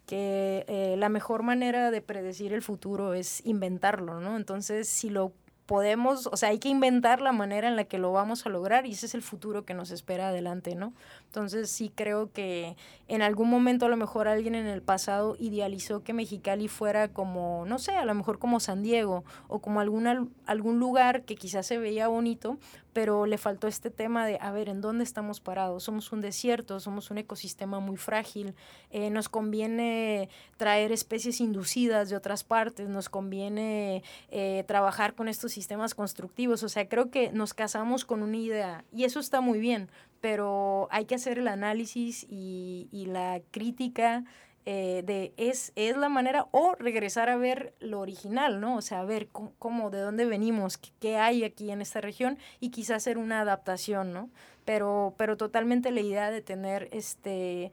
que 0.08 0.64
eh, 0.68 0.96
la 0.96 1.10
mejor 1.10 1.42
manera 1.42 1.90
de 1.90 2.00
predecir 2.00 2.54
el 2.54 2.62
futuro 2.62 3.12
es 3.12 3.44
inventarlo, 3.44 4.20
¿no? 4.20 4.38
Entonces, 4.38 4.88
si 4.88 5.10
lo 5.10 5.34
podemos, 5.66 6.28
o 6.32 6.36
sea, 6.38 6.48
hay 6.48 6.58
que 6.58 6.70
inventar 6.70 7.20
la 7.20 7.32
manera 7.32 7.68
en 7.68 7.76
la 7.76 7.84
que 7.84 7.98
lo 7.98 8.10
vamos 8.10 8.46
a 8.46 8.48
lograr 8.48 8.86
y 8.86 8.92
ese 8.92 9.04
es 9.04 9.14
el 9.14 9.20
futuro 9.20 9.66
que 9.66 9.74
nos 9.74 9.90
espera 9.90 10.28
adelante, 10.28 10.74
¿no? 10.74 10.94
Entonces 11.26 11.68
sí 11.68 11.92
creo 11.94 12.32
que 12.32 12.74
en 13.06 13.20
algún 13.20 13.50
momento 13.50 13.84
a 13.84 13.90
lo 13.90 13.98
mejor 13.98 14.28
alguien 14.28 14.54
en 14.54 14.66
el 14.66 14.80
pasado 14.80 15.36
idealizó 15.38 16.02
que 16.02 16.14
Mexicali 16.14 16.68
fuera 16.68 17.08
como, 17.08 17.66
no 17.66 17.78
sé, 17.78 17.92
a 17.92 18.06
lo 18.06 18.14
mejor 18.14 18.38
como 18.38 18.60
San 18.60 18.82
Diego 18.82 19.24
o 19.46 19.58
como 19.58 19.80
alguna, 19.80 20.26
algún 20.46 20.78
lugar 20.78 21.24
que 21.24 21.34
quizás 21.34 21.66
se 21.66 21.76
veía 21.76 22.08
bonito, 22.08 22.56
pero 22.98 23.26
le 23.26 23.38
faltó 23.38 23.68
este 23.68 23.90
tema 23.90 24.26
de, 24.26 24.38
a 24.40 24.50
ver, 24.50 24.68
¿en 24.68 24.80
dónde 24.80 25.04
estamos 25.04 25.38
parados? 25.38 25.84
Somos 25.84 26.10
un 26.10 26.20
desierto, 26.20 26.80
somos 26.80 27.12
un 27.12 27.18
ecosistema 27.18 27.78
muy 27.78 27.96
frágil, 27.96 28.56
eh, 28.90 29.08
nos 29.08 29.28
conviene 29.28 30.28
traer 30.56 30.90
especies 30.90 31.40
inducidas 31.40 32.10
de 32.10 32.16
otras 32.16 32.42
partes, 32.42 32.88
nos 32.88 33.08
conviene 33.08 34.02
eh, 34.32 34.64
trabajar 34.66 35.14
con 35.14 35.28
estos 35.28 35.52
sistemas 35.52 35.94
constructivos, 35.94 36.64
o 36.64 36.68
sea, 36.68 36.88
creo 36.88 37.08
que 37.08 37.30
nos 37.30 37.54
casamos 37.54 38.04
con 38.04 38.24
una 38.24 38.36
idea 38.36 38.84
y 38.92 39.04
eso 39.04 39.20
está 39.20 39.40
muy 39.40 39.60
bien, 39.60 39.88
pero 40.20 40.88
hay 40.90 41.04
que 41.04 41.14
hacer 41.14 41.38
el 41.38 41.46
análisis 41.46 42.26
y, 42.28 42.88
y 42.90 43.06
la 43.06 43.40
crítica 43.52 44.24
eh, 44.70 45.02
de 45.02 45.32
es, 45.38 45.72
es 45.76 45.96
la 45.96 46.10
manera 46.10 46.46
o 46.50 46.74
regresar 46.74 47.30
a 47.30 47.38
ver 47.38 47.72
lo 47.80 48.00
original, 48.00 48.60
¿no? 48.60 48.76
O 48.76 48.82
sea, 48.82 49.02
ver 49.02 49.28
cómo, 49.30 49.88
de 49.88 49.98
dónde 49.98 50.26
venimos, 50.26 50.76
qué, 50.76 51.16
hay 51.16 51.42
aquí 51.42 51.70
en 51.70 51.80
esta 51.80 52.02
región 52.02 52.36
y 52.60 52.68
quizás 52.68 52.98
hacer 52.98 53.16
una 53.16 53.40
adaptación, 53.40 54.12
¿no? 54.12 54.28
Pero, 54.66 55.14
pero 55.16 55.38
totalmente 55.38 55.90
la 55.90 56.02
idea 56.02 56.30
de 56.30 56.42
tener 56.42 56.90
este, 56.92 57.72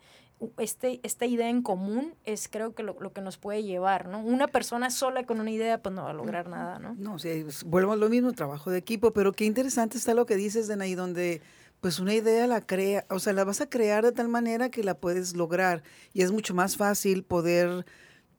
este, 0.57 1.01
esta 1.03 1.25
idea 1.25 1.49
en 1.49 1.63
común 1.63 2.13
es 2.23 2.47
creo 2.47 2.73
que 2.73 2.81
lo, 2.81 2.95
lo, 2.97 3.11
que 3.11 3.19
nos 3.19 3.35
puede 3.35 3.63
llevar, 3.63 4.07
¿no? 4.07 4.21
Una 4.21 4.47
persona 4.47 4.89
sola 4.89 5.25
con 5.25 5.41
una 5.41 5.51
idea 5.51 5.81
pues 5.81 5.93
no 5.93 6.05
va 6.05 6.11
a 6.11 6.13
lograr 6.13 6.47
nada, 6.47 6.79
¿no? 6.79 6.95
No, 6.97 7.19
sí, 7.19 7.45
vuelvo 7.65 7.91
a 7.91 7.97
lo 7.97 8.07
mismo, 8.07 8.31
trabajo 8.31 8.71
de 8.71 8.77
equipo, 8.77 9.11
pero 9.11 9.33
qué 9.33 9.43
interesante 9.43 9.97
está 9.97 10.13
lo 10.13 10.25
que 10.25 10.37
dices, 10.37 10.69
de 10.69 10.81
ahí 10.81 10.95
donde 10.95 11.41
pues 11.85 11.99
una 11.99 12.15
idea 12.15 12.47
la 12.47 12.61
crea, 12.61 13.05
o 13.11 13.19
sea, 13.19 13.31
la 13.33 13.43
vas 13.43 13.61
a 13.61 13.69
crear 13.69 14.03
de 14.03 14.11
tal 14.11 14.27
manera 14.27 14.71
que 14.71 14.83
la 14.83 14.97
puedes 14.97 15.35
lograr 15.35 15.83
y 16.13 16.23
es 16.23 16.31
mucho 16.31 16.55
más 16.55 16.77
fácil 16.77 17.21
poder 17.23 17.85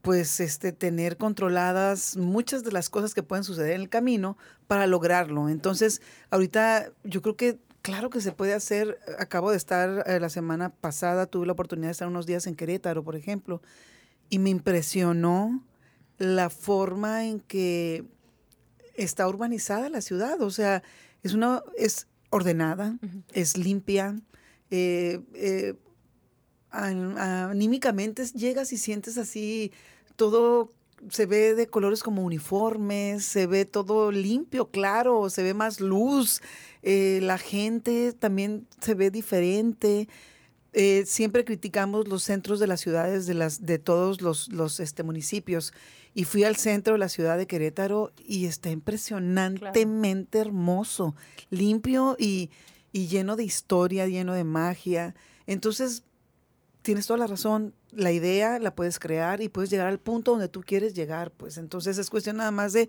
pues 0.02 0.40
este 0.40 0.72
tener 0.72 1.16
controladas 1.16 2.16
muchas 2.16 2.64
de 2.64 2.72
las 2.72 2.90
cosas 2.90 3.14
que 3.14 3.22
pueden 3.22 3.44
suceder 3.44 3.74
en 3.74 3.82
el 3.82 3.88
camino 3.88 4.36
para 4.66 4.88
lograrlo. 4.88 5.48
Entonces, 5.48 6.02
ahorita 6.30 6.90
yo 7.04 7.22
creo 7.22 7.36
que 7.36 7.60
claro 7.82 8.10
que 8.10 8.20
se 8.20 8.32
puede 8.32 8.52
hacer. 8.52 8.98
Acabo 9.20 9.52
de 9.52 9.58
estar 9.58 10.02
eh, 10.08 10.18
la 10.18 10.28
semana 10.28 10.70
pasada, 10.70 11.26
tuve 11.26 11.46
la 11.46 11.52
oportunidad 11.52 11.86
de 11.86 11.92
estar 11.92 12.08
unos 12.08 12.26
días 12.26 12.48
en 12.48 12.56
Querétaro, 12.56 13.04
por 13.04 13.14
ejemplo, 13.14 13.62
y 14.28 14.40
me 14.40 14.50
impresionó 14.50 15.62
la 16.18 16.50
forma 16.50 17.26
en 17.26 17.38
que 17.38 18.04
está 18.96 19.28
urbanizada 19.28 19.88
la 19.88 20.00
ciudad, 20.00 20.40
o 20.40 20.50
sea, 20.50 20.82
es 21.22 21.32
una 21.32 21.62
es 21.76 22.08
ordenada, 22.36 22.98
es 23.32 23.56
limpia, 23.56 24.16
eh, 24.70 25.20
eh, 25.34 25.74
anímicamente 26.70 28.24
llegas 28.26 28.72
y 28.72 28.78
sientes 28.78 29.16
así 29.18 29.72
todo 30.16 30.72
se 31.10 31.26
ve 31.26 31.54
de 31.54 31.66
colores 31.66 32.02
como 32.02 32.22
uniformes, 32.22 33.24
se 33.24 33.46
ve 33.46 33.64
todo 33.64 34.10
limpio, 34.10 34.70
claro, 34.70 35.28
se 35.30 35.42
ve 35.42 35.52
más 35.54 35.80
luz, 35.80 36.40
eh, 36.82 37.20
la 37.22 37.38
gente 37.38 38.12
también 38.12 38.66
se 38.80 38.94
ve 38.94 39.10
diferente. 39.10 40.08
siempre 41.06 41.44
criticamos 41.44 42.06
los 42.06 42.22
centros 42.22 42.60
de 42.60 42.66
las 42.66 42.80
ciudades 42.80 43.26
de, 43.26 43.34
las, 43.34 43.64
de 43.64 43.78
todos 43.78 44.20
los, 44.20 44.52
los 44.52 44.78
este, 44.80 45.02
municipios 45.02 45.72
y 46.16 46.24
fui 46.24 46.44
al 46.44 46.56
centro 46.56 46.94
de 46.94 46.98
la 46.98 47.10
ciudad 47.10 47.36
de 47.36 47.46
Querétaro 47.46 48.10
y 48.16 48.46
está 48.46 48.70
impresionantemente 48.70 50.38
hermoso, 50.38 51.14
limpio 51.50 52.16
y, 52.18 52.48
lleno 52.94 53.36
de 53.36 53.44
historia, 53.44 54.06
lleno 54.06 54.32
de 54.32 54.42
magia. 54.42 55.14
Entonces, 55.46 56.04
tienes 56.80 57.06
toda 57.06 57.18
la 57.18 57.26
razón, 57.26 57.74
la 57.90 58.12
idea 58.12 58.58
la 58.58 58.74
puedes 58.74 58.98
crear 58.98 59.42
y 59.42 59.50
puedes 59.50 59.68
llegar 59.68 59.88
al 59.88 59.98
punto 59.98 60.30
donde 60.30 60.48
tú 60.48 60.62
quieres 60.62 60.94
llegar, 60.94 61.32
pues 61.32 61.58
entonces 61.58 61.98
es 61.98 62.08
cuestión 62.08 62.38
nada 62.38 62.50
más 62.50 62.72
de 62.72 62.88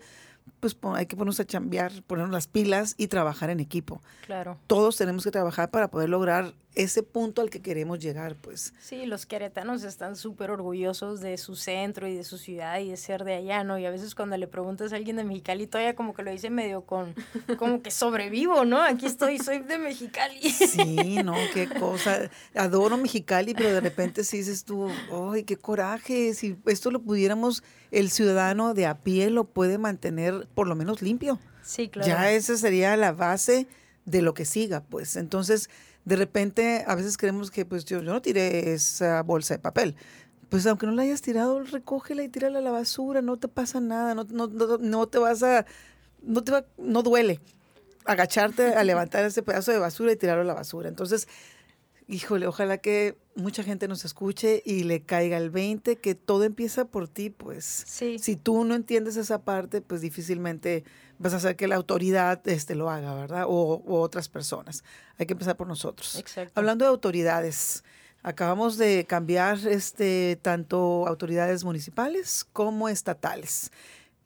pues 0.60 0.78
hay 0.96 1.06
que 1.06 1.16
ponernos 1.16 1.40
a 1.40 1.46
chambear, 1.46 1.92
ponernos 2.04 2.34
las 2.34 2.48
pilas 2.48 2.96
y 2.98 3.08
trabajar 3.08 3.50
en 3.50 3.60
equipo. 3.60 4.02
Claro. 4.26 4.58
Todos 4.68 4.98
tenemos 4.98 5.24
que 5.24 5.32
trabajar 5.32 5.72
para 5.72 5.90
poder 5.90 6.10
lograr 6.10 6.54
ese 6.78 7.02
punto 7.02 7.42
al 7.42 7.50
que 7.50 7.60
queremos 7.60 8.00
llegar, 8.00 8.36
pues. 8.36 8.74
Sí, 8.80 9.08
los 9.08 9.26
queretanos 9.26 9.84
están 9.84 10.16
súper 10.16 10.52
orgullosos 10.52 11.22
de 11.22 11.38
su 11.38 11.56
centro 11.56 12.08
y 12.08 12.16
de 12.16 12.24
su 12.24 12.38
ciudad 12.38 12.80
y 12.80 12.90
de 12.90 12.98
ser 12.98 13.24
de 13.24 13.34
allá, 13.34 13.64
¿no? 13.64 13.80
Y 13.80 13.86
a 13.86 13.90
veces 13.90 14.14
cuando 14.14 14.38
le 14.38 14.48
preguntas 14.48 14.94
a 14.94 14.96
alguien 14.96 15.16
de 15.16 15.24
Mexicali, 15.24 15.66
todavía 15.66 15.96
como 15.96 16.14
que 16.14 16.22
lo 16.22 16.30
dice 16.30 16.52
medio 16.52 16.82
con, 16.82 17.16
como 17.58 17.82
que 17.82 17.90
sobrevivo, 17.90 18.64
¿no? 18.64 18.80
Aquí 18.82 19.08
estoy, 19.08 19.40
soy 19.40 19.60
de 19.60 19.80
Mexicali. 19.80 20.40
Sí, 20.40 21.18
no, 21.24 21.36
qué 21.54 21.68
cosa. 21.68 22.30
Adoro 22.54 22.98
Mexicali, 22.98 23.56
pero 23.56 23.74
de 23.74 23.82
repente 23.82 24.24
sí 24.24 24.38
dices 24.38 24.64
tú, 24.64 24.88
¡ay, 25.12 25.44
qué 25.44 25.58
coraje! 25.58 26.36
Si 26.36 26.58
esto 26.68 26.92
lo 26.92 27.02
pudiéramos, 27.02 27.64
el 27.90 28.12
ciudadano 28.12 28.76
de 28.76 28.86
a 28.86 29.00
pie 29.00 29.32
lo 29.32 29.46
puede 29.46 29.80
mantener 29.80 30.37
por 30.54 30.68
lo 30.68 30.76
menos 30.76 31.02
limpio. 31.02 31.40
Sí, 31.64 31.90
claro. 31.90 32.08
Ya 32.08 32.32
esa 32.32 32.58
sería 32.58 32.96
la 32.98 33.12
base 33.12 33.68
de 34.06 34.22
lo 34.22 34.34
que 34.34 34.46
siga, 34.46 34.82
pues. 34.82 35.16
Entonces, 35.16 35.70
de 36.06 36.16
repente 36.16 36.86
a 36.88 36.96
veces 36.96 37.18
creemos 37.18 37.52
que 37.52 37.66
pues 37.66 37.84
yo, 37.84 38.02
yo 38.02 38.14
no 38.14 38.22
tiré 38.22 38.74
esa 38.74 39.22
bolsa 39.24 39.56
de 39.56 39.60
papel. 39.60 39.96
Pues 40.50 40.66
aunque 40.66 40.86
no 40.86 40.94
la 40.94 41.02
hayas 41.02 41.22
tirado, 41.22 41.62
recógela 41.64 42.24
y 42.24 42.30
tírala 42.30 42.60
a 42.60 42.62
la 42.62 42.72
basura, 42.72 43.22
no 43.22 43.38
te 43.38 43.50
pasa 43.50 43.82
nada, 43.82 44.16
no, 44.16 44.24
no, 44.24 44.48
no, 44.48 45.08
te 45.08 45.18
vas 45.18 45.44
a, 45.44 45.66
no 46.22 46.42
te 46.44 46.54
va, 46.54 46.66
no 46.78 47.04
duele 47.04 47.42
agacharte 48.06 48.74
a 48.74 48.84
levantar 48.86 49.26
ese 49.26 49.44
pedazo 49.44 49.74
de 49.74 49.80
basura 49.80 50.14
y 50.14 50.16
tirarlo 50.16 50.44
a 50.44 50.46
la 50.46 50.54
basura. 50.54 50.88
Entonces, 50.88 51.28
híjole, 52.08 52.48
ojalá 52.48 52.78
que 52.78 53.18
mucha 53.36 53.64
gente 53.64 53.88
nos 53.88 54.06
escuche 54.06 54.64
y 54.66 54.84
le 54.84 55.04
caiga 55.04 55.38
el 55.38 55.50
20, 55.50 55.98
que 55.98 56.16
todo 56.16 56.44
empieza 56.44 56.86
por 56.86 57.08
ti, 57.08 57.30
pues. 57.30 57.84
Sí. 57.86 58.18
Si 58.20 58.36
tú 58.36 58.64
no 58.64 58.76
entiendes 58.76 59.18
esa 59.18 59.44
parte, 59.44 59.82
pues 59.82 60.02
difícilmente 60.02 60.84
vas 61.20 61.34
a 61.34 61.38
hacer 61.38 61.56
que 61.56 61.68
la 61.68 61.76
autoridad 61.76 62.48
este, 62.48 62.76
lo 62.76 62.90
haga, 62.90 63.14
¿verdad? 63.14 63.46
O, 63.48 63.84
otras 63.88 64.30
personas. 64.30 64.84
Hay 65.18 65.26
que 65.26 65.34
empezar 65.34 65.58
por 65.58 65.68
nosotros. 65.68 66.16
Exacto. 66.16 66.54
Hablando 66.56 66.86
de 66.86 66.90
autoridades, 66.90 67.84
acabamos 68.24 68.78
de 68.78 69.06
cambiar 69.06 69.60
este, 69.68 70.40
tanto 70.42 71.08
autoridades 71.08 71.64
municipales 71.64 72.46
como 72.54 72.90
estatales. 72.90 73.72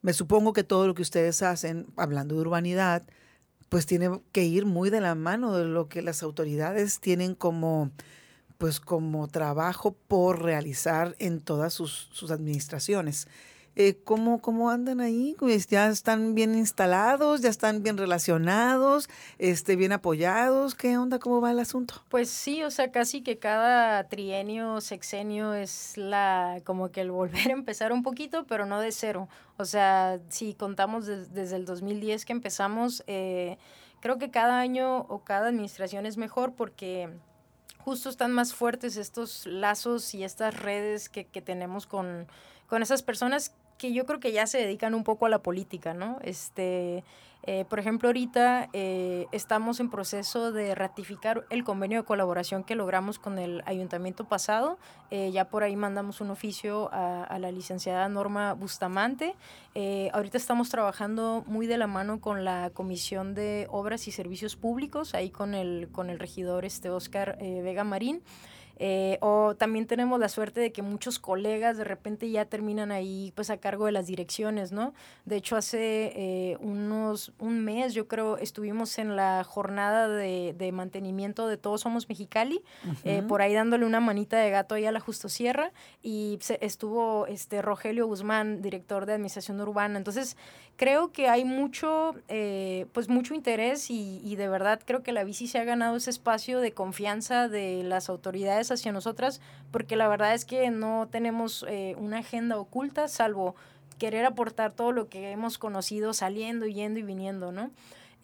Me 0.02 0.14
supongo 0.14 0.54
que 0.54 0.64
todo 0.64 0.88
lo 0.88 0.94
que 0.96 1.02
ustedes 1.02 1.42
hacen, 1.42 1.88
hablando 1.96 2.36
de 2.36 2.42
urbanidad, 2.42 3.04
pues 3.72 3.86
tiene 3.86 4.20
que 4.34 4.44
ir 4.44 4.66
muy 4.66 4.90
de 4.90 5.00
la 5.00 5.16
mano 5.16 5.56
de 5.56 5.64
lo 5.64 5.88
que 5.88 6.02
las 6.02 6.24
autoridades 6.24 7.00
tienen 7.00 7.36
como 7.36 7.90
pues 8.58 8.82
como 8.82 9.30
trabajo 9.30 9.96
por 10.10 10.44
realizar 10.44 11.16
en 11.20 11.40
todas 11.40 11.74
sus, 11.74 12.10
sus 12.12 12.32
administraciones. 12.32 13.30
Eh, 13.76 13.98
¿cómo, 14.04 14.42
¿cómo, 14.42 14.70
andan 14.70 15.00
ahí? 15.00 15.36
Pues, 15.40 15.68
¿Ya 15.68 15.88
están 15.88 16.36
bien 16.36 16.56
instalados? 16.56 17.42
¿Ya 17.42 17.50
están 17.50 17.84
bien 17.84 17.98
relacionados? 17.98 19.10
Este, 19.38 19.78
¿Bien 19.78 19.94
apoyados? 19.94 20.76
¿Qué 20.76 20.98
onda? 20.98 21.20
¿Cómo 21.20 21.40
va 21.40 21.52
el 21.52 21.60
asunto? 21.60 22.04
Pues 22.10 22.30
sí, 22.30 22.64
o 22.64 22.72
sea, 22.72 22.92
casi 22.92 23.22
que 23.22 23.40
cada 23.40 24.10
trienio, 24.10 24.82
sexenio 24.82 25.54
es 25.54 25.96
la 25.96 26.62
como 26.66 26.92
que 26.92 27.00
el 27.00 27.12
volver 27.12 27.48
a 27.48 27.54
empezar 27.54 27.94
un 27.94 28.04
poquito, 28.04 28.46
pero 28.46 28.66
no 28.66 28.82
de 28.82 28.92
cero. 28.92 29.30
O 29.56 29.64
sea, 29.64 30.20
si 30.28 30.54
contamos 30.54 31.06
desde 31.06 31.56
el 31.56 31.66
2010 31.66 32.26
que 32.26 32.34
empezamos, 32.34 33.04
eh, 33.08 33.58
creo 34.02 34.18
que 34.18 34.32
cada 34.32 34.60
año 34.60 34.98
o 34.98 35.24
cada 35.24 35.48
administración 35.48 36.06
es 36.06 36.18
mejor 36.18 36.56
porque 36.56 37.10
justo 37.78 38.10
están 38.10 38.34
más 38.34 38.54
fuertes 38.54 38.98
estos 38.98 39.46
lazos 39.46 40.14
y 40.14 40.26
estas 40.26 40.60
redes 40.60 41.08
que, 41.08 41.26
que 41.26 41.42
tenemos 41.42 41.88
con, 41.88 42.28
con 42.68 42.84
esas 42.84 43.02
personas 43.02 43.54
que 43.82 43.94
yo 43.94 44.06
creo 44.06 44.20
que 44.20 44.32
ya 44.32 44.46
se 44.46 44.60
dedican 44.60 44.94
un 44.94 45.04
poco 45.04 45.26
a 45.26 45.30
la 45.30 45.40
política, 45.40 45.96
¿no? 45.96 46.20
Este, 46.22 47.04
eh, 47.42 47.66
por 47.68 47.80
ejemplo, 47.80 48.10
ahorita 48.10 48.70
eh, 48.74 49.26
estamos 49.32 49.80
en 49.80 49.90
proceso 49.90 50.52
de 50.52 50.76
ratificar 50.76 51.46
el 51.50 51.64
convenio 51.64 51.98
de 51.98 52.06
colaboración 52.06 52.64
que 52.64 52.76
logramos 52.76 53.18
con 53.18 53.40
el 53.40 53.64
ayuntamiento 53.66 54.26
pasado. 54.26 54.78
Eh, 55.10 55.32
ya 55.32 55.46
por 55.46 55.64
ahí 55.64 55.76
mandamos 55.76 56.22
un 56.22 56.30
oficio 56.30 56.92
a, 56.94 57.40
la 57.40 57.52
licenciada 57.52 58.08
Norma 58.08 58.54
Bustamante. 58.54 59.34
ahorita 60.14 60.38
estamos 60.38 60.70
trabajando 60.70 61.44
muy 61.48 61.66
de 61.66 61.80
la 61.80 61.88
mano 61.88 62.22
con 62.22 62.46
la 62.46 62.70
Comisión 62.70 63.34
de 63.34 63.66
Obras 63.72 64.08
y 64.08 64.12
Servicios 64.12 64.56
Públicos, 64.56 65.16
ahí 65.16 65.32
con 65.32 65.56
el, 65.56 65.90
con 65.92 66.12
el 66.12 66.20
regidor 66.20 66.66
este 66.66 66.92
Oscar 66.92 67.36
Vega 67.40 67.84
Marín. 67.84 68.22
Eh, 68.84 69.20
o 69.22 69.54
también 69.56 69.86
tenemos 69.86 70.20
la 70.20 70.28
suerte 70.28 70.60
de 70.60 70.72
que 70.72 70.82
muchos 70.82 71.20
colegas 71.20 71.78
de 71.78 71.84
repente 71.84 72.32
ya 72.32 72.46
terminan 72.46 72.92
ahí 72.92 73.32
pues 73.36 73.52
a 73.52 73.58
cargo 73.58 73.86
de 73.86 73.92
las 73.92 74.08
direcciones, 74.08 74.72
¿no? 74.72 74.96
De 75.24 75.36
hecho, 75.36 75.56
hace 75.56 76.12
eh, 76.16 76.58
unos, 76.62 77.32
un 77.38 77.64
mes 77.64 77.94
yo 77.94 78.08
creo 78.08 78.38
estuvimos 78.38 78.98
en 78.98 79.16
la 79.16 79.44
jornada 79.44 80.08
de, 80.08 80.56
de 80.58 80.72
mantenimiento 80.72 81.48
de 81.48 81.58
Todos 81.58 81.82
Somos 81.82 82.10
Mexicali, 82.10 82.64
eh, 83.04 83.22
por 83.28 83.44
ahí 83.44 83.54
dándole 83.54 83.86
una 83.86 84.00
manita 84.00 84.40
de 84.40 84.50
gato 84.50 84.74
ahí 84.74 84.88
a 84.88 84.92
la 84.92 85.00
Justo 85.00 85.30
Sierra 85.30 85.72
y 86.02 86.40
estuvo 86.60 87.28
este 87.28 87.62
Rogelio 87.62 88.08
Guzmán, 88.08 88.64
director 88.64 89.06
de 89.06 89.14
Administración 89.14 89.62
Urbana. 89.62 90.00
Entonces, 90.00 90.38
creo 90.82 91.12
que 91.12 91.30
hay 91.30 91.46
mucho, 91.46 92.16
pues 92.92 93.08
mucho 93.08 93.36
interés 93.36 93.92
y, 93.92 94.20
y 94.24 94.36
de 94.36 94.48
verdad 94.48 94.82
creo 94.84 95.04
que 95.04 95.12
la 95.12 95.24
bici 95.24 95.46
se 95.46 95.60
ha 95.60 95.64
ganado 95.64 95.96
ese 95.96 96.10
espacio 96.10 96.60
de 96.60 96.72
confianza 96.72 97.48
de 97.48 97.84
las 97.84 98.10
autoridades 98.10 98.72
hacia 98.72 98.92
nosotras, 98.92 99.42
porque 99.70 99.96
la 99.96 100.08
verdad 100.08 100.34
es 100.34 100.44
que 100.44 100.72
no 100.72 101.08
tenemos 101.12 101.64
eh, 101.70 101.94
una 102.00 102.18
agenda 102.18 102.58
oculta, 102.58 103.08
salvo 103.10 103.56
querer 104.00 104.26
aportar 104.26 104.72
todo 104.72 104.92
lo 104.92 105.08
que 105.08 105.30
hemos 105.30 105.60
conocido 105.60 106.16
saliendo, 106.16 106.66
yendo 106.66 107.00
y 107.00 107.04
viniendo, 107.04 107.52
¿no? 107.52 107.70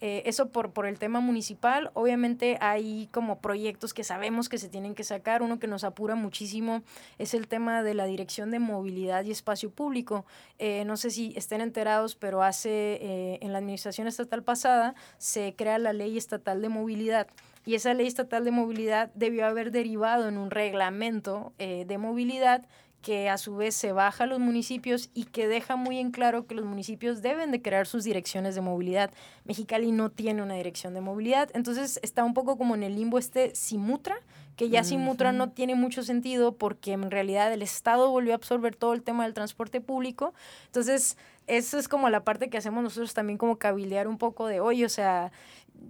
Eh, 0.00 0.22
eso 0.26 0.50
por, 0.50 0.72
por 0.72 0.86
el 0.86 0.98
tema 0.98 1.20
municipal. 1.20 1.90
Obviamente 1.94 2.58
hay 2.60 3.08
como 3.12 3.40
proyectos 3.40 3.94
que 3.94 4.04
sabemos 4.04 4.48
que 4.48 4.58
se 4.58 4.68
tienen 4.68 4.94
que 4.94 5.04
sacar. 5.04 5.42
Uno 5.42 5.58
que 5.58 5.66
nos 5.66 5.84
apura 5.84 6.14
muchísimo 6.14 6.82
es 7.18 7.34
el 7.34 7.48
tema 7.48 7.82
de 7.82 7.94
la 7.94 8.06
Dirección 8.06 8.50
de 8.50 8.58
Movilidad 8.58 9.24
y 9.24 9.30
Espacio 9.30 9.70
Público. 9.70 10.24
Eh, 10.58 10.84
no 10.84 10.96
sé 10.96 11.10
si 11.10 11.32
estén 11.36 11.60
enterados, 11.60 12.14
pero 12.14 12.42
hace 12.42 13.38
en 13.40 13.52
la 13.52 13.58
administración 13.58 14.06
estatal 14.06 14.42
pasada 14.42 14.94
se 15.18 15.54
crea 15.56 15.78
la 15.78 15.92
Ley 15.92 16.16
Estatal 16.16 16.62
de 16.62 16.68
Movilidad 16.68 17.28
y 17.68 17.74
esa 17.74 17.92
ley 17.92 18.06
estatal 18.06 18.46
de 18.46 18.50
movilidad 18.50 19.10
debió 19.14 19.44
haber 19.44 19.70
derivado 19.70 20.26
en 20.26 20.38
un 20.38 20.50
reglamento 20.50 21.52
eh, 21.58 21.84
de 21.86 21.98
movilidad 21.98 22.64
que 23.02 23.28
a 23.28 23.38
su 23.38 23.56
vez 23.56 23.74
se 23.74 23.92
baja 23.92 24.24
a 24.24 24.26
los 24.26 24.40
municipios 24.40 25.10
y 25.14 25.24
que 25.24 25.46
deja 25.46 25.76
muy 25.76 25.98
en 25.98 26.10
claro 26.10 26.46
que 26.46 26.54
los 26.54 26.64
municipios 26.64 27.22
deben 27.22 27.50
de 27.50 27.62
crear 27.62 27.86
sus 27.86 28.04
direcciones 28.04 28.54
de 28.54 28.60
movilidad. 28.60 29.10
Mexicali 29.44 29.92
no 29.92 30.10
tiene 30.10 30.42
una 30.42 30.54
dirección 30.54 30.94
de 30.94 31.00
movilidad, 31.00 31.50
entonces 31.54 32.00
está 32.02 32.24
un 32.24 32.34
poco 32.34 32.58
como 32.58 32.74
en 32.74 32.82
el 32.82 32.96
limbo 32.96 33.18
este 33.18 33.54
Simutra, 33.54 34.16
que 34.56 34.68
ya 34.68 34.82
Simutra 34.82 35.32
no 35.32 35.50
tiene 35.50 35.76
mucho 35.76 36.02
sentido 36.02 36.56
porque 36.56 36.92
en 36.92 37.12
realidad 37.12 37.52
el 37.52 37.62
Estado 37.62 38.10
volvió 38.10 38.32
a 38.32 38.36
absorber 38.36 38.74
todo 38.74 38.92
el 38.92 39.02
tema 39.02 39.22
del 39.22 39.32
transporte 39.32 39.80
público. 39.80 40.34
Entonces, 40.66 41.16
eso 41.48 41.78
es 41.78 41.88
como 41.88 42.08
la 42.10 42.24
parte 42.24 42.50
que 42.50 42.58
hacemos 42.58 42.82
nosotros 42.82 43.14
también 43.14 43.38
como 43.38 43.58
cabildear 43.58 44.06
un 44.06 44.18
poco 44.18 44.46
de, 44.46 44.60
oye, 44.60 44.84
o 44.84 44.88
sea, 44.88 45.32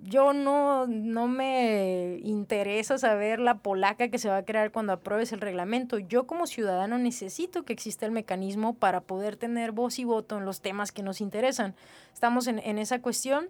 yo 0.03 0.33
no, 0.33 0.87
no 0.87 1.29
me 1.29 2.21
interesa 2.23 2.99
saber 2.99 3.41
la 3.41 3.59
polaca 3.59 4.09
que 4.09 4.19
se 4.19 4.29
va 4.29 4.39
a 4.39 4.45
crear 4.45 4.71
cuando 4.71 4.93
apruebes 4.93 5.33
el 5.33 5.41
reglamento. 5.41 5.99
Yo 5.99 6.27
como 6.27 6.47
ciudadano 6.47 6.99
necesito 6.99 7.65
que 7.65 7.73
exista 7.73 8.07
el 8.07 8.13
mecanismo 8.13 8.75
para 8.75 9.01
poder 9.01 9.37
tener 9.37 9.73
voz 9.73 9.99
y 9.99 10.05
voto 10.05 10.39
en 10.39 10.45
los 10.45 10.61
temas 10.61 10.93
que 10.93 11.03
nos 11.03 11.21
interesan. 11.21 11.75
Estamos 12.13 12.47
en, 12.47 12.59
en 12.59 12.79
esa 12.79 13.01
cuestión. 13.01 13.49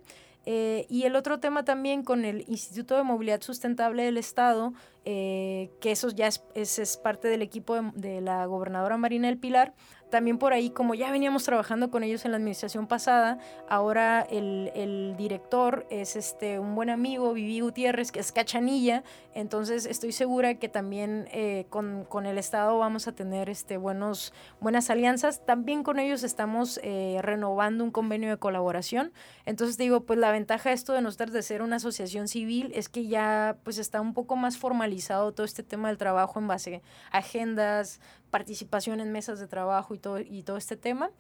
Eh, 0.51 0.87
y 0.89 1.03
el 1.03 1.15
otro 1.15 1.41
tema 1.41 1.65
también 1.65 2.03
con 2.03 2.25
el 2.25 2.45
Instituto 2.49 2.97
de 2.97 3.03
Movilidad 3.03 3.43
Sustentable 3.43 4.05
del 4.05 4.17
Estado, 4.17 4.73
eh, 5.05 5.71
que 5.81 5.91
eso 5.91 6.09
ya 6.09 6.27
es, 6.27 6.43
es, 6.55 6.97
parte 6.97 7.29
del 7.29 7.43
equipo 7.43 7.75
de, 7.75 7.91
de, 7.95 8.21
la 8.23 8.47
gobernadora 8.47 8.97
Marina 8.97 9.29
del 9.29 9.37
Pilar, 9.37 9.75
también 10.11 10.39
por 10.39 10.53
ahí, 10.53 10.71
como 10.71 10.95
ya 10.95 11.11
veníamos 11.11 11.45
trabajando 11.45 11.91
con 11.91 12.03
ellos 12.03 12.25
en 12.25 12.33
la 12.33 12.37
administración 12.39 12.87
pasada, 12.87 13.39
ahora 13.69 14.23
el, 14.23 14.71
el 14.75 15.17
director 15.17 15.87
es 15.91 16.17
este, 16.17 16.59
un 16.59 16.75
buen 16.75 16.91
amigo, 16.91 17.33
Vivi 17.33 17.61
Gutiérrez, 17.61 18.13
que 18.13 18.21
es 18.21 18.33
cachanilla, 18.33 19.03
entonces 19.39 19.87
estoy 19.87 20.11
segura 20.11 20.57
que 20.57 20.69
también 20.69 21.29
eh, 21.31 21.67
con, 21.71 22.05
con, 22.09 22.27
el 22.27 22.39
Estado 22.39 22.77
vamos 22.77 23.07
a 23.07 23.13
tener 23.13 23.49
este, 23.49 23.77
buenos, 23.77 24.33
buenas 24.61 24.91
alianzas. 24.91 25.47
También 25.47 25.85
con 25.85 26.01
ellos 26.01 26.25
estamos 26.25 26.81
eh, 26.83 27.21
renovando 27.23 27.85
un 27.85 27.93
convenio 27.93 28.31
de 28.31 28.37
colaboración. 28.39 29.13
Entonces 29.47 29.79
digo, 29.79 30.01
pues 30.01 30.19
la 30.19 30.33
ventaja 30.33 30.71
de 30.71 30.75
esto 30.75 30.93
de 30.93 31.03
nosotros 31.03 31.33
de 31.33 31.43
ser 31.43 31.63
una 31.63 31.77
asociación 31.77 32.27
civil 32.27 32.73
es 32.75 32.89
que 32.89 33.07
ya 33.07 33.59
pues 33.63 33.79
está 33.79 34.01
un 34.01 34.13
poco 34.13 34.35
más 34.35 34.59
formalizado 34.59 35.31
todo 35.31 35.45
este 35.45 35.63
tema 35.63 35.87
del 35.87 35.99
trabajo 35.99 36.41
en 36.41 36.49
base 36.49 36.83
a 37.13 37.19
agendas, 37.19 38.01
participación 38.31 39.01
en 39.01 39.13
mesas 39.13 39.41
de 39.41 39.47
trabajo 39.47 39.95
y 39.95 39.99
todo, 39.99 40.21
y 40.21 40.43
todo 40.43 40.57
este 40.57 40.77
tema. 40.77 41.11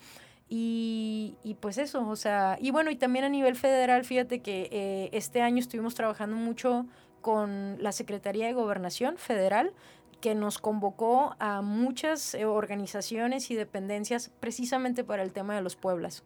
Y, 0.48 1.36
y, 1.44 1.54
pues 1.54 1.76
eso, 1.76 2.08
o 2.08 2.16
sea, 2.16 2.56
y 2.60 2.70
bueno, 2.70 2.90
y 2.90 2.96
también 2.96 3.24
a 3.24 3.28
nivel 3.28 3.54
federal, 3.54 4.04
fíjate 4.04 4.40
que 4.40 4.68
eh, 4.72 5.10
este 5.12 5.42
año 5.42 5.58
estuvimos 5.58 5.94
trabajando 5.94 6.36
mucho 6.36 6.86
con 7.20 7.76
la 7.82 7.92
Secretaría 7.92 8.46
de 8.46 8.54
Gobernación 8.54 9.18
Federal 9.18 9.74
que 10.20 10.34
nos 10.34 10.58
convocó 10.58 11.36
a 11.38 11.62
muchas 11.62 12.34
eh, 12.34 12.44
organizaciones 12.44 13.50
y 13.50 13.54
dependencias 13.54 14.30
precisamente 14.40 15.04
para 15.04 15.22
el 15.22 15.32
tema 15.32 15.54
de 15.54 15.62
los 15.62 15.76
pueblos. 15.76 16.24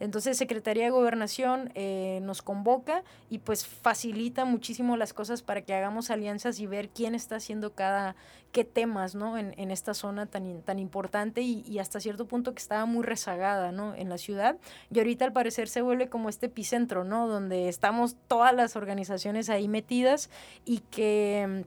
Entonces, 0.00 0.36
Secretaría 0.36 0.84
de 0.84 0.90
Gobernación 0.90 1.70
eh, 1.74 2.18
nos 2.22 2.42
convoca 2.42 3.02
y 3.30 3.38
pues 3.38 3.66
facilita 3.66 4.44
muchísimo 4.44 4.96
las 4.96 5.12
cosas 5.12 5.42
para 5.42 5.62
que 5.62 5.74
hagamos 5.74 6.10
alianzas 6.10 6.58
y 6.58 6.66
ver 6.66 6.88
quién 6.88 7.14
está 7.14 7.36
haciendo 7.36 7.74
cada, 7.74 8.16
qué 8.52 8.64
temas, 8.64 9.14
¿no? 9.14 9.38
En, 9.38 9.54
en 9.56 9.70
esta 9.70 9.94
zona 9.94 10.26
tan, 10.26 10.62
tan 10.62 10.78
importante 10.78 11.42
y, 11.42 11.62
y, 11.66 11.78
hasta 11.78 12.00
cierto 12.00 12.26
punto 12.26 12.54
que 12.54 12.60
estaba 12.60 12.86
muy 12.86 13.02
rezagada, 13.02 13.72
¿no? 13.72 13.94
En 13.94 14.08
la 14.08 14.18
ciudad. 14.18 14.56
Y 14.92 14.98
ahorita 14.98 15.24
al 15.24 15.32
parecer 15.32 15.68
se 15.68 15.82
vuelve 15.82 16.08
como 16.08 16.28
este 16.28 16.46
epicentro, 16.46 17.04
¿no? 17.04 17.28
Donde 17.28 17.68
estamos 17.68 18.16
todas 18.28 18.54
las 18.54 18.76
organizaciones 18.76 19.48
ahí 19.48 19.68
metidas 19.68 20.28
y 20.64 20.78
que 20.90 21.64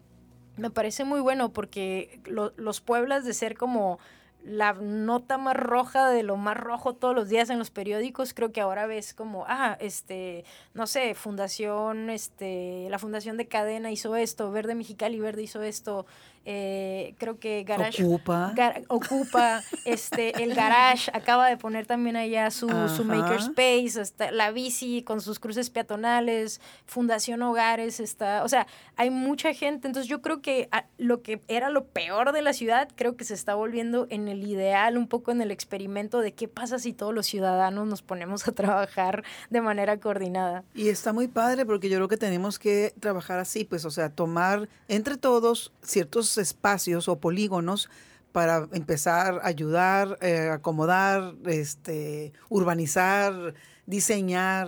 mm, 0.57 0.61
me 0.61 0.69
parece 0.69 1.03
muy 1.03 1.19
bueno 1.19 1.53
porque 1.53 2.19
lo, 2.25 2.53
los 2.57 2.82
pueblos 2.82 3.23
de 3.25 3.34
ser 3.34 3.57
como 3.57 3.99
la 4.47 4.73
nota 4.73 5.37
más 5.37 5.57
roja 5.57 6.09
de 6.09 6.23
lo 6.23 6.37
más 6.37 6.55
rojo 6.55 6.95
todos 6.95 7.13
los 7.13 7.27
días 7.27 7.49
en 7.49 7.59
los 7.59 7.69
periódicos, 7.69 8.33
creo 8.33 8.53
que 8.53 8.61
ahora 8.61 8.87
ves 8.87 9.13
como, 9.13 9.43
ah, 9.47 9.77
este, 9.81 10.45
no 10.73 10.87
sé, 10.87 11.13
Fundación, 11.15 12.09
este, 12.09 12.87
la 12.89 12.97
Fundación 12.97 13.35
de 13.35 13.47
Cadena 13.47 13.91
hizo 13.91 14.15
esto, 14.15 14.49
Verde 14.51 14.73
Mexicali 14.73 15.19
Verde 15.19 15.43
hizo 15.43 15.61
esto, 15.63 16.05
eh, 16.49 17.13
creo 17.17 17.39
que 17.39 17.65
Garage 17.65 18.05
ocupa, 18.05 18.53
gar, 18.55 18.81
ocupa 18.87 19.61
este, 19.83 20.41
el 20.41 20.55
Garage 20.55 21.11
acaba 21.13 21.49
de 21.49 21.57
poner 21.57 21.85
también 21.85 22.15
allá 22.15 22.51
su, 22.51 22.69
su 22.87 23.03
makerspace, 23.03 23.99
está, 23.99 24.31
la 24.31 24.51
bici 24.51 25.03
con 25.03 25.19
sus 25.19 25.39
cruces 25.39 25.69
peatonales, 25.69 26.61
Fundación 26.85 27.41
Hogares, 27.41 27.99
está, 27.99 28.45
o 28.45 28.47
sea, 28.47 28.65
hay 28.95 29.09
mucha 29.09 29.53
gente, 29.53 29.87
entonces 29.87 30.09
yo 30.09 30.21
creo 30.21 30.41
que 30.41 30.69
a, 30.71 30.85
lo 30.97 31.21
que 31.21 31.41
era 31.49 31.69
lo 31.69 31.83
peor 31.83 32.31
de 32.31 32.41
la 32.41 32.53
ciudad, 32.53 32.87
creo 32.95 33.17
que 33.17 33.25
se 33.25 33.33
está 33.33 33.53
volviendo 33.53 34.07
en 34.09 34.29
el 34.29 34.41
ideal, 34.47 34.97
un 34.97 35.09
poco 35.09 35.31
en 35.31 35.41
el 35.41 35.51
experimento 35.51 36.21
de 36.21 36.31
qué 36.31 36.47
pasa 36.47 36.79
si 36.79 36.93
todos 36.93 37.13
los 37.13 37.25
ciudadanos 37.25 37.87
nos 37.87 38.01
ponemos 38.01 38.47
a 38.47 38.53
trabajar 38.53 39.25
de 39.49 39.59
manera 39.59 39.99
coordinada. 39.99 40.63
Y 40.73 40.87
está 40.87 41.11
muy 41.11 41.27
padre 41.27 41.65
porque 41.65 41.89
yo 41.89 41.97
creo 41.97 42.07
que 42.07 42.15
tenemos 42.15 42.57
que 42.57 42.93
trabajar 43.01 43.37
así, 43.37 43.65
pues, 43.65 43.83
o 43.83 43.91
sea, 43.91 44.09
tomar 44.09 44.69
entre 44.87 45.17
todos 45.17 45.73
ciertos 45.81 46.36
espacios 46.38 47.07
o 47.07 47.19
polígonos 47.19 47.89
para 48.31 48.67
empezar 48.71 49.39
a 49.41 49.47
ayudar, 49.47 50.17
eh, 50.21 50.49
acomodar, 50.51 51.33
este, 51.45 52.33
urbanizar, 52.49 53.55
diseñar, 53.85 54.67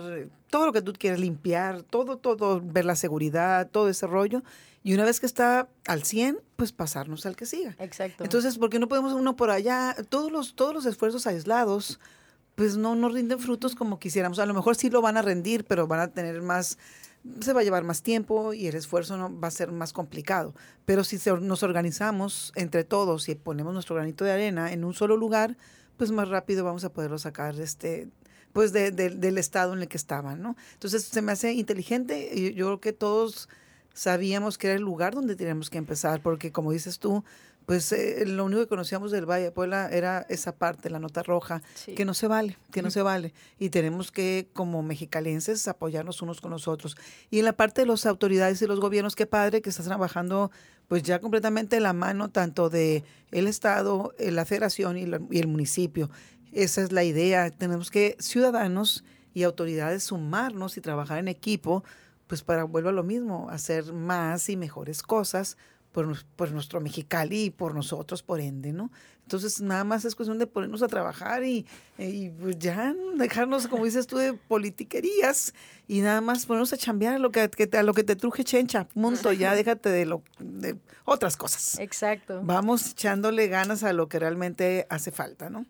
todo 0.50 0.66
lo 0.66 0.72
que 0.72 0.82
tú 0.82 0.92
quieras 0.92 1.20
limpiar, 1.20 1.82
todo, 1.82 2.18
todo, 2.18 2.60
ver 2.60 2.84
la 2.84 2.96
seguridad, 2.96 3.68
todo 3.70 3.88
ese 3.88 4.06
rollo. 4.06 4.42
Y 4.82 4.94
una 4.94 5.04
vez 5.04 5.20
que 5.20 5.26
está 5.26 5.68
al 5.86 6.04
100, 6.04 6.40
pues 6.56 6.72
pasarnos 6.72 7.26
al 7.26 7.36
que 7.36 7.46
siga. 7.46 7.76
Exacto. 7.78 8.24
Entonces, 8.24 8.58
¿por 8.58 8.70
qué 8.70 8.78
no 8.78 8.88
podemos 8.88 9.12
uno 9.12 9.36
por 9.36 9.50
allá? 9.50 9.94
Todos 10.08 10.32
los, 10.32 10.54
todos 10.54 10.74
los 10.74 10.86
esfuerzos 10.86 11.26
aislados, 11.26 12.00
pues 12.54 12.76
no, 12.76 12.96
no 12.96 13.08
rinden 13.10 13.38
frutos 13.38 13.74
como 13.74 13.98
quisiéramos. 13.98 14.38
A 14.38 14.46
lo 14.46 14.54
mejor 14.54 14.76
sí 14.76 14.90
lo 14.90 15.02
van 15.02 15.16
a 15.16 15.22
rendir, 15.22 15.64
pero 15.64 15.86
van 15.86 16.00
a 16.00 16.08
tener 16.08 16.40
más, 16.42 16.78
se 17.40 17.52
va 17.52 17.60
a 17.60 17.64
llevar 17.64 17.84
más 17.84 18.02
tiempo 18.02 18.54
y 18.54 18.66
el 18.66 18.74
esfuerzo 18.74 19.16
no 19.16 19.38
va 19.38 19.48
a 19.48 19.50
ser 19.50 19.72
más 19.72 19.92
complicado. 19.92 20.54
Pero 20.84 21.04
si 21.04 21.18
nos 21.42 21.62
organizamos 21.62 22.52
entre 22.56 22.84
todos 22.84 23.28
y 23.28 23.34
ponemos 23.34 23.74
nuestro 23.74 23.96
granito 23.96 24.24
de 24.24 24.32
arena 24.32 24.72
en 24.72 24.84
un 24.84 24.94
solo 24.94 25.16
lugar, 25.16 25.56
pues 25.96 26.10
más 26.12 26.28
rápido 26.28 26.64
vamos 26.64 26.84
a 26.84 26.92
poderlo 26.92 27.18
sacar 27.18 27.58
este, 27.60 28.08
pues 28.52 28.72
de, 28.72 28.90
de, 28.90 29.10
del 29.10 29.38
estado 29.38 29.74
en 29.74 29.80
el 29.80 29.88
que 29.88 29.98
estaban, 29.98 30.40
¿no? 30.40 30.56
Entonces 30.72 31.04
se 31.04 31.22
me 31.22 31.32
hace 31.32 31.52
inteligente 31.52 32.30
y 32.32 32.54
yo 32.54 32.66
creo 32.66 32.80
que 32.80 32.92
todos 32.92 33.48
sabíamos 33.92 34.56
que 34.56 34.68
era 34.68 34.76
el 34.76 34.82
lugar 34.82 35.14
donde 35.14 35.36
teníamos 35.36 35.68
que 35.68 35.78
empezar, 35.78 36.22
porque 36.22 36.52
como 36.52 36.72
dices 36.72 36.98
tú, 36.98 37.24
pues 37.70 37.92
eh, 37.92 38.24
lo 38.26 38.46
único 38.46 38.62
que 38.62 38.66
conocíamos 38.66 39.12
del 39.12 39.30
Valle 39.30 39.44
de 39.44 39.52
Puebla 39.52 39.88
era 39.92 40.26
esa 40.28 40.56
parte, 40.56 40.90
la 40.90 40.98
nota 40.98 41.22
roja, 41.22 41.62
sí. 41.76 41.94
que 41.94 42.04
no 42.04 42.14
se 42.14 42.26
vale, 42.26 42.58
que 42.72 42.82
no 42.82 42.90
se 42.90 43.00
vale. 43.00 43.32
Y 43.60 43.70
tenemos 43.70 44.10
que, 44.10 44.48
como 44.54 44.82
mexicalenses, 44.82 45.68
apoyarnos 45.68 46.20
unos 46.20 46.40
con 46.40 46.50
los 46.50 46.66
otros. 46.66 46.96
Y 47.30 47.38
en 47.38 47.44
la 47.44 47.52
parte 47.52 47.82
de 47.82 47.86
las 47.86 48.06
autoridades 48.06 48.60
y 48.60 48.66
los 48.66 48.80
gobiernos, 48.80 49.14
qué 49.14 49.26
padre 49.26 49.62
que 49.62 49.70
estás 49.70 49.86
trabajando 49.86 50.50
pues 50.88 51.04
ya 51.04 51.20
completamente 51.20 51.78
la 51.78 51.92
mano 51.92 52.28
tanto 52.28 52.70
de 52.70 53.04
el 53.30 53.46
Estado, 53.46 54.14
eh, 54.18 54.32
la 54.32 54.44
Federación 54.44 54.96
y, 54.96 55.06
la, 55.06 55.20
y 55.30 55.38
el 55.38 55.46
municipio. 55.46 56.10
Esa 56.50 56.82
es 56.82 56.90
la 56.90 57.04
idea. 57.04 57.52
Tenemos 57.52 57.92
que 57.92 58.16
ciudadanos 58.18 59.04
y 59.32 59.44
autoridades 59.44 60.02
sumarnos 60.02 60.76
y 60.76 60.80
trabajar 60.80 61.20
en 61.20 61.28
equipo 61.28 61.84
pues 62.26 62.42
para, 62.42 62.64
vuelvo 62.64 62.88
a 62.88 62.92
lo 62.92 63.04
mismo, 63.04 63.48
hacer 63.48 63.92
más 63.92 64.48
y 64.48 64.56
mejores 64.56 65.04
cosas 65.04 65.56
por, 65.92 66.24
por, 66.36 66.52
nuestro 66.52 66.80
Mexicali 66.80 67.44
y 67.44 67.50
por 67.50 67.74
nosotros, 67.74 68.22
por 68.22 68.40
ende, 68.40 68.72
¿no? 68.72 68.90
Entonces, 69.22 69.60
nada 69.60 69.84
más 69.84 70.04
es 70.04 70.16
cuestión 70.16 70.38
de 70.38 70.46
ponernos 70.46 70.82
a 70.82 70.88
trabajar 70.88 71.44
y, 71.44 71.64
y 71.98 72.30
pues 72.30 72.58
ya 72.58 72.94
dejarnos, 73.16 73.68
como 73.68 73.84
dices 73.84 74.06
tú, 74.06 74.16
de 74.16 74.32
politiquerías 74.32 75.54
y 75.86 76.00
nada 76.00 76.20
más 76.20 76.46
ponernos 76.46 76.72
a 76.72 76.76
chambear 76.76 77.14
a 77.14 77.18
lo 77.18 77.30
que, 77.30 77.48
que 77.48 77.66
te, 77.66 77.78
a 77.78 77.82
lo 77.82 77.94
que 77.94 78.02
te 78.02 78.16
truje 78.16 78.42
chencha, 78.42 78.88
punto, 78.88 79.32
ya 79.32 79.54
déjate 79.54 79.88
de, 79.88 80.06
lo, 80.06 80.22
de 80.38 80.76
otras 81.04 81.36
cosas. 81.36 81.78
Exacto. 81.78 82.40
Vamos 82.42 82.90
echándole 82.90 83.46
ganas 83.48 83.84
a 83.84 83.92
lo 83.92 84.08
que 84.08 84.18
realmente 84.18 84.86
hace 84.90 85.12
falta, 85.12 85.48
¿no? 85.48 85.64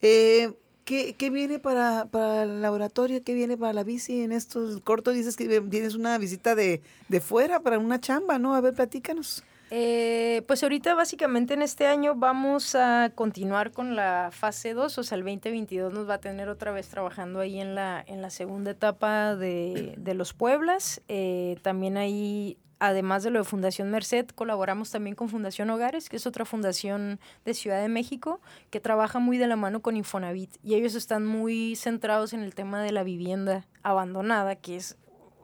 Eh, 0.00 0.54
¿Qué, 0.84 1.14
¿Qué, 1.14 1.30
viene 1.30 1.58
para, 1.58 2.06
para, 2.06 2.42
el 2.42 2.60
laboratorio? 2.60 3.22
¿Qué 3.24 3.32
viene 3.32 3.56
para 3.56 3.72
la 3.72 3.84
bici 3.84 4.20
en 4.20 4.32
estos 4.32 4.82
cortos? 4.82 5.14
Dices 5.14 5.36
que 5.36 5.60
tienes 5.62 5.94
una 5.94 6.18
visita 6.18 6.54
de, 6.54 6.82
de 7.08 7.20
fuera 7.20 7.60
para 7.60 7.78
una 7.78 8.00
chamba, 8.00 8.38
¿no? 8.38 8.54
A 8.54 8.60
ver, 8.60 8.74
platícanos. 8.74 9.44
Eh, 9.76 10.42
pues 10.46 10.62
ahorita 10.62 10.94
básicamente 10.94 11.54
en 11.54 11.60
este 11.60 11.88
año 11.88 12.14
vamos 12.14 12.76
a 12.76 13.10
continuar 13.12 13.72
con 13.72 13.96
la 13.96 14.30
fase 14.30 14.72
2, 14.72 14.98
o 14.98 15.02
sea, 15.02 15.18
el 15.18 15.24
2022 15.24 15.92
nos 15.92 16.08
va 16.08 16.14
a 16.14 16.18
tener 16.18 16.48
otra 16.48 16.70
vez 16.70 16.86
trabajando 16.86 17.40
ahí 17.40 17.58
en 17.58 17.74
la, 17.74 18.00
en 18.06 18.22
la 18.22 18.30
segunda 18.30 18.70
etapa 18.70 19.34
de, 19.34 19.94
de 19.98 20.14
los 20.14 20.32
Pueblas. 20.32 21.02
Eh, 21.08 21.58
también 21.62 21.96
ahí 21.96 22.56
además 22.78 23.24
de 23.24 23.30
lo 23.30 23.40
de 23.40 23.44
Fundación 23.44 23.90
Merced, 23.90 24.28
colaboramos 24.28 24.92
también 24.92 25.16
con 25.16 25.28
Fundación 25.28 25.68
Hogares, 25.70 26.08
que 26.08 26.18
es 26.18 26.26
otra 26.28 26.44
fundación 26.44 27.18
de 27.44 27.54
Ciudad 27.54 27.82
de 27.82 27.88
México, 27.88 28.40
que 28.70 28.78
trabaja 28.78 29.18
muy 29.18 29.38
de 29.38 29.48
la 29.48 29.56
mano 29.56 29.82
con 29.82 29.96
Infonavit. 29.96 30.54
Y 30.62 30.74
ellos 30.74 30.94
están 30.94 31.26
muy 31.26 31.74
centrados 31.74 32.32
en 32.32 32.44
el 32.44 32.54
tema 32.54 32.80
de 32.80 32.92
la 32.92 33.02
vivienda 33.02 33.66
abandonada, 33.82 34.54
que 34.54 34.76
es 34.76 34.96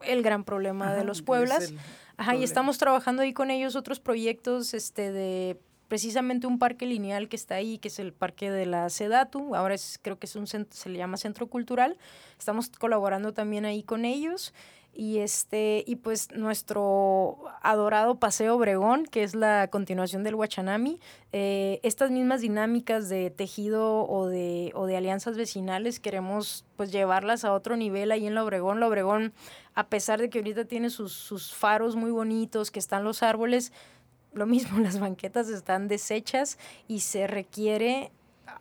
el 0.03 0.23
gran 0.23 0.45
problema 0.45 0.85
Ajá, 0.85 0.95
de 0.95 1.03
los 1.03 1.21
pueblos. 1.21 1.73
Ajá, 2.21 2.35
y 2.35 2.43
estamos 2.43 2.77
trabajando 2.77 3.23
ahí 3.23 3.33
con 3.33 3.49
ellos 3.49 3.75
otros 3.75 3.99
proyectos 3.99 4.75
este, 4.75 5.11
de 5.11 5.57
precisamente 5.87 6.45
un 6.45 6.59
parque 6.59 6.85
lineal 6.85 7.27
que 7.27 7.35
está 7.35 7.55
ahí, 7.55 7.79
que 7.79 7.87
es 7.87 7.97
el 7.97 8.13
parque 8.13 8.51
de 8.51 8.67
la 8.67 8.91
Sedatu, 8.91 9.55
ahora 9.55 9.73
es, 9.73 9.97
creo 10.03 10.19
que 10.19 10.27
es 10.27 10.35
un 10.35 10.45
centro, 10.45 10.77
se 10.77 10.89
le 10.89 10.99
llama 10.99 11.17
Centro 11.17 11.47
Cultural. 11.47 11.97
Estamos 12.37 12.69
colaborando 12.69 13.33
también 13.33 13.65
ahí 13.65 13.81
con 13.81 14.05
ellos 14.05 14.53
y 14.93 15.19
este 15.19 15.83
y 15.87 15.95
pues 15.97 16.31
nuestro 16.31 17.37
adorado 17.61 18.19
paseo 18.19 18.55
Obregón 18.55 19.05
que 19.05 19.23
es 19.23 19.35
la 19.35 19.69
continuación 19.69 20.23
del 20.23 20.35
Huachanami 20.35 20.99
eh, 21.31 21.79
estas 21.83 22.11
mismas 22.11 22.41
dinámicas 22.41 23.07
de 23.07 23.29
tejido 23.29 24.05
o 24.07 24.27
de 24.27 24.71
o 24.75 24.85
de 24.87 24.97
alianzas 24.97 25.37
vecinales 25.37 25.99
queremos 25.99 26.65
pues 26.75 26.91
llevarlas 26.91 27.45
a 27.45 27.53
otro 27.53 27.77
nivel 27.77 28.11
ahí 28.11 28.27
en 28.27 28.35
la 28.35 28.43
Obregón. 28.43 28.79
La 28.79 28.87
Obregón 28.87 29.33
a 29.75 29.87
pesar 29.87 30.19
de 30.19 30.29
que 30.29 30.39
ahorita 30.39 30.65
tiene 30.65 30.89
sus, 30.89 31.13
sus 31.13 31.53
faros 31.53 31.95
muy 31.95 32.11
bonitos 32.11 32.69
que 32.69 32.79
están 32.79 33.05
los 33.05 33.23
árboles 33.23 33.71
lo 34.33 34.45
mismo 34.45 34.79
las 34.81 34.99
banquetas 34.99 35.47
están 35.49 35.87
deshechas 35.87 36.57
y 36.87 37.01
se 37.01 37.27
requiere 37.27 38.11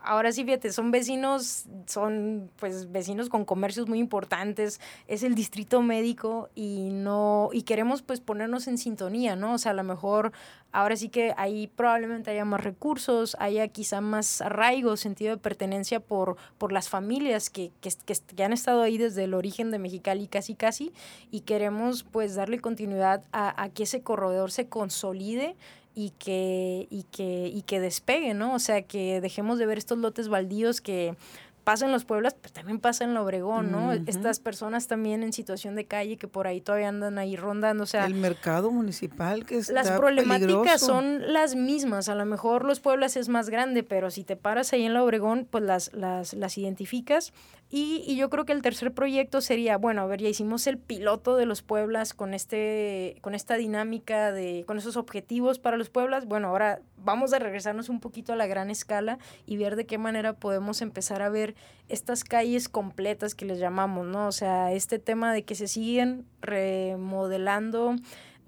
ahora 0.04 0.32
sí, 0.32 0.44
fíjate, 0.44 0.72
son 0.72 0.90
vecinos, 0.90 1.66
son 1.86 2.50
pues 2.56 2.90
vecinos 2.90 3.28
con 3.28 3.44
comercios 3.44 3.88
muy 3.88 3.98
importantes, 3.98 4.80
es 5.06 5.22
el 5.22 5.34
distrito 5.34 5.82
médico 5.82 6.48
y 6.54 6.90
no, 6.90 7.50
y 7.52 7.62
queremos 7.62 8.02
pues 8.02 8.20
ponernos 8.20 8.68
en 8.68 8.78
sintonía, 8.78 9.36
¿no? 9.36 9.54
O 9.54 9.58
sea, 9.58 9.72
a 9.72 9.74
lo 9.74 9.84
mejor 9.84 10.32
ahora 10.72 10.96
sí 10.96 11.08
que 11.08 11.34
ahí 11.36 11.66
probablemente 11.68 12.30
haya 12.30 12.44
más 12.44 12.62
recursos, 12.62 13.36
haya 13.38 13.68
quizá 13.68 14.00
más 14.00 14.40
arraigo, 14.40 14.96
sentido 14.96 15.36
de 15.36 15.42
pertenencia 15.42 16.00
por, 16.00 16.36
por 16.58 16.72
las 16.72 16.88
familias 16.88 17.50
que, 17.50 17.72
que, 17.80 17.90
que, 18.04 18.14
que 18.14 18.44
han 18.44 18.52
estado 18.52 18.82
ahí 18.82 18.98
desde 18.98 19.24
el 19.24 19.34
origen 19.34 19.70
de 19.70 19.78
Mexicali 19.78 20.26
casi 20.28 20.54
casi 20.54 20.92
y 21.30 21.40
queremos 21.40 22.04
pues 22.04 22.34
darle 22.34 22.60
continuidad 22.60 23.24
a, 23.32 23.62
a 23.62 23.68
que 23.70 23.84
ese 23.84 24.02
corredor 24.02 24.50
se 24.50 24.68
consolide 24.68 25.56
y 25.94 26.10
que, 26.18 26.86
y 26.90 27.04
que, 27.04 27.48
y 27.52 27.62
que 27.62 27.80
despegue, 27.80 28.34
¿no? 28.34 28.54
O 28.54 28.58
sea, 28.58 28.82
que 28.82 29.20
dejemos 29.20 29.58
de 29.58 29.66
ver 29.66 29.78
estos 29.78 29.98
lotes 29.98 30.28
baldíos 30.28 30.80
que 30.80 31.16
pasa 31.64 31.84
en 31.84 31.92
los 31.92 32.04
pueblos, 32.04 32.34
pero 32.40 32.52
también 32.54 32.80
pasa 32.80 33.04
en 33.04 33.12
la 33.12 33.22
Obregón, 33.22 33.70
¿no? 33.70 33.88
Uh 33.88 33.92
-huh. 33.92 34.04
Estas 34.08 34.40
personas 34.40 34.86
también 34.86 35.22
en 35.22 35.32
situación 35.32 35.74
de 35.74 35.84
calle 35.84 36.16
que 36.16 36.26
por 36.26 36.46
ahí 36.46 36.60
todavía 36.60 36.88
andan 36.88 37.18
ahí 37.18 37.36
rondando, 37.36 37.84
o 37.84 37.86
sea... 37.86 38.06
El 38.06 38.14
mercado 38.14 38.70
municipal 38.70 39.44
que 39.44 39.58
está 39.58 39.74
Las 39.74 39.90
problemáticas 39.90 40.40
peligroso. 40.46 40.86
son 40.86 41.32
las 41.32 41.54
mismas, 41.54 42.08
a 42.08 42.14
lo 42.14 42.24
mejor 42.24 42.64
los 42.64 42.80
pueblos 42.80 43.16
es 43.16 43.28
más 43.28 43.50
grande, 43.50 43.82
pero 43.82 44.10
si 44.10 44.24
te 44.24 44.36
paras 44.36 44.72
ahí 44.72 44.84
en 44.84 44.94
la 44.94 45.04
Obregón, 45.04 45.46
pues 45.50 45.62
las, 45.62 45.92
las, 45.92 46.32
las 46.34 46.56
identificas. 46.56 47.32
Y, 47.72 48.16
yo 48.16 48.30
creo 48.30 48.44
que 48.44 48.52
el 48.52 48.62
tercer 48.62 48.92
proyecto 48.92 49.40
sería, 49.40 49.76
bueno, 49.76 50.02
a 50.02 50.06
ver, 50.06 50.20
ya 50.20 50.28
hicimos 50.28 50.66
el 50.66 50.76
piloto 50.76 51.36
de 51.36 51.46
los 51.46 51.62
Pueblas 51.62 52.14
con, 52.14 52.34
este, 52.34 53.16
con 53.20 53.36
esta 53.36 53.54
dinámica, 53.54 54.32
de, 54.32 54.64
con 54.66 54.76
esos 54.76 54.96
objetivos 54.96 55.60
para 55.60 55.76
los 55.76 55.88
Pueblas. 55.88 56.26
Bueno, 56.26 56.48
ahora 56.48 56.80
vamos 56.96 57.32
a 57.32 57.38
regresarnos 57.38 57.88
un 57.88 58.00
poquito 58.00 58.32
a 58.32 58.36
la 58.36 58.48
gran 58.48 58.70
escala 58.70 59.18
y 59.46 59.56
ver 59.56 59.76
de 59.76 59.86
qué 59.86 59.98
manera 59.98 60.32
podemos 60.32 60.82
empezar 60.82 61.22
a 61.22 61.28
ver 61.28 61.54
estas 61.88 62.24
calles 62.24 62.68
completas 62.68 63.36
que 63.36 63.44
les 63.44 63.60
llamamos, 63.60 64.04
¿no? 64.04 64.26
O 64.26 64.32
sea, 64.32 64.72
este 64.72 64.98
tema 64.98 65.32
de 65.32 65.44
que 65.44 65.54
se 65.54 65.68
siguen 65.68 66.26
remodelando 66.40 67.94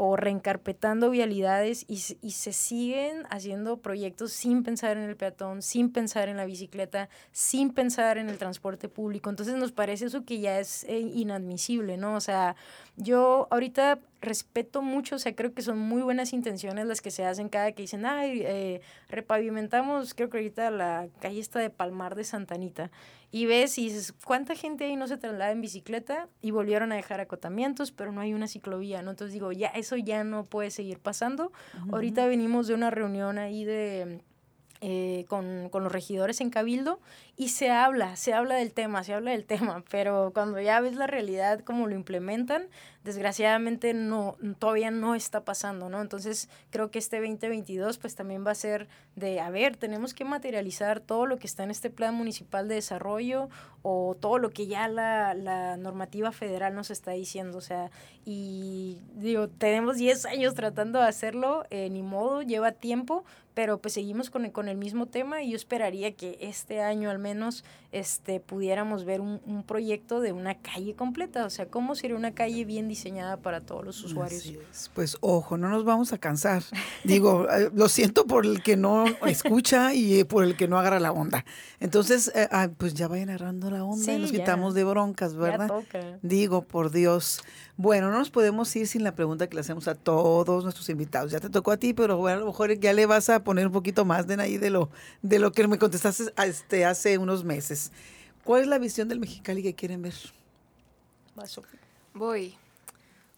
o 0.04 0.16
reencarpetando 0.16 1.10
vialidades 1.10 1.84
y, 1.86 2.02
y, 2.22 2.32
se 2.32 2.52
siguen 2.52 3.22
haciendo 3.30 3.76
proyectos 3.76 4.32
sin 4.32 4.64
pensar 4.64 4.96
en 4.96 5.04
el 5.04 5.16
peatón, 5.16 5.62
sin 5.62 5.92
pensar 5.92 6.28
en 6.28 6.36
la 6.36 6.44
bicicleta, 6.44 7.08
sin 7.30 7.72
pensar 7.72 8.18
en 8.18 8.28
el 8.28 8.36
transporte 8.36 8.88
público. 8.88 9.30
Entonces 9.30 9.54
nos 9.54 9.70
parece 9.70 10.06
eso 10.06 10.24
que 10.24 10.40
ya 10.40 10.58
es 10.58 10.82
eh, 10.88 10.98
inadmisible, 10.98 11.98
¿no? 11.98 12.16
O 12.16 12.20
sea, 12.20 12.56
yo 12.96 13.46
ahorita 13.52 14.00
respeto 14.22 14.80
mucho, 14.80 15.16
o 15.16 15.18
sea, 15.18 15.34
creo 15.34 15.52
que 15.52 15.62
son 15.62 15.78
muy 15.78 16.00
buenas 16.00 16.32
intenciones 16.32 16.86
las 16.86 17.00
que 17.02 17.10
se 17.10 17.26
hacen 17.26 17.48
cada 17.48 17.72
que 17.72 17.82
dicen, 17.82 18.06
ay, 18.06 18.42
eh, 18.44 18.80
repavimentamos, 19.08 20.14
creo 20.14 20.30
que 20.30 20.38
ahorita 20.38 20.70
la 20.70 21.08
calle 21.20 21.40
está 21.40 21.58
de 21.58 21.68
Palmar 21.68 22.14
de 22.14 22.24
Santanita. 22.24 22.90
Y 23.32 23.46
ves 23.46 23.78
y 23.78 23.84
dices, 23.84 24.12
¿cuánta 24.24 24.54
gente 24.54 24.84
ahí 24.84 24.94
no 24.94 25.08
se 25.08 25.16
traslada 25.16 25.50
en 25.50 25.60
bicicleta? 25.60 26.28
Y 26.40 26.50
volvieron 26.50 26.92
a 26.92 26.96
dejar 26.96 27.20
acotamientos, 27.20 27.90
pero 27.90 28.12
no 28.12 28.20
hay 28.20 28.32
una 28.34 28.46
ciclovía, 28.46 29.02
¿no? 29.02 29.10
Entonces 29.10 29.32
digo, 29.32 29.52
ya, 29.52 29.68
eso 29.68 29.96
ya 29.96 30.22
no 30.22 30.44
puede 30.44 30.70
seguir 30.70 30.98
pasando. 31.00 31.50
Ahorita 31.90 32.26
venimos 32.26 32.68
de 32.68 32.74
una 32.74 32.90
reunión 32.90 33.38
ahí 33.38 33.64
de 33.64 34.20
eh, 34.84 35.26
con, 35.28 35.68
con, 35.70 35.84
los 35.84 35.92
regidores 35.92 36.40
en 36.40 36.50
Cabildo 36.50 36.98
y 37.36 37.50
se 37.50 37.70
habla, 37.70 38.16
se 38.16 38.34
habla 38.34 38.56
del 38.56 38.72
tema, 38.72 39.04
se 39.04 39.14
habla 39.14 39.30
del 39.30 39.44
tema, 39.46 39.84
pero 39.88 40.32
cuando 40.34 40.60
ya 40.60 40.80
ves 40.80 40.96
la 40.96 41.06
realidad, 41.06 41.60
cómo 41.60 41.86
lo 41.86 41.94
implementan, 41.94 42.66
desgraciadamente 43.04 43.94
no, 43.94 44.36
todavía 44.58 44.90
no 44.90 45.14
está 45.14 45.44
pasando, 45.44 45.88
¿no? 45.88 46.00
Entonces 46.00 46.48
creo 46.70 46.90
que 46.90 46.98
este 46.98 47.20
2022 47.20 47.98
pues 47.98 48.16
también 48.16 48.44
va 48.44 48.50
a 48.50 48.56
ser 48.56 48.88
de, 49.14 49.40
a 49.40 49.50
ver, 49.50 49.76
tenemos 49.76 50.14
que 50.14 50.24
materializar 50.24 50.98
todo 50.98 51.26
lo 51.26 51.38
que 51.38 51.46
está 51.46 51.62
en 51.62 51.70
este 51.70 51.88
plan 51.88 52.16
municipal 52.16 52.66
de 52.66 52.74
desarrollo 52.74 53.50
o 53.82 54.16
todo 54.18 54.38
lo 54.38 54.50
que 54.50 54.66
ya 54.66 54.88
la, 54.88 55.34
la 55.34 55.76
normativa 55.76 56.32
federal 56.32 56.74
nos 56.74 56.90
está 56.90 57.12
diciendo, 57.12 57.58
o 57.58 57.60
sea, 57.60 57.90
y 58.24 58.98
digo, 59.14 59.48
tenemos 59.48 59.96
10 59.96 60.26
años 60.26 60.54
tratando 60.54 61.00
de 61.00 61.06
hacerlo, 61.06 61.64
eh, 61.70 61.90
ni 61.90 62.02
modo, 62.02 62.42
lleva 62.42 62.72
tiempo, 62.72 63.24
pero 63.54 63.78
pues 63.78 63.94
seguimos 63.94 64.30
con 64.30 64.44
el, 64.44 64.52
con 64.52 64.68
el 64.68 64.76
mismo 64.76 65.06
tema 65.06 65.42
y 65.42 65.50
yo 65.50 65.56
esperaría 65.56 66.12
que 66.12 66.38
este 66.40 66.80
año 66.80 67.10
al 67.10 67.18
menos 67.18 67.64
este, 67.92 68.40
pudiéramos 68.40 69.04
ver 69.04 69.20
un, 69.20 69.40
un, 69.46 69.62
proyecto 69.62 70.20
de 70.20 70.32
una 70.32 70.54
calle 70.54 70.94
completa, 70.94 71.44
o 71.44 71.50
sea, 71.50 71.66
cómo 71.66 71.94
sería 71.94 72.16
una 72.16 72.32
calle 72.32 72.64
bien 72.64 72.88
diseñada 72.88 73.36
para 73.36 73.60
todos 73.60 73.84
los 73.84 74.02
usuarios. 74.02 74.54
Pues 74.94 75.18
ojo, 75.20 75.58
no 75.58 75.68
nos 75.68 75.84
vamos 75.84 76.12
a 76.14 76.18
cansar. 76.18 76.62
Digo, 77.04 77.46
eh, 77.50 77.70
lo 77.74 77.88
siento 77.88 78.26
por 78.26 78.46
el 78.46 78.62
que 78.62 78.78
no 78.78 79.04
escucha 79.26 79.92
y 79.94 80.24
por 80.24 80.44
el 80.44 80.56
que 80.56 80.68
no 80.68 80.78
agarra 80.78 81.00
la 81.00 81.12
onda. 81.12 81.44
Entonces, 81.80 82.32
eh, 82.34 82.48
ah, 82.50 82.70
pues 82.76 82.94
ya 82.94 83.08
vayan 83.08 83.28
agarrando 83.28 83.70
la 83.70 83.84
onda 83.84 84.12
y 84.12 84.18
nos 84.18 84.32
quitamos 84.32 84.72
de 84.74 84.84
broncas, 84.84 85.34
¿verdad? 85.34 85.70
Digo, 86.22 86.62
por 86.62 86.90
Dios. 86.90 87.42
Bueno, 87.76 88.10
no 88.10 88.18
nos 88.18 88.30
podemos 88.30 88.74
ir 88.76 88.86
sin 88.86 89.02
la 89.02 89.14
pregunta 89.14 89.48
que 89.48 89.54
le 89.54 89.60
hacemos 89.60 89.88
a 89.88 89.94
todos 89.94 90.62
nuestros 90.62 90.88
invitados. 90.88 91.32
Ya 91.32 91.40
te 91.40 91.50
tocó 91.50 91.72
a 91.72 91.76
ti, 91.76 91.94
pero 91.94 92.16
bueno, 92.16 92.36
a 92.36 92.40
lo 92.40 92.46
mejor 92.46 92.78
ya 92.78 92.92
le 92.92 93.06
vas 93.06 93.28
a 93.28 93.41
poner 93.42 93.66
un 93.66 93.72
poquito 93.72 94.04
más 94.04 94.26
de 94.26 94.40
ahí 94.40 94.58
de 94.58 94.70
lo, 94.70 94.90
de 95.22 95.38
lo 95.38 95.52
que 95.52 95.66
me 95.68 95.78
contestaste 95.78 96.32
este, 96.44 96.84
hace 96.84 97.18
unos 97.18 97.44
meses. 97.44 97.92
¿Cuál 98.44 98.62
es 98.62 98.68
la 98.68 98.78
visión 98.78 99.08
del 99.08 99.20
Mexicali 99.20 99.62
que 99.62 99.74
quieren 99.74 100.02
ver? 100.02 100.14
Voy. 102.14 102.54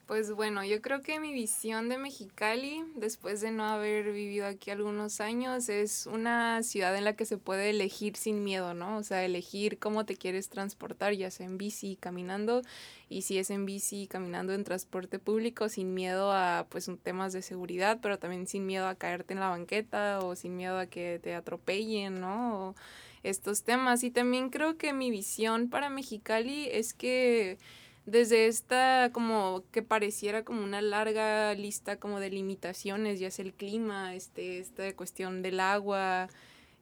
Pues 0.06 0.30
bueno, 0.32 0.62
yo 0.64 0.82
creo 0.82 1.00
que 1.00 1.18
mi 1.18 1.32
visión 1.32 1.88
de 1.88 1.96
Mexicali, 1.96 2.84
después 2.94 3.40
de 3.40 3.50
no 3.50 3.64
haber 3.64 4.12
vivido 4.12 4.46
aquí 4.46 4.70
algunos 4.70 5.18
años, 5.22 5.70
es 5.70 6.06
una 6.06 6.62
ciudad 6.62 6.94
en 6.94 7.04
la 7.04 7.16
que 7.16 7.24
se 7.24 7.38
puede 7.38 7.70
elegir 7.70 8.14
sin 8.16 8.44
miedo, 8.44 8.74
¿no? 8.74 8.98
O 8.98 9.02
sea, 9.02 9.24
elegir 9.24 9.78
cómo 9.78 10.04
te 10.04 10.16
quieres 10.16 10.50
transportar, 10.50 11.14
ya 11.14 11.30
sea 11.30 11.46
en 11.46 11.56
bici, 11.56 11.96
caminando, 11.96 12.60
y 13.08 13.22
si 13.22 13.38
es 13.38 13.48
en 13.48 13.64
bici, 13.64 14.06
caminando 14.06 14.52
en 14.52 14.64
transporte 14.64 15.18
público, 15.18 15.70
sin 15.70 15.94
miedo 15.94 16.32
a, 16.32 16.66
pues, 16.68 16.90
temas 17.02 17.32
de 17.32 17.40
seguridad, 17.40 17.98
pero 18.02 18.18
también 18.18 18.46
sin 18.46 18.66
miedo 18.66 18.86
a 18.86 18.96
caerte 18.96 19.32
en 19.32 19.40
la 19.40 19.48
banqueta 19.48 20.20
o 20.20 20.36
sin 20.36 20.54
miedo 20.54 20.78
a 20.78 20.84
que 20.84 21.18
te 21.22 21.34
atropellen, 21.34 22.20
¿no? 22.20 22.68
O 22.68 22.74
estos 23.22 23.62
temas. 23.62 24.04
Y 24.04 24.10
también 24.10 24.50
creo 24.50 24.76
que 24.76 24.92
mi 24.92 25.10
visión 25.10 25.70
para 25.70 25.88
Mexicali 25.88 26.68
es 26.70 26.92
que 26.92 27.58
desde 28.06 28.46
esta 28.46 29.10
como 29.12 29.64
que 29.70 29.82
pareciera 29.82 30.44
como 30.44 30.62
una 30.62 30.82
larga 30.82 31.54
lista 31.54 31.96
como 31.96 32.20
de 32.20 32.30
limitaciones, 32.30 33.20
ya 33.20 33.30
sea 33.30 33.44
el 33.44 33.54
clima, 33.54 34.14
este, 34.14 34.58
esta 34.58 34.94
cuestión 34.94 35.42
del 35.42 35.60
agua, 35.60 36.28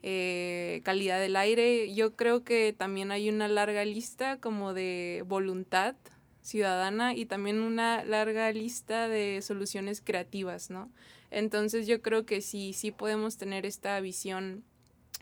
eh, 0.02 0.80
calidad 0.84 1.20
del 1.20 1.36
aire, 1.36 1.94
yo 1.94 2.16
creo 2.16 2.42
que 2.42 2.74
también 2.76 3.12
hay 3.12 3.28
una 3.28 3.46
larga 3.46 3.84
lista 3.84 4.38
como 4.40 4.74
de 4.74 5.24
voluntad 5.28 5.94
ciudadana 6.42 7.14
y 7.14 7.24
también 7.24 7.60
una 7.60 8.04
larga 8.04 8.50
lista 8.50 9.08
de 9.08 9.40
soluciones 9.42 10.00
creativas, 10.00 10.70
¿no? 10.70 10.90
Entonces 11.30 11.86
yo 11.86 12.02
creo 12.02 12.26
que 12.26 12.40
sí, 12.40 12.72
sí 12.72 12.90
podemos 12.90 13.36
tener 13.36 13.64
esta 13.64 13.98
visión 14.00 14.64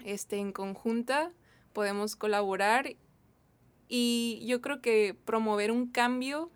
este, 0.04 0.38
en 0.38 0.52
conjunta, 0.52 1.30
podemos 1.74 2.16
colaborar 2.16 2.96
y 3.90 4.40
yo 4.46 4.60
creo 4.60 4.80
que 4.80 5.16
promover 5.24 5.72
un 5.72 5.88
cambio 5.88 6.50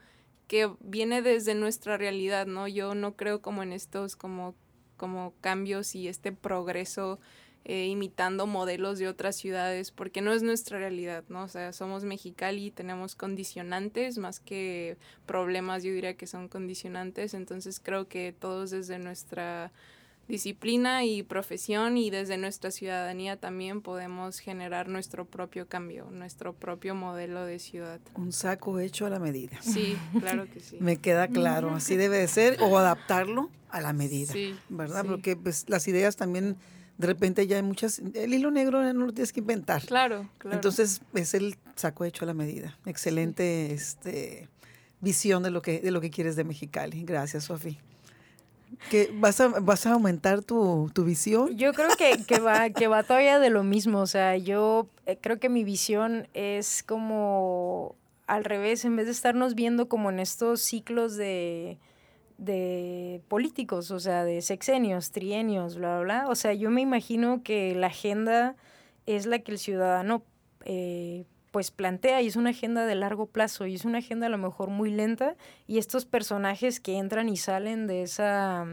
que 0.47 0.71
viene 0.81 1.21
desde 1.21 1.55
nuestra 1.57 1.97
realidad, 1.97 2.47
¿no? 2.47 2.69
Yo 2.69 2.95
no 2.95 3.17
creo 3.17 3.43
como 3.43 3.63
en 3.65 3.73
estos 3.73 4.15
como, 4.15 4.55
como 4.97 5.35
cambios 5.41 5.97
y 5.97 6.07
este 6.07 6.31
progreso 6.31 7.19
eh, 7.65 7.87
imitando 7.87 8.47
modelos 8.47 8.99
de 8.99 9.09
otras 9.09 9.37
ciudades, 9.37 9.91
porque 9.91 10.21
no 10.21 10.33
es 10.33 10.43
nuestra 10.43 10.79
realidad, 10.79 11.25
¿no? 11.29 11.43
O 11.43 11.49
sea, 11.49 11.73
somos 11.73 12.05
Mexicali, 12.05 12.71
tenemos 12.71 13.17
condicionantes 13.17 14.19
más 14.19 14.39
que 14.39 14.97
problemas, 15.27 15.83
yo 15.83 15.93
diría 15.93 16.15
que 16.15 16.27
son 16.27 16.49
condicionantes, 16.49 17.35
entonces 17.35 17.81
creo 17.81 18.07
que 18.07 18.33
todos 18.39 18.71
desde 18.71 18.99
nuestra 18.99 19.73
disciplina 20.29 21.05
y 21.05 21.23
profesión 21.23 21.97
y 21.97 22.11
desde 22.11 22.39
nuestra 22.39 22.71
ciudadanía 22.71 23.37
también 23.37 23.83
podemos 23.83 24.39
generar 24.39 24.89
nuestro 24.89 25.27
propio 25.27 25.69
cambio, 25.69 26.09
nuestro 26.11 26.55
propio 26.55 26.95
modelo 26.95 27.45
de 27.45 27.59
ciudad. 27.59 28.01
Un 28.15 28.33
saco 28.33 28.79
hecho 28.79 29.07
a 29.07 29.11
la 29.11 29.19
medida. 29.19 29.61
Sí, 29.61 29.97
claro 30.19 30.49
que 30.51 30.61
sí. 30.61 30.77
Me 30.81 30.97
queda 30.97 31.29
claro, 31.29 31.75
así 31.75 31.97
debe 31.97 32.19
de 32.19 32.29
ser 32.29 32.59
o 32.61 32.79
adaptarlo 32.79 33.51
a 33.69 33.81
la 33.81 33.93
medida, 33.93 34.33
sí, 34.33 34.55
¿verdad? 34.69 35.05
Porque 35.05 35.37
pues 35.37 35.69
las 35.69 35.87
ideas 35.89 36.17
también 36.17 36.57
de 36.97 37.07
repente 37.09 37.47
ya 37.47 37.57
hay 37.57 37.63
muchas, 37.63 38.01
el 38.15 38.33
hilo 38.33 38.51
negro 38.51 38.93
no 38.93 39.07
lo 39.07 39.13
tienes 39.13 39.33
que 39.33 39.41
inventar. 39.41 39.83
Claro, 39.85 40.31
claro. 40.39 40.57
Entonces 40.57 41.01
es 41.13 41.35
el 41.35 41.57
saco 41.75 42.05
hecho 42.05 42.25
a 42.25 42.27
la 42.27 42.35
medida. 42.35 42.79
Excelente 42.87 43.73
este 43.73 44.49
visión 45.01 45.43
de 45.43 45.51
lo 45.51 45.61
que 45.61 45.81
de 45.81 45.91
lo 45.91 46.01
que 46.01 46.11
quieres 46.11 46.37
de 46.37 46.45
Mexicali. 46.45 47.03
Gracias, 47.05 47.45
Sofía 47.45 47.79
que 48.91 49.11
vas 49.15 49.41
a, 49.41 49.49
vas 49.49 49.87
a 49.87 49.93
aumentar 49.93 50.43
tu, 50.43 50.91
visión. 50.99 51.57
Yo 51.57 51.73
creo 51.73 51.91
que, 51.97 52.25
que, 52.25 52.39
va, 52.39 52.71
que 52.71 52.89
va 52.89 53.03
todavía 53.03 53.39
de 53.39 53.51
lo 53.51 53.63
mismo. 53.63 54.01
O 54.01 54.07
sea, 54.07 54.37
yo 54.37 54.89
eh, 55.07 55.19
creo 55.21 55.39
que 55.39 55.49
mi 55.49 55.65
visión 55.65 56.29
es 56.35 56.83
como 56.83 57.97
al 58.27 58.45
revés, 58.45 58.85
en 58.85 58.97
vez 58.97 59.07
de 59.07 59.13
estarnos 59.13 59.55
viendo 59.55 59.89
como 59.89 60.11
en 60.11 60.19
estos 60.19 60.61
ciclos 60.63 61.17
de, 61.17 61.79
de 62.39 63.21
políticos, 63.29 63.91
o 63.91 64.01
sea, 64.01 64.25
de 64.25 64.41
sexenios, 64.43 65.11
trienios, 65.11 65.77
bla, 65.77 66.01
bla, 66.01 66.05
bla. 66.23 66.31
O 66.31 66.35
sea, 66.35 66.53
yo 66.55 66.71
me 66.71 66.81
imagino 66.81 67.43
que 67.43 67.75
la 67.75 67.89
agenda 67.89 68.57
es 69.07 69.27
la 69.27 69.39
que 69.41 69.53
el 69.53 69.59
ciudadano 69.59 70.23
eh, 70.65 71.25
pues 71.55 71.71
plantea 71.71 72.21
y 72.21 72.27
es 72.27 72.35
una 72.35 72.51
agenda 72.51 72.85
de 72.85 72.97
largo 72.97 73.27
plazo 73.27 73.65
y 73.65 73.77
es 73.77 73.85
una 73.85 73.99
agenda 73.99 74.27
a 74.27 74.29
lo 74.29 74.39
mejor 74.39 74.71
muy 74.71 74.91
lenta 74.91 75.37
y 75.69 75.79
estos 75.79 76.05
personajes 76.05 76.81
que 76.81 76.99
entran 76.99 77.29
y 77.29 77.37
salen 77.37 77.87
de 77.87 78.03
esa 78.03 78.67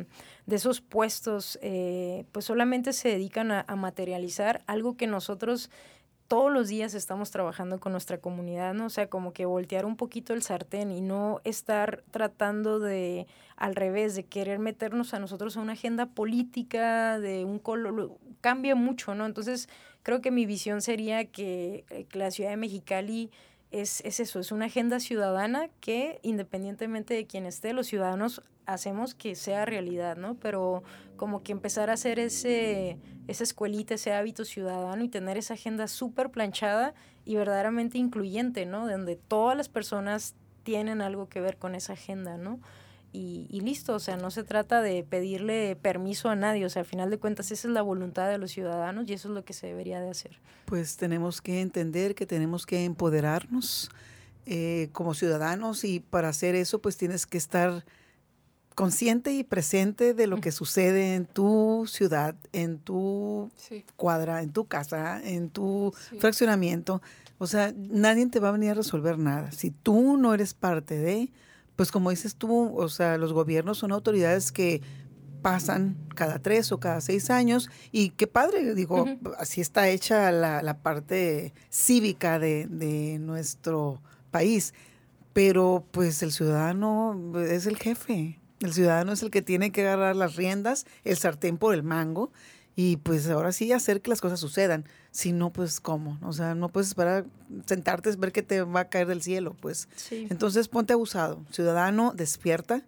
de 0.47 0.55
esos 0.55 0.81
puestos 0.81 1.59
eh, 1.61 2.25
pues 2.31 2.45
solamente 2.45 2.91
se 2.93 3.09
dedican 3.09 3.51
a, 3.51 3.63
materializar 3.75 4.63
algo 4.65 4.97
que 4.97 5.05
nosotros 5.05 5.69
todos 6.27 6.51
los 6.51 6.69
días 6.69 6.95
estamos 6.95 7.29
trabajando 7.29 7.79
con 7.79 7.91
nuestra 7.91 8.17
comunidad, 8.17 8.73
¿no? 8.73 8.85
O 8.85 8.89
sea, 8.89 9.09
como 9.09 9.33
que 9.33 9.45
voltear 9.45 9.85
un 9.85 9.97
poquito 9.97 10.33
el 10.33 10.41
sartén 10.41 10.89
y 10.89 11.01
no 11.01 11.41
estar 11.43 12.03
tratando 12.09 12.79
de, 12.79 13.27
al 13.57 13.75
revés, 13.75 14.15
de 14.15 14.23
querer 14.23 14.57
meternos 14.57 15.13
a 15.13 15.19
nosotros 15.19 15.57
a 15.57 15.59
una 15.59 15.73
agenda 15.73 16.05
política, 16.05 17.19
de 17.19 17.43
un 17.43 17.59
color, 17.59 18.17
cambia 18.39 18.75
mucho, 18.75 19.13
¿no? 19.13 19.25
Entonces, 19.25 19.67
creo 20.03 20.21
que 20.21 20.31
mi 20.31 20.45
visión 20.45 20.81
sería 20.81 21.25
que, 21.25 21.85
eh, 21.89 22.05
la 22.13 22.31
ciudad 22.31 22.51
de 22.51 22.57
Mexicali 22.57 23.31
es, 23.71 24.01
es, 24.01 24.19
eso, 24.19 24.39
es 24.39 24.51
una 24.51 24.65
agenda 24.65 24.99
ciudadana 24.99 25.69
que 25.79 26.19
independientemente 26.23 27.13
de 27.13 27.25
quién 27.25 27.45
esté, 27.45 27.73
los 27.73 27.87
ciudadanos 27.87 28.41
hacemos 28.65 29.15
que 29.15 29.35
sea 29.35 29.65
realidad, 29.65 30.17
¿no? 30.17 30.35
Pero 30.35 30.83
como 31.15 31.43
que 31.43 31.51
empezar 31.51 31.89
a 31.89 31.93
hacer 31.93 32.19
ese, 32.19 32.97
esa 33.27 33.43
escuelita, 33.43 33.95
ese 33.95 34.13
hábito 34.13 34.45
ciudadano 34.45 35.03
y 35.03 35.09
tener 35.09 35.37
esa 35.37 35.53
agenda 35.53 35.87
súper 35.87 36.29
planchada 36.29 36.93
y 37.25 37.35
verdaderamente 37.35 37.97
incluyente, 37.97 38.65
¿no? 38.65 38.87
Donde 38.87 39.15
todas 39.15 39.55
las 39.55 39.69
personas 39.69 40.35
tienen 40.63 41.01
algo 41.01 41.27
que 41.27 41.41
ver 41.41 41.57
con 41.57 41.75
esa 41.75 41.93
agenda, 41.93 42.37
¿no? 42.37 42.59
Y, 43.13 43.47
y, 43.49 43.59
listo, 43.59 43.93
o 43.93 43.99
sea, 43.99 44.15
no 44.15 44.31
se 44.31 44.43
trata 44.43 44.81
de 44.81 45.03
pedirle 45.03 45.75
permiso 45.75 46.29
a 46.29 46.35
nadie, 46.35 46.65
o 46.65 46.69
sea, 46.69 46.81
al 46.81 46.85
final 46.85 47.09
de 47.09 47.17
cuentas 47.17 47.51
esa 47.51 47.67
es 47.67 47.73
la 47.73 47.81
voluntad 47.81 48.29
de 48.29 48.37
los 48.37 48.51
ciudadanos 48.51 49.09
y 49.09 49.13
eso 49.13 49.27
es 49.27 49.33
lo 49.33 49.43
que 49.43 49.51
se 49.51 49.67
debería 49.67 49.99
de 49.99 50.09
hacer. 50.09 50.39
Pues 50.65 50.95
tenemos 50.95 51.41
que 51.41 51.59
entender 51.59 52.15
que 52.15 52.25
tenemos 52.25 52.65
que 52.65 52.85
empoderarnos 52.85 53.89
eh, 54.45 54.89
como 54.93 55.13
ciudadanos 55.13 55.83
y 55.83 55.99
para 55.99 56.29
hacer 56.29 56.55
eso 56.55 56.79
pues 56.79 56.97
tienes 56.97 57.27
que 57.27 57.37
estar 57.37 57.85
consciente 58.75 59.33
y 59.33 59.43
presente 59.43 60.13
de 60.13 60.27
lo 60.27 60.41
que 60.41 60.51
sucede 60.51 61.15
en 61.15 61.25
tu 61.25 61.85
ciudad, 61.87 62.35
en 62.51 62.79
tu 62.79 63.51
sí. 63.55 63.85
cuadra, 63.95 64.41
en 64.41 64.51
tu 64.51 64.65
casa, 64.65 65.21
en 65.23 65.49
tu 65.49 65.93
sí. 66.09 66.17
fraccionamiento. 66.17 67.01
O 67.37 67.47
sea, 67.47 67.73
nadie 67.75 68.25
te 68.27 68.39
va 68.39 68.49
a 68.49 68.53
venir 68.53 68.71
a 68.71 68.73
resolver 68.75 69.19
nada. 69.19 69.51
Si 69.51 69.71
tú 69.71 70.17
no 70.17 70.33
eres 70.33 70.53
parte 70.53 70.97
de, 70.97 71.29
pues 71.81 71.91
como 71.91 72.11
dices 72.11 72.35
tú, 72.35 72.77
o 72.77 72.89
sea, 72.89 73.17
los 73.17 73.33
gobiernos 73.33 73.79
son 73.79 73.91
autoridades 73.91 74.51
que 74.51 74.83
pasan 75.41 75.97
cada 76.13 76.37
tres 76.37 76.71
o 76.71 76.79
cada 76.79 77.01
seis 77.01 77.31
años 77.31 77.71
y 77.91 78.11
qué 78.11 78.27
padre, 78.27 78.75
digo, 78.75 79.01
uh 79.01 79.07
-huh. 79.07 79.35
así 79.39 79.61
está 79.61 79.89
hecha 79.89 80.31
la, 80.31 80.61
la 80.61 80.83
parte 80.83 81.55
cívica 81.71 82.37
de, 82.37 82.67
de, 82.67 83.17
nuestro 83.17 83.99
país, 84.29 84.75
pero 85.33 85.83
pues 85.89 86.21
el 86.21 86.31
ciudadano 86.31 87.19
es 87.39 87.65
el 87.65 87.77
jefe, 87.77 88.39
el 88.59 88.73
ciudadano 88.73 89.13
es 89.13 89.23
el 89.23 89.31
que 89.31 89.41
tiene 89.41 89.71
que 89.71 89.81
agarrar 89.81 90.15
las 90.15 90.35
riendas, 90.35 90.85
el 91.03 91.17
sartén 91.17 91.57
por 91.57 91.73
el 91.73 91.81
mango 91.81 92.31
y 92.75 92.97
pues 92.97 93.29
ahora 93.29 93.51
sí 93.51 93.71
hacer 93.71 94.01
que 94.01 94.09
las 94.09 94.21
cosas 94.21 94.39
sucedan. 94.39 94.85
Si 95.11 95.33
no, 95.33 95.51
pues 95.51 95.79
cómo. 95.79 96.17
O 96.23 96.31
sea, 96.31 96.55
no 96.55 96.69
puedes 96.69 96.87
esperar 96.87 97.25
sentarte 97.65 98.09
a 98.09 98.15
ver 98.15 98.31
que 98.31 98.43
te 98.43 98.61
va 98.61 98.81
a 98.81 98.89
caer 98.89 99.07
del 99.07 99.21
cielo, 99.21 99.55
pues. 99.59 99.89
Sí. 99.95 100.27
Entonces 100.29 100.67
ponte 100.67 100.93
abusado. 100.93 101.43
Ciudadano, 101.51 102.13
despierta 102.15 102.83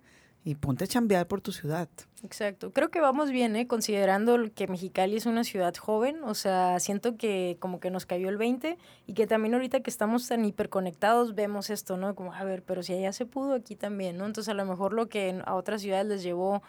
y 0.45 0.55
ponte 0.55 0.83
a 0.83 0.87
chambear 0.87 1.27
por 1.27 1.41
tu 1.41 1.51
ciudad. 1.51 1.87
Exacto. 2.23 2.71
Creo 2.71 2.89
que 2.89 2.99
vamos 3.01 3.31
bien, 3.31 3.55
¿eh? 3.55 3.67
considerando 3.67 4.37
que 4.55 4.67
Mexicali 4.67 5.17
es 5.17 5.25
una 5.25 5.43
ciudad 5.43 5.75
joven. 5.75 6.23
O 6.23 6.33
sea, 6.33 6.79
siento 6.79 7.17
que 7.17 7.57
como 7.59 7.79
que 7.79 7.91
nos 7.91 8.05
cayó 8.05 8.29
el 8.29 8.37
20 8.37 8.77
y 9.07 9.13
que 9.13 9.27
también 9.27 9.53
ahorita 9.53 9.81
que 9.81 9.89
estamos 9.89 10.27
tan 10.27 10.43
hiperconectados 10.45 11.35
vemos 11.35 11.69
esto, 11.69 11.97
¿no? 11.97 12.15
Como, 12.15 12.33
a 12.33 12.43
ver, 12.43 12.63
pero 12.63 12.83
si 12.83 12.93
allá 12.93 13.11
se 13.11 13.25
pudo, 13.25 13.53
aquí 13.53 13.75
también, 13.75 14.17
¿no? 14.17 14.25
Entonces 14.25 14.49
a 14.49 14.53
lo 14.53 14.65
mejor 14.65 14.93
lo 14.93 15.07
que 15.07 15.41
a 15.45 15.55
otras 15.55 15.81
ciudades 15.81 16.07
les 16.07 16.23
llevó 16.23 16.61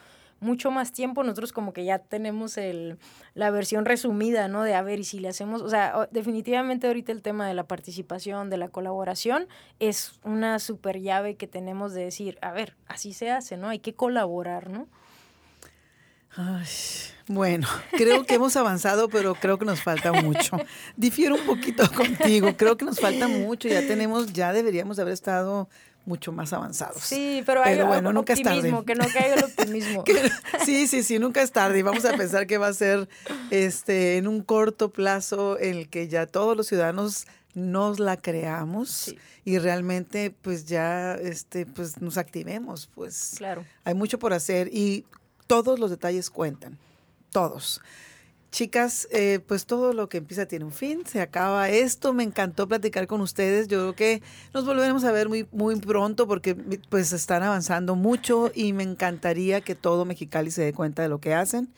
mucho 0.45 0.71
más 0.71 0.93
tiempo, 0.93 1.23
nosotros 1.23 1.53
como 1.53 1.73
que 1.73 1.85
ya 1.85 1.99
tenemos 1.99 2.59
el, 2.59 2.99
la 3.35 3.51
versión 3.51 3.85
resumida, 3.85 4.47
¿no? 4.47 4.63
De 4.63 4.75
a 4.75 4.83
ver, 4.83 5.01
y 5.01 5.05
si 5.05 5.19
le 5.19 5.29
hacemos, 5.29 5.63
o 5.63 5.69
sea, 5.69 6.09
definitivamente 6.13 6.87
ahorita 6.87 7.11
el 7.13 7.23
tema 7.23 7.49
de 7.49 7.55
la 7.55 7.65
participación, 7.65 8.51
de 8.51 8.59
la 8.59 8.69
colaboración, 8.69 9.49
es 9.81 10.21
una 10.23 10.59
super 10.59 11.01
llave 11.01 11.37
que 11.37 11.47
tenemos 11.47 11.95
de 11.95 12.05
decir, 12.05 12.39
a 12.43 12.53
ver, 12.53 12.77
así 12.87 13.13
se 13.13 13.31
hace, 13.31 13.57
¿no? 13.57 13.71
Hay 13.71 13.79
que 13.79 13.95
colaborar, 13.95 14.71
¿no? 14.71 14.87
Ay, 16.37 16.67
bueno, 17.29 17.69
creo 17.93 18.25
que 18.25 18.35
hemos 18.35 18.57
avanzado, 18.57 19.09
pero 19.09 19.35
creo 19.35 19.57
que 19.59 19.65
nos 19.65 19.81
falta 19.81 20.13
mucho. 20.13 20.57
Difiero 20.97 21.37
un 21.37 21.47
poquito 21.47 21.91
contigo, 21.93 22.57
creo 22.57 22.77
que 22.77 22.85
nos 22.85 23.01
falta 23.01 23.29
mucho, 23.29 23.69
ya 23.69 23.87
tenemos, 23.87 24.33
ya 24.33 24.53
deberíamos 24.53 24.99
haber 24.99 25.15
estado 25.15 25.69
mucho 26.07 26.33
más 26.33 26.53
avanzados. 26.53 27.03
Sí, 27.03 27.43
pero, 27.47 27.63
hay 27.65 27.75
pero 27.75 27.87
bueno, 27.87 28.13
nunca 28.13 28.33
es 28.35 28.43
tarde. 28.43 28.75
que 28.87 28.95
no 28.95 29.05
caiga 29.07 29.35
el 29.35 29.45
optimismo. 29.45 30.05
que, 30.05 30.31
sí, 30.65 30.87
sí, 30.87 31.03
sí, 31.03 31.19
nunca 31.19 31.43
es 31.43 31.53
tarde 31.53 31.79
y 31.79 31.83
vamos 31.83 32.05
a 32.05 32.17
pensar 32.17 32.47
que 32.47 32.59
va 32.59 32.69
a 32.69 32.73
ser 32.73 33.09
este 33.51 34.17
en 34.19 34.29
un 34.29 34.43
corto 34.43 34.91
plazo 34.91 35.59
el 35.59 35.89
que 35.89 36.09
ya 36.09 36.27
todos 36.27 36.57
los 36.57 36.67
ciudadanos 36.67 37.27
nos 37.55 38.01
la 38.01 38.17
creamos 38.17 38.91
sí. 38.91 39.19
y 39.45 39.59
realmente 39.59 40.35
pues 40.43 40.67
ya 40.67 41.15
este 41.15 41.67
pues 41.67 42.01
nos 42.01 42.19
activemos, 42.19 42.89
pues. 42.95 43.35
Claro. 43.37 43.65
Hay 43.85 43.95
mucho 43.95 44.19
por 44.19 44.33
hacer 44.33 44.69
y 44.73 45.07
todos 45.47 45.79
los 45.79 45.91
detalles 45.91 46.31
cuentan, 46.31 46.79
todos. 47.31 47.81
Chicas, 48.55 49.09
eh, 49.11 49.41
pues 49.45 49.67
todo 49.67 49.93
lo 49.93 50.09
que 50.09 50.19
empieza 50.19 50.47
tiene 50.47 50.65
un 50.65 50.71
fin, 50.71 51.05
se 51.07 51.21
acaba 51.21 51.71
esto, 51.71 52.13
me 52.13 52.23
encantó 52.23 52.69
platicar 52.69 53.09
con 53.09 53.21
ustedes, 53.21 53.67
yo 53.67 53.81
creo 53.81 53.97
que 53.97 54.23
nos 54.53 54.65
volveremos 54.65 55.03
a 55.03 55.11
ver 55.11 55.29
muy, 55.29 55.49
muy 55.51 55.75
pronto 55.81 56.29
porque 56.29 56.55
pues 56.89 57.13
están 57.13 57.43
avanzando 57.43 57.97
mucho 57.97 58.53
y 58.55 58.73
me 58.73 58.85
encantaría 58.85 59.61
que 59.61 59.75
todo 59.75 60.05
Mexicali 60.05 60.53
se 60.53 60.63
dé 60.63 60.73
cuenta 60.73 61.03
de 61.03 61.09
lo 61.09 61.19
que 61.19 61.35
hacen 61.35 61.69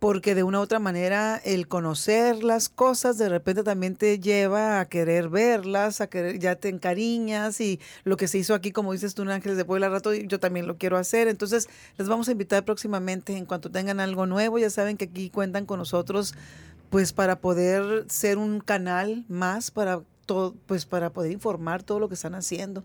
porque 0.00 0.34
de 0.34 0.42
una 0.42 0.58
u 0.58 0.62
otra 0.62 0.78
manera 0.78 1.36
el 1.44 1.68
conocer 1.68 2.42
las 2.42 2.70
cosas 2.70 3.18
de 3.18 3.28
repente 3.28 3.62
también 3.62 3.96
te 3.96 4.18
lleva 4.18 4.80
a 4.80 4.86
querer 4.86 5.28
verlas, 5.28 6.00
a 6.00 6.08
querer, 6.08 6.38
ya 6.38 6.56
te 6.56 6.70
encariñas 6.70 7.60
y 7.60 7.80
lo 8.04 8.16
que 8.16 8.26
se 8.26 8.38
hizo 8.38 8.54
aquí, 8.54 8.72
como 8.72 8.92
dices 8.94 9.14
tú 9.14 9.22
Ángeles 9.30 9.58
de 9.58 9.66
Puebla 9.66 9.90
rato, 9.90 10.14
yo 10.14 10.40
también 10.40 10.66
lo 10.66 10.78
quiero 10.78 10.96
hacer. 10.96 11.28
Entonces 11.28 11.68
les 11.98 12.08
vamos 12.08 12.28
a 12.28 12.32
invitar 12.32 12.64
próximamente 12.64 13.36
en 13.36 13.44
cuanto 13.44 13.70
tengan 13.70 14.00
algo 14.00 14.24
nuevo, 14.24 14.58
ya 14.58 14.70
saben 14.70 14.96
que 14.96 15.04
aquí 15.04 15.28
cuentan 15.28 15.66
con 15.66 15.78
nosotros 15.78 16.34
pues 16.88 17.12
para 17.12 17.38
poder 17.38 18.06
ser 18.08 18.38
un 18.38 18.60
canal 18.60 19.24
más 19.28 19.70
para 19.70 20.00
todo, 20.24 20.54
pues 20.66 20.86
para 20.86 21.10
poder 21.10 21.30
informar 21.30 21.82
todo 21.82 22.00
lo 22.00 22.08
que 22.08 22.14
están 22.14 22.34
haciendo. 22.34 22.84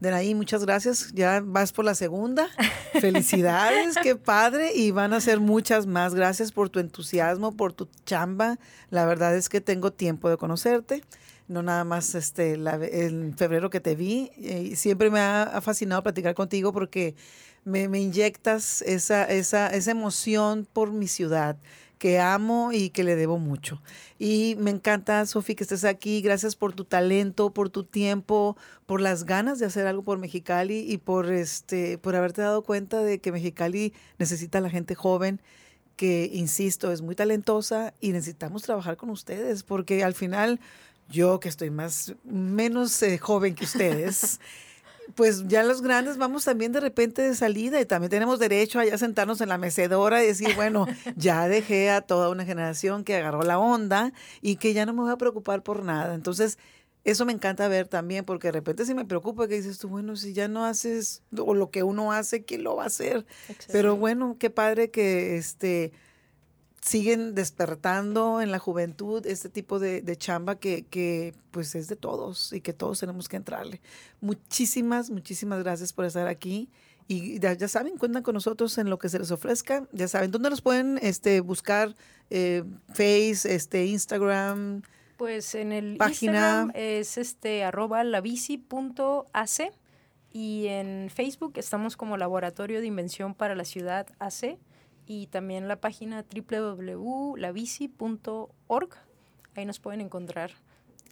Denaí, 0.00 0.34
muchas 0.34 0.64
gracias. 0.64 1.12
Ya 1.14 1.40
vas 1.44 1.72
por 1.72 1.84
la 1.84 1.94
segunda. 1.94 2.48
Felicidades, 3.00 3.96
qué 4.02 4.14
padre. 4.14 4.74
Y 4.74 4.90
van 4.90 5.12
a 5.12 5.20
ser 5.20 5.40
muchas 5.40 5.86
más. 5.86 6.14
Gracias 6.14 6.52
por 6.52 6.68
tu 6.68 6.80
entusiasmo, 6.80 7.56
por 7.56 7.72
tu 7.72 7.88
chamba. 8.04 8.58
La 8.90 9.06
verdad 9.06 9.34
es 9.36 9.48
que 9.48 9.60
tengo 9.60 9.92
tiempo 9.92 10.28
de 10.28 10.36
conocerte. 10.36 11.02
No 11.48 11.62
nada 11.62 11.84
más 11.84 12.14
este, 12.14 12.56
la, 12.56 12.74
en 12.82 13.36
febrero 13.38 13.70
que 13.70 13.80
te 13.80 13.94
vi. 13.94 14.30
Eh, 14.36 14.76
siempre 14.76 15.10
me 15.10 15.20
ha, 15.20 15.60
fascinado 15.62 16.02
platicar 16.02 16.34
contigo 16.34 16.72
porque 16.72 17.14
me, 17.64 17.88
me 17.88 18.00
inyectas 18.00 18.82
esa, 18.82 19.24
esa, 19.24 19.68
esa 19.68 19.90
emoción 19.90 20.68
por 20.70 20.92
mi 20.92 21.08
ciudad 21.08 21.56
que 21.98 22.20
amo 22.20 22.72
y 22.72 22.90
que 22.90 23.04
le 23.04 23.16
debo 23.16 23.38
mucho. 23.38 23.82
Y 24.18 24.56
me 24.58 24.70
encanta, 24.70 25.24
Sofi, 25.26 25.54
que 25.54 25.64
estés 25.64 25.84
aquí. 25.84 26.20
Gracias 26.20 26.56
por 26.56 26.74
tu 26.74 26.84
talento, 26.84 27.50
por 27.50 27.70
tu 27.70 27.84
tiempo, 27.84 28.56
por 28.86 29.00
las 29.00 29.24
ganas 29.24 29.58
de 29.58 29.66
hacer 29.66 29.86
algo 29.86 30.02
por 30.02 30.18
Mexicali 30.18 30.80
y 30.80 30.98
por 30.98 31.32
este, 31.32 31.98
por 31.98 32.16
haberte 32.16 32.42
dado 32.42 32.62
cuenta 32.62 33.02
de 33.02 33.18
que 33.18 33.32
Mexicali 33.32 33.92
necesita 34.18 34.58
a 34.58 34.60
la 34.60 34.70
gente 34.70 34.94
joven 34.94 35.40
que, 35.96 36.30
insisto, 36.32 36.92
es 36.92 37.02
muy 37.02 37.14
talentosa 37.14 37.94
y 38.00 38.12
necesitamos 38.12 38.62
trabajar 38.62 38.96
con 38.96 39.10
ustedes, 39.10 39.62
porque 39.62 40.04
al 40.04 40.14
final, 40.14 40.60
yo 41.08 41.40
que 41.40 41.48
estoy 41.48 41.70
más, 41.70 42.14
menos 42.24 43.02
eh, 43.02 43.18
joven 43.18 43.54
que 43.54 43.64
ustedes, 43.64 44.40
pues 45.14 45.46
ya 45.48 45.62
los 45.62 45.82
grandes 45.82 46.16
vamos 46.18 46.44
también 46.44 46.72
de 46.72 46.80
repente 46.80 47.22
de 47.22 47.34
salida 47.34 47.80
y 47.80 47.86
también 47.86 48.10
tenemos 48.10 48.38
derecho 48.38 48.80
a 48.80 48.84
ya 48.84 48.98
sentarnos 48.98 49.40
en 49.40 49.48
la 49.48 49.58
mecedora 49.58 50.22
y 50.22 50.26
decir, 50.26 50.54
bueno, 50.56 50.86
ya 51.16 51.48
dejé 51.48 51.90
a 51.90 52.00
toda 52.00 52.28
una 52.28 52.44
generación 52.44 53.04
que 53.04 53.16
agarró 53.16 53.42
la 53.42 53.58
onda 53.58 54.12
y 54.42 54.56
que 54.56 54.72
ya 54.72 54.86
no 54.86 54.92
me 54.92 55.02
voy 55.02 55.12
a 55.12 55.16
preocupar 55.16 55.62
por 55.62 55.84
nada. 55.84 56.14
Entonces, 56.14 56.58
eso 57.04 57.24
me 57.24 57.32
encanta 57.32 57.68
ver 57.68 57.86
también, 57.86 58.24
porque 58.24 58.48
de 58.48 58.52
repente 58.52 58.84
si 58.84 58.92
me 58.92 59.04
preocupa 59.04 59.46
que 59.46 59.54
dices 59.54 59.78
tú, 59.78 59.88
bueno, 59.88 60.16
si 60.16 60.32
ya 60.32 60.48
no 60.48 60.64
haces 60.64 61.22
o 61.38 61.54
lo 61.54 61.70
que 61.70 61.84
uno 61.84 62.10
hace, 62.10 62.44
¿quién 62.44 62.64
lo 62.64 62.74
va 62.74 62.82
a 62.82 62.86
hacer? 62.88 63.24
Pero 63.70 63.96
bueno, 63.96 64.36
qué 64.40 64.50
padre 64.50 64.90
que 64.90 65.36
este 65.36 65.92
siguen 66.86 67.34
despertando 67.34 68.40
en 68.40 68.52
la 68.52 68.60
juventud 68.60 69.26
este 69.26 69.48
tipo 69.48 69.80
de, 69.80 70.02
de 70.02 70.16
chamba 70.16 70.54
que, 70.54 70.84
que, 70.84 71.34
pues 71.50 71.74
es 71.74 71.88
de 71.88 71.96
todos 71.96 72.52
y 72.52 72.60
que 72.60 72.72
todos 72.72 73.00
tenemos 73.00 73.28
que 73.28 73.36
entrarle. 73.36 73.80
Muchísimas, 74.20 75.10
muchísimas 75.10 75.64
gracias 75.64 75.92
por 75.92 76.04
estar 76.04 76.28
aquí. 76.28 76.70
Y 77.08 77.40
ya, 77.40 77.54
ya 77.54 77.66
saben, 77.66 77.98
cuentan 77.98 78.22
con 78.22 78.34
nosotros 78.34 78.78
en 78.78 78.88
lo 78.88 78.98
que 78.98 79.08
se 79.08 79.18
les 79.18 79.32
ofrezca. 79.32 79.88
Ya 79.92 80.06
saben, 80.06 80.30
¿dónde 80.30 80.48
los 80.48 80.62
pueden 80.62 80.98
este, 81.02 81.40
buscar? 81.40 81.96
Eh, 82.30 82.62
Face, 82.88 83.52
este, 83.52 83.86
Instagram. 83.86 84.82
Pues 85.16 85.56
en 85.56 85.72
el 85.72 85.96
página 85.96 86.66
Instagram 86.66 86.72
es 86.74 87.18
este 87.18 87.64
arroba 87.64 88.04
labici.ac 88.04 89.72
y 90.32 90.66
en 90.66 91.10
Facebook 91.12 91.54
estamos 91.56 91.96
como 91.96 92.16
Laboratorio 92.16 92.80
de 92.80 92.86
Invención 92.86 93.34
para 93.34 93.56
la 93.56 93.64
Ciudad 93.64 94.06
AC 94.20 94.58
y 95.06 95.28
también 95.28 95.68
la 95.68 95.76
página 95.80 96.24
www.labici.org. 96.24 97.38
Ahí 99.54 99.64
nos 99.64 99.78
pueden 99.80 100.00
encontrar. 100.00 100.50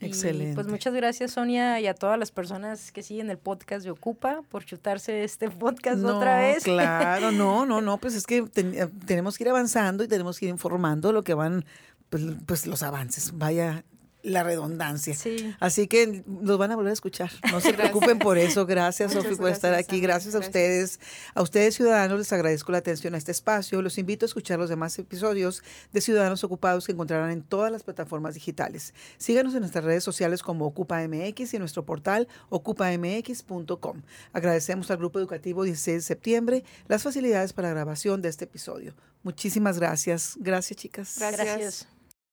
Excelente. 0.00 0.52
Y 0.52 0.54
pues 0.54 0.66
muchas 0.66 0.92
gracias, 0.92 1.32
Sonia, 1.32 1.80
y 1.80 1.86
a 1.86 1.94
todas 1.94 2.18
las 2.18 2.32
personas 2.32 2.90
que 2.92 3.02
siguen 3.02 3.30
el 3.30 3.38
podcast 3.38 3.84
de 3.84 3.90
Ocupa 3.90 4.42
por 4.48 4.64
chutarse 4.64 5.22
este 5.24 5.48
podcast 5.50 5.98
no, 5.98 6.16
otra 6.16 6.40
vez. 6.40 6.64
Claro, 6.64 7.30
no, 7.30 7.64
no, 7.66 7.80
no, 7.80 7.98
pues 7.98 8.14
es 8.14 8.26
que 8.26 8.42
ten, 8.42 8.74
eh, 8.74 8.88
tenemos 9.06 9.38
que 9.38 9.44
ir 9.44 9.50
avanzando 9.50 10.02
y 10.02 10.08
tenemos 10.08 10.38
que 10.38 10.46
ir 10.46 10.50
informando 10.50 11.12
lo 11.12 11.22
que 11.22 11.34
van, 11.34 11.64
pues, 12.10 12.24
pues 12.44 12.66
los 12.66 12.82
avances. 12.82 13.38
Vaya, 13.38 13.84
la 14.24 14.42
redundancia. 14.42 15.14
Sí. 15.14 15.54
Así 15.60 15.86
que 15.86 16.24
nos 16.26 16.56
van 16.58 16.72
a 16.72 16.76
volver 16.76 16.90
a 16.90 16.94
escuchar. 16.94 17.30
No 17.52 17.60
se 17.60 17.72
preocupen 17.74 18.18
por 18.18 18.38
eso. 18.38 18.64
Gracias, 18.64 19.12
Sofi, 19.12 19.36
por 19.36 19.50
estar 19.50 19.74
aquí. 19.74 20.00
Gracias 20.00 20.34
a 20.34 20.38
ustedes. 20.38 20.98
A 21.34 21.42
ustedes, 21.42 21.74
ciudadanos, 21.74 22.18
les 22.18 22.32
agradezco 22.32 22.72
la 22.72 22.78
atención 22.78 23.14
a 23.14 23.18
este 23.18 23.32
espacio. 23.32 23.82
Los 23.82 23.98
invito 23.98 24.24
a 24.24 24.28
escuchar 24.28 24.58
los 24.58 24.70
demás 24.70 24.98
episodios 24.98 25.62
de 25.92 26.00
Ciudadanos 26.00 26.42
Ocupados 26.42 26.86
que 26.86 26.92
encontrarán 26.92 27.30
en 27.30 27.42
todas 27.42 27.70
las 27.70 27.82
plataformas 27.82 28.34
digitales. 28.34 28.94
Síganos 29.18 29.54
en 29.54 29.60
nuestras 29.60 29.84
redes 29.84 30.02
sociales 30.02 30.42
como 30.42 30.64
Ocupa 30.66 31.06
MX 31.06 31.52
y 31.52 31.56
en 31.56 31.60
nuestro 31.60 31.84
portal 31.84 32.26
ocupamx.com. 32.48 34.02
Agradecemos 34.32 34.90
al 34.90 34.96
Grupo 34.96 35.18
Educativo 35.18 35.64
16 35.64 35.96
de 35.98 36.02
septiembre 36.02 36.64
las 36.88 37.02
facilidades 37.02 37.52
para 37.52 37.68
la 37.68 37.74
grabación 37.74 38.22
de 38.22 38.30
este 38.30 38.44
episodio. 38.46 38.94
Muchísimas 39.22 39.78
gracias. 39.78 40.34
Gracias, 40.38 40.78
chicas. 40.78 41.16
Gracias. 41.18 41.46
Gracias. 41.46 41.93